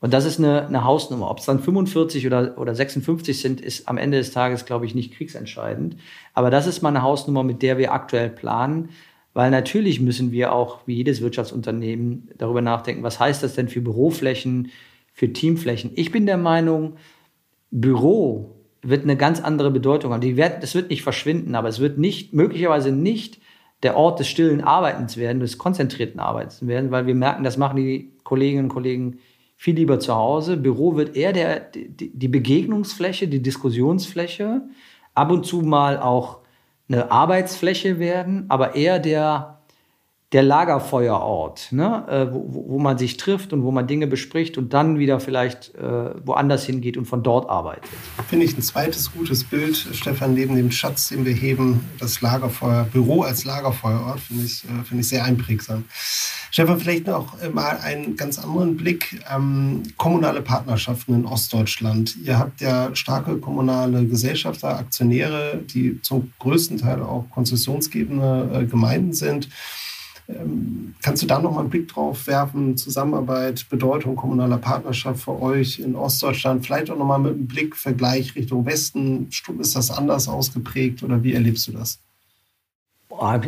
Und 0.00 0.12
das 0.12 0.24
ist 0.24 0.40
eine, 0.40 0.66
eine 0.66 0.82
Hausnummer. 0.82 1.30
Ob 1.30 1.38
es 1.38 1.44
dann 1.44 1.60
45 1.60 2.26
oder, 2.26 2.58
oder 2.58 2.74
56 2.74 3.40
sind, 3.40 3.60
ist 3.60 3.86
am 3.88 3.96
Ende 3.96 4.18
des 4.18 4.32
Tages, 4.32 4.64
glaube 4.64 4.86
ich, 4.86 4.96
nicht 4.96 5.14
kriegsentscheidend. 5.14 5.96
Aber 6.34 6.50
das 6.50 6.66
ist 6.66 6.82
mal 6.82 6.88
eine 6.88 7.02
Hausnummer, 7.02 7.44
mit 7.44 7.62
der 7.62 7.78
wir 7.78 7.92
aktuell 7.92 8.30
planen. 8.30 8.88
Weil 9.32 9.50
natürlich 9.50 10.00
müssen 10.00 10.32
wir 10.32 10.52
auch, 10.52 10.86
wie 10.86 10.94
jedes 10.94 11.20
Wirtschaftsunternehmen, 11.20 12.30
darüber 12.36 12.62
nachdenken, 12.62 13.02
was 13.02 13.20
heißt 13.20 13.42
das 13.42 13.54
denn 13.54 13.68
für 13.68 13.80
Büroflächen, 13.80 14.70
für 15.12 15.32
Teamflächen. 15.32 15.92
Ich 15.94 16.10
bin 16.10 16.26
der 16.26 16.36
Meinung, 16.36 16.96
Büro 17.70 18.56
wird 18.82 19.04
eine 19.04 19.16
ganz 19.16 19.40
andere 19.40 19.70
Bedeutung 19.70 20.12
haben. 20.12 20.20
Die 20.20 20.36
wird, 20.36 20.62
das 20.62 20.74
wird 20.74 20.90
nicht 20.90 21.02
verschwinden, 21.02 21.54
aber 21.54 21.68
es 21.68 21.80
wird 21.80 21.98
nicht, 21.98 22.32
möglicherweise 22.32 22.92
nicht 22.92 23.40
der 23.82 23.96
Ort 23.96 24.18
des 24.18 24.28
stillen 24.28 24.62
Arbeitens 24.62 25.16
werden, 25.16 25.40
des 25.40 25.58
konzentrierten 25.58 26.20
Arbeitens 26.20 26.66
werden, 26.66 26.90
weil 26.90 27.06
wir 27.06 27.14
merken, 27.14 27.44
das 27.44 27.56
machen 27.56 27.76
die 27.76 28.12
Kolleginnen 28.24 28.64
und 28.64 28.70
Kollegen 28.70 29.18
viel 29.56 29.74
lieber 29.74 30.00
zu 30.00 30.14
Hause. 30.14 30.56
Büro 30.56 30.96
wird 30.96 31.16
eher 31.16 31.32
der, 31.32 31.60
die, 31.60 32.10
die 32.10 32.28
Begegnungsfläche, 32.28 33.28
die 33.28 33.42
Diskussionsfläche, 33.42 34.62
ab 35.14 35.30
und 35.30 35.44
zu 35.44 35.62
mal 35.62 35.98
auch 35.98 36.39
eine 36.90 37.10
Arbeitsfläche 37.10 37.98
werden, 37.98 38.46
aber 38.48 38.74
eher 38.74 38.98
der, 38.98 39.59
der 40.32 40.44
Lagerfeuerort, 40.44 41.72
ne? 41.72 42.04
Äh, 42.08 42.32
wo, 42.32 42.64
wo 42.68 42.78
man 42.78 42.98
sich 42.98 43.16
trifft 43.16 43.52
und 43.52 43.64
wo 43.64 43.72
man 43.72 43.88
Dinge 43.88 44.06
bespricht 44.06 44.58
und 44.58 44.72
dann 44.72 44.98
wieder 44.98 45.18
vielleicht 45.18 45.74
äh, 45.74 45.82
woanders 46.24 46.64
hingeht 46.64 46.96
und 46.96 47.06
von 47.06 47.24
dort 47.24 47.50
arbeitet. 47.50 47.90
Finde 48.28 48.44
ich 48.44 48.56
ein 48.56 48.62
zweites 48.62 49.12
gutes 49.12 49.42
Bild, 49.42 49.76
Stefan, 49.76 50.34
neben 50.34 50.54
dem 50.54 50.70
Schatz, 50.70 51.08
den 51.08 51.24
wir 51.24 51.32
heben, 51.32 51.84
das 51.98 52.20
Lagerfeuer, 52.20 52.84
Büro 52.92 53.22
als 53.22 53.44
Lagerfeuerort, 53.44 54.20
finde 54.20 54.44
ich, 54.44 54.64
äh, 54.64 54.84
find 54.84 55.00
ich 55.00 55.08
sehr 55.08 55.24
einprägsam. 55.24 55.84
Stefan, 56.52 56.78
vielleicht 56.78 57.08
noch 57.08 57.40
äh, 57.40 57.48
mal 57.48 57.78
einen 57.78 58.14
ganz 58.14 58.38
anderen 58.38 58.76
Blick. 58.76 59.20
Ähm, 59.34 59.82
kommunale 59.96 60.42
Partnerschaften 60.42 61.14
in 61.14 61.24
Ostdeutschland. 61.24 62.16
Ihr 62.24 62.38
habt 62.38 62.60
ja 62.60 62.94
starke 62.94 63.36
kommunale 63.38 64.04
Gesellschafter, 64.06 64.78
Aktionäre, 64.78 65.60
die 65.74 66.00
zum 66.02 66.32
größten 66.38 66.78
Teil 66.78 67.02
auch 67.02 67.26
konzessionsgebende 67.30 68.50
äh, 68.52 68.64
Gemeinden 68.66 69.12
sind. 69.12 69.48
Ähm, 70.38 70.94
kannst 71.02 71.22
du 71.22 71.26
da 71.26 71.40
noch 71.40 71.52
mal 71.52 71.60
einen 71.60 71.70
Blick 71.70 71.88
drauf 71.88 72.26
werfen? 72.26 72.76
Zusammenarbeit, 72.76 73.66
Bedeutung 73.68 74.16
kommunaler 74.16 74.58
Partnerschaft 74.58 75.24
für 75.24 75.40
euch 75.40 75.80
in 75.80 75.96
Ostdeutschland, 75.96 76.64
vielleicht 76.64 76.90
auch 76.90 76.98
noch 76.98 77.06
mal 77.06 77.18
mit 77.18 77.32
einem 77.32 77.46
Blick, 77.46 77.76
Vergleich 77.76 78.34
Richtung 78.36 78.66
Westen. 78.66 79.28
Ist 79.58 79.76
das 79.76 79.90
anders 79.90 80.28
ausgeprägt 80.28 81.02
oder 81.02 81.22
wie 81.22 81.34
erlebst 81.34 81.66
du 81.68 81.72
das? 81.72 82.00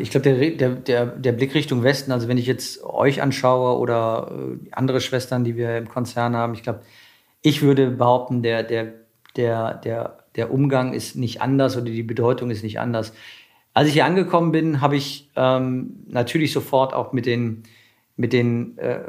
Ich 0.01 0.11
glaube, 0.11 0.35
der, 0.35 0.51
der, 0.51 0.70
der, 0.74 1.07
der 1.07 1.33
Blick 1.33 1.55
Richtung 1.55 1.83
Westen, 1.83 2.12
also 2.12 2.28
wenn 2.28 2.37
ich 2.37 2.47
jetzt 2.47 2.83
euch 2.85 3.22
anschaue 3.22 3.78
oder 3.78 4.30
äh, 4.30 4.70
andere 4.72 5.01
Schwestern, 5.01 5.45
die 5.45 5.57
wir 5.57 5.78
im 5.78 5.89
Konzern 5.89 6.37
haben, 6.37 6.53
ich 6.55 6.62
glaube, 6.62 6.80
ich 7.43 7.62
würde 7.62 7.91
behaupten, 7.91 8.43
der, 8.43 8.64
der, 8.64 8.93
der, 9.37 10.18
der 10.37 10.53
Umgang 10.53 10.93
ist 10.93 11.16
nicht 11.16 11.41
anders 11.41 11.76
oder 11.76 11.87
die 11.87 12.03
Bedeutung 12.03 12.51
ist 12.51 12.62
nicht 12.62 12.80
anders. 12.80 13.12
Als 13.75 13.89
ich 13.89 13.95
hier 13.95 14.05
angekommen 14.05 14.53
bin, 14.53 14.81
habe 14.81 14.97
ich 14.97 15.31
ähm, 15.37 16.05
natürlich 16.09 16.53
sofort 16.53 16.93
auch 16.95 17.12
mit 17.12 17.27
den, 17.27 17.62
mit 18.16 18.33
den 18.33 18.77
äh, 18.79 19.01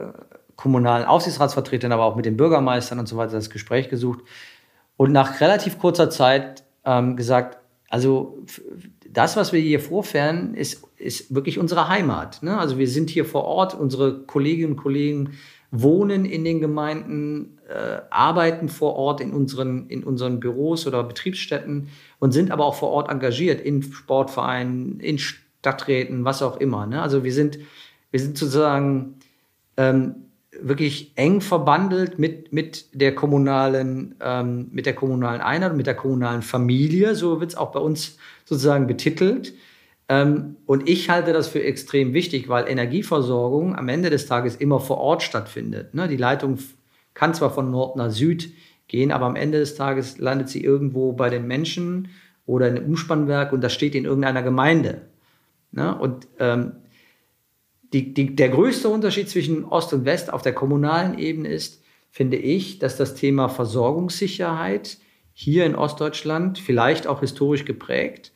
kommunalen 0.55 1.05
Aufsichtsratsvertretern, 1.05 1.91
aber 1.91 2.05
auch 2.05 2.15
mit 2.15 2.25
den 2.25 2.37
Bürgermeistern 2.37 2.99
und 2.99 3.07
so 3.07 3.17
weiter 3.17 3.33
das 3.33 3.49
Gespräch 3.49 3.89
gesucht 3.89 4.21
und 4.97 5.11
nach 5.11 5.41
relativ 5.41 5.79
kurzer 5.79 6.09
Zeit 6.09 6.63
ähm, 6.85 7.15
gesagt, 7.15 7.57
also 7.89 8.37
das, 9.09 9.35
was 9.35 9.53
wir 9.53 9.59
hier 9.59 9.79
vorfahren, 9.79 10.55
ist, 10.55 10.83
ist 10.97 11.33
wirklich 11.33 11.59
unsere 11.59 11.89
Heimat. 11.89 12.41
Ne? 12.41 12.57
Also 12.57 12.77
wir 12.77 12.87
sind 12.87 13.09
hier 13.09 13.25
vor 13.25 13.43
Ort, 13.43 13.75
unsere 13.75 14.23
Kolleginnen 14.23 14.73
und 14.73 14.77
Kollegen 14.77 15.37
wohnen 15.71 16.25
in 16.25 16.43
den 16.43 16.59
Gemeinden, 16.59 17.52
äh, 17.67 18.01
arbeiten 18.09 18.69
vor 18.69 18.95
Ort 18.95 19.21
in 19.21 19.31
unseren, 19.31 19.87
in 19.87 20.03
unseren 20.03 20.39
Büros 20.39 20.85
oder 20.85 21.03
Betriebsstätten 21.03 21.89
und 22.19 22.31
sind 22.31 22.51
aber 22.51 22.65
auch 22.65 22.75
vor 22.75 22.89
Ort 22.89 23.09
engagiert 23.09 23.61
in 23.61 23.83
Sportvereinen, 23.83 24.99
in 24.99 25.17
Stadträten, 25.17 26.25
was 26.25 26.41
auch 26.41 26.57
immer. 26.57 26.85
Ne? 26.85 27.01
Also 27.01 27.23
wir 27.23 27.33
sind, 27.33 27.59
wir 28.11 28.19
sind 28.19 28.37
sozusagen 28.37 29.15
ähm, 29.77 30.15
wirklich 30.61 31.13
eng 31.15 31.41
verbandelt 31.41 32.19
mit, 32.19 32.53
mit 32.53 32.87
der 32.93 33.15
kommunalen, 33.15 34.15
ähm, 34.21 34.67
mit 34.71 34.85
der 34.85 34.93
kommunalen 34.93 35.41
Einheit, 35.41 35.75
mit 35.75 35.87
der 35.87 35.95
kommunalen 35.95 36.41
Familie, 36.41 37.15
so 37.15 37.39
wird 37.39 37.51
es 37.51 37.57
auch 37.57 37.71
bei 37.71 37.79
uns 37.79 38.17
sozusagen 38.45 38.87
betitelt. 38.87 39.53
Ähm, 40.09 40.57
und 40.65 40.89
ich 40.89 41.09
halte 41.09 41.33
das 41.33 41.47
für 41.47 41.63
extrem 41.63 42.13
wichtig, 42.13 42.49
weil 42.49 42.67
Energieversorgung 42.67 43.75
am 43.75 43.87
Ende 43.89 44.09
des 44.09 44.27
Tages 44.27 44.55
immer 44.55 44.79
vor 44.79 44.97
Ort 44.97 45.23
stattfindet. 45.23 45.93
Ne? 45.93 46.07
Die 46.07 46.17
Leitung 46.17 46.59
kann 47.13 47.33
zwar 47.33 47.51
von 47.51 47.71
Nord 47.71 47.95
nach 47.95 48.11
Süd 48.11 48.51
gehen, 48.87 49.11
aber 49.11 49.25
am 49.25 49.35
Ende 49.35 49.59
des 49.59 49.75
Tages 49.75 50.17
landet 50.17 50.49
sie 50.49 50.63
irgendwo 50.63 51.13
bei 51.13 51.29
den 51.29 51.47
Menschen 51.47 52.09
oder 52.45 52.67
in 52.67 52.77
einem 52.77 52.85
Umspannwerk 52.85 53.53
und 53.53 53.61
das 53.61 53.73
steht 53.73 53.95
in 53.95 54.05
irgendeiner 54.05 54.43
Gemeinde. 54.43 55.01
Ne? 55.71 55.97
Und 55.97 56.27
ähm, 56.39 56.73
die, 57.93 58.13
die, 58.13 58.35
der 58.35 58.49
größte 58.49 58.89
Unterschied 58.89 59.29
zwischen 59.29 59.65
Ost 59.65 59.93
und 59.93 60.05
West 60.05 60.33
auf 60.33 60.41
der 60.41 60.53
kommunalen 60.53 61.17
Ebene 61.17 61.49
ist, 61.49 61.83
finde 62.09 62.37
ich, 62.37 62.79
dass 62.79 62.97
das 62.97 63.15
Thema 63.15 63.49
Versorgungssicherheit 63.49 64.97
hier 65.33 65.65
in 65.65 65.75
Ostdeutschland, 65.75 66.59
vielleicht 66.59 67.07
auch 67.07 67.21
historisch 67.21 67.65
geprägt, 67.65 68.31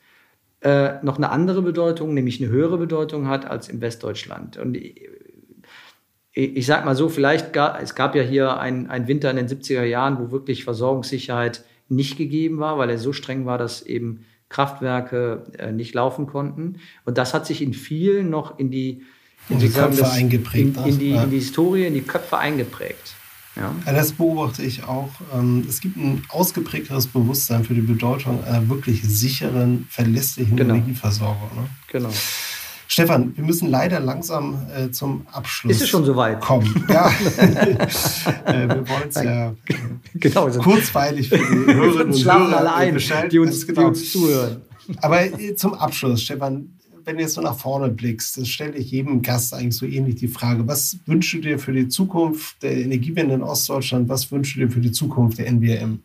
äh, 0.60 0.94
noch 1.04 1.16
eine 1.16 1.30
andere 1.30 1.62
Bedeutung, 1.62 2.14
nämlich 2.14 2.40
eine 2.42 2.50
höhere 2.50 2.78
Bedeutung 2.78 3.28
hat 3.28 3.48
als 3.48 3.68
in 3.68 3.80
Westdeutschland. 3.80 4.56
Und 4.56 4.76
ich, 6.38 6.66
sag 6.66 6.84
mal 6.84 6.94
so, 6.94 7.08
vielleicht 7.08 7.52
gab, 7.52 7.82
es 7.82 7.94
gab 7.94 8.14
ja 8.14 8.22
hier 8.22 8.58
einen 8.58 9.08
Winter 9.08 9.30
in 9.30 9.36
den 9.36 9.48
70er 9.48 9.82
Jahren, 9.82 10.18
wo 10.18 10.30
wirklich 10.30 10.64
Versorgungssicherheit 10.64 11.64
nicht 11.88 12.16
gegeben 12.16 12.58
war, 12.58 12.78
weil 12.78 12.90
er 12.90 12.98
so 12.98 13.12
streng 13.12 13.44
war, 13.44 13.58
dass 13.58 13.82
eben 13.82 14.24
Kraftwerke 14.48 15.44
äh, 15.58 15.72
nicht 15.72 15.94
laufen 15.94 16.26
konnten. 16.26 16.76
Und 17.04 17.18
das 17.18 17.34
hat 17.34 17.46
sich 17.46 17.60
in 17.60 17.74
vielen 17.74 18.30
noch 18.30 18.58
in 18.58 18.70
die 18.70 19.02
in 19.48 19.58
die 19.58 19.70
Köpfe 19.70 20.02
das, 20.02 20.12
eingeprägt. 20.12 20.76
In, 20.76 20.84
in, 20.84 20.98
die, 20.98 21.10
in, 21.10 21.30
die, 21.30 21.36
Historie, 21.36 21.86
in 21.86 21.94
die 21.94 22.02
Köpfe 22.02 22.36
eingeprägt. 22.38 23.14
Ja. 23.56 23.74
ja. 23.86 23.92
das 23.92 24.12
beobachte 24.12 24.62
ich 24.62 24.84
auch. 24.84 25.10
Ähm, 25.34 25.64
es 25.68 25.80
gibt 25.80 25.96
ein 25.96 26.22
ausgeprägteres 26.28 27.06
Bewusstsein 27.06 27.64
für 27.64 27.74
die 27.74 27.80
Bedeutung 27.80 28.44
einer 28.44 28.68
wirklich 28.68 29.02
sicheren, 29.02 29.86
verlässlichen 29.90 30.56
genau. 30.56 30.74
Energieversorgung. 30.74 31.48
Ne? 31.56 31.68
Genau. 31.90 32.10
Stefan, 32.90 33.36
wir 33.36 33.44
müssen 33.44 33.70
leider 33.70 34.00
langsam 34.00 34.56
äh, 34.74 34.90
zum 34.90 35.26
Abschluss 35.30 35.76
Ist 35.76 35.82
es 35.82 35.88
schon 35.90 36.06
soweit? 36.06 36.40
kommen. 36.40 36.86
Ja. 36.88 37.08
äh, 38.46 38.66
wir 38.66 38.88
wollen 38.88 39.08
es 39.10 39.14
ja 39.16 39.54
genau, 40.14 40.48
kurzweilig 40.48 41.28
für 41.28 41.36
die 41.36 41.42
Hörerinnen 41.74 42.14
und 42.14 42.24
Hörer 42.24 42.56
alle 42.56 42.74
ein, 42.74 42.98
die 43.30 43.38
uns, 43.38 43.66
genau. 43.66 43.80
die 43.80 43.86
uns 43.88 44.10
zuhören. 44.10 44.62
Aber 45.02 45.22
äh, 45.22 45.54
zum 45.54 45.74
Abschluss, 45.74 46.22
Stefan, 46.22 46.78
wenn 47.04 47.16
du 47.16 47.22
jetzt 47.22 47.34
so 47.34 47.42
nach 47.42 47.58
vorne 47.58 47.90
blickst, 47.90 48.38
das 48.38 48.48
stelle 48.48 48.76
ich 48.78 48.90
jedem 48.90 49.20
Gast 49.20 49.52
eigentlich 49.52 49.76
so 49.76 49.84
ähnlich 49.84 50.16
die 50.16 50.28
Frage, 50.28 50.66
was 50.66 50.96
wünschst 51.04 51.34
du 51.34 51.38
dir 51.40 51.58
für 51.58 51.72
die 51.72 51.88
Zukunft 51.88 52.62
der 52.62 52.74
Energiewende 52.74 53.34
in 53.34 53.42
Ostdeutschland? 53.42 54.08
Was 54.08 54.32
wünschst 54.32 54.56
du 54.56 54.60
dir 54.60 54.70
für 54.70 54.80
die 54.80 54.92
Zukunft 54.92 55.38
der 55.38 55.46
NWM? 55.52 56.00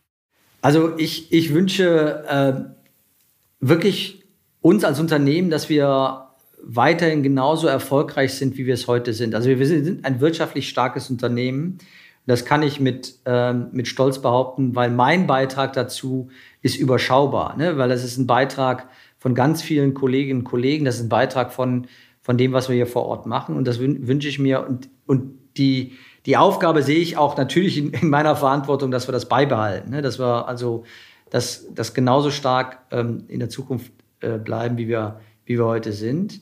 Also 0.61 0.97
ich, 0.97 1.31
ich 1.31 1.53
wünsche 1.53 2.25
äh, 2.27 3.65
wirklich 3.65 4.25
uns 4.61 4.83
als 4.83 4.99
Unternehmen, 4.99 5.49
dass 5.49 5.69
wir 5.69 6.22
weiterhin 6.65 7.23
genauso 7.23 7.67
erfolgreich 7.67 8.33
sind, 8.33 8.57
wie 8.57 8.65
wir 8.65 8.73
es 8.73 8.87
heute 8.87 9.13
sind. 9.13 9.35
Also 9.35 9.49
wir 9.49 9.65
sind 9.65 10.05
ein 10.05 10.21
wirtschaftlich 10.21 10.69
starkes 10.69 11.09
Unternehmen. 11.09 11.77
Das 12.25 12.45
kann 12.45 12.63
ich 12.63 12.79
mit, 12.79 13.15
ähm, 13.25 13.67
mit 13.73 13.87
Stolz 13.87 14.19
behaupten, 14.19 14.75
weil 14.75 14.89
mein 14.89 15.27
Beitrag 15.27 15.73
dazu 15.73 16.29
ist 16.61 16.77
überschaubar, 16.77 17.57
ne? 17.57 17.77
weil 17.77 17.89
das 17.89 18.03
ist 18.03 18.17
ein 18.17 18.27
Beitrag 18.27 18.87
von 19.19 19.35
ganz 19.35 19.61
vielen 19.61 19.93
Kolleginnen 19.93 20.39
und 20.39 20.45
Kollegen. 20.45 20.85
Das 20.85 20.95
ist 20.95 21.03
ein 21.03 21.09
Beitrag 21.09 21.51
von, 21.51 21.87
von 22.21 22.37
dem, 22.37 22.53
was 22.53 22.69
wir 22.69 22.75
hier 22.75 22.87
vor 22.87 23.05
Ort 23.05 23.25
machen. 23.25 23.57
Und 23.57 23.67
das 23.67 23.79
wünsche 23.79 24.29
ich 24.29 24.39
mir. 24.39 24.65
Und, 24.65 24.89
und 25.05 25.33
die, 25.57 25.93
die 26.25 26.37
Aufgabe 26.37 26.81
sehe 26.81 26.99
ich 26.99 27.17
auch 27.17 27.35
natürlich 27.35 27.77
in, 27.77 27.91
in 27.91 28.09
meiner 28.09 28.35
Verantwortung, 28.37 28.89
dass 28.89 29.07
wir 29.07 29.11
das 29.11 29.27
beibehalten. 29.27 29.91
Ne? 29.91 30.01
Dass 30.01 30.19
wir 30.19 30.47
also 30.47 30.83
das, 31.29 31.67
das 31.73 31.93
genauso 31.93 32.31
stark 32.31 32.79
ähm, 32.91 33.25
in 33.27 33.39
der 33.39 33.49
Zukunft 33.49 33.91
äh, 34.21 34.37
bleiben, 34.37 34.77
wie 34.77 34.87
wir, 34.87 35.19
wie 35.45 35.57
wir 35.57 35.65
heute 35.65 35.91
sind. 35.91 36.39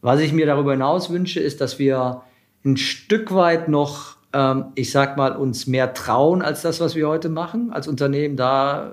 Was 0.00 0.20
ich 0.20 0.32
mir 0.32 0.46
darüber 0.46 0.72
hinaus 0.72 1.10
wünsche, 1.10 1.40
ist, 1.40 1.60
dass 1.60 1.78
wir 1.78 2.22
ein 2.64 2.76
Stück 2.76 3.34
weit 3.34 3.68
noch, 3.68 4.16
ähm, 4.32 4.66
ich 4.74 4.90
sag 4.90 5.16
mal, 5.16 5.36
uns 5.36 5.66
mehr 5.66 5.94
trauen 5.94 6.42
als 6.42 6.62
das, 6.62 6.80
was 6.80 6.94
wir 6.94 7.08
heute 7.08 7.28
machen 7.28 7.72
als 7.72 7.88
Unternehmen. 7.88 8.36
Da 8.36 8.92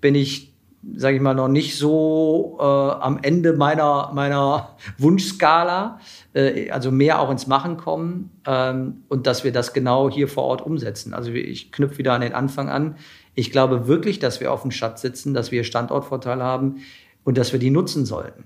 bin 0.00 0.14
ich 0.14 0.52
sage 0.96 1.16
ich 1.16 1.22
mal, 1.22 1.34
noch 1.34 1.48
nicht 1.48 1.76
so 1.76 2.56
äh, 2.60 2.64
am 2.64 3.18
Ende 3.22 3.52
meiner, 3.52 4.10
meiner 4.12 4.76
Wunschskala, 4.98 6.00
äh, 6.34 6.70
also 6.70 6.90
mehr 6.90 7.20
auch 7.20 7.30
ins 7.30 7.46
Machen 7.46 7.76
kommen 7.76 8.30
ähm, 8.46 9.04
und 9.08 9.26
dass 9.26 9.44
wir 9.44 9.52
das 9.52 9.72
genau 9.72 10.10
hier 10.10 10.28
vor 10.28 10.44
Ort 10.44 10.62
umsetzen. 10.62 11.14
Also 11.14 11.30
ich 11.30 11.70
knüpfe 11.70 11.98
wieder 11.98 12.14
an 12.14 12.20
den 12.20 12.34
Anfang 12.34 12.68
an. 12.68 12.96
Ich 13.34 13.52
glaube 13.52 13.86
wirklich, 13.86 14.18
dass 14.18 14.40
wir 14.40 14.52
auf 14.52 14.62
dem 14.62 14.70
Schatz 14.70 15.02
sitzen, 15.02 15.34
dass 15.34 15.52
wir 15.52 15.64
Standortvorteile 15.64 16.42
haben 16.42 16.78
und 17.24 17.38
dass 17.38 17.52
wir 17.52 17.60
die 17.60 17.70
nutzen 17.70 18.04
sollten. 18.04 18.44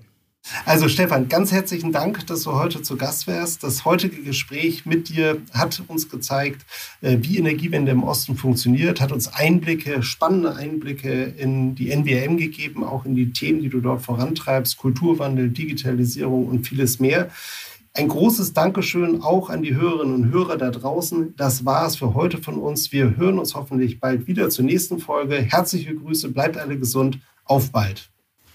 Also 0.65 0.87
Stefan, 0.87 1.27
ganz 1.27 1.51
herzlichen 1.51 1.91
Dank, 1.91 2.25
dass 2.27 2.43
du 2.43 2.53
heute 2.53 2.81
zu 2.81 2.97
Gast 2.97 3.27
wärst. 3.27 3.63
Das 3.63 3.85
heutige 3.85 4.21
Gespräch 4.21 4.85
mit 4.85 5.09
dir 5.09 5.41
hat 5.53 5.81
uns 5.87 6.09
gezeigt, 6.09 6.65
äh, 7.01 7.17
wie 7.21 7.37
Energiewende 7.37 7.91
im 7.91 8.03
Osten 8.03 8.37
funktioniert, 8.37 9.01
hat 9.01 9.11
uns 9.11 9.27
Einblicke, 9.27 10.03
spannende 10.03 10.55
Einblicke 10.55 11.23
in 11.23 11.75
die 11.75 11.91
NWM 11.91 12.37
gegeben, 12.37 12.83
auch 12.83 13.05
in 13.05 13.15
die 13.15 13.31
Themen, 13.31 13.61
die 13.61 13.69
du 13.69 13.81
dort 13.81 14.01
vorantreibst, 14.01 14.77
Kulturwandel, 14.77 15.49
Digitalisierung 15.49 16.47
und 16.47 16.67
vieles 16.67 16.99
mehr. 16.99 17.29
Ein 17.93 18.09
großes 18.09 18.53
Dankeschön 18.53 19.23
auch 19.23 19.49
an 19.49 19.63
die 19.63 19.75
Hörerinnen 19.75 20.13
und 20.13 20.31
Hörer 20.31 20.57
da 20.57 20.69
draußen. 20.69 21.35
Das 21.35 21.65
war 21.65 21.87
es 21.87 21.95
für 21.95 22.13
heute 22.13 22.37
von 22.37 22.55
uns. 22.55 22.91
Wir 22.91 23.17
hören 23.17 23.39
uns 23.39 23.55
hoffentlich 23.55 23.99
bald 23.99 24.27
wieder 24.27 24.51
zur 24.51 24.65
nächsten 24.65 24.99
Folge. 24.99 25.37
Herzliche 25.37 25.95
Grüße, 25.95 26.29
bleibt 26.29 26.57
alle 26.57 26.77
gesund. 26.77 27.19
Auf 27.43 27.71
bald. 27.71 28.11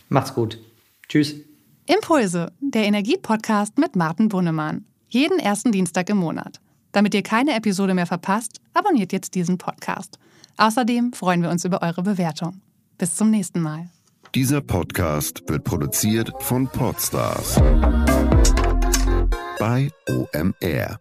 Macht's 0.09 0.35
gut. 0.35 0.61
Tschüss. 1.09 1.52
Impulse, 1.93 2.51
der 2.61 2.85
Energie-Podcast 2.85 3.77
mit 3.77 3.97
Martin 3.97 4.29
Bunnemann. 4.31 4.87
Jeden 5.09 5.39
ersten 5.39 5.73
Dienstag 5.73 6.09
im 6.09 6.17
Monat. 6.17 6.59
Damit 6.93 7.13
ihr 7.15 7.23
keine 7.23 7.55
Episode 7.55 7.93
mehr 7.93 8.07
verpasst, 8.07 8.61
abonniert 8.73 9.13
jetzt 9.13 9.35
diesen 9.35 9.59
Podcast. 9.59 10.19
Außerdem 10.57 11.13
freuen 11.13 11.43
wir 11.43 11.51
uns 11.51 11.67
über 11.67 11.83
eure 11.83 12.03
Bewertung. 12.03 12.63
Bis 12.97 13.15
zum 13.15 13.31
nächsten 13.31 13.61
Mal. 13.61 13.91
Dieser 14.35 14.63
Podcast 14.63 15.43
wird 15.49 15.65
produziert 15.65 16.33
von 16.39 16.67
Podstars 16.67 17.57
bei 19.59 19.91
OMR. 20.09 20.99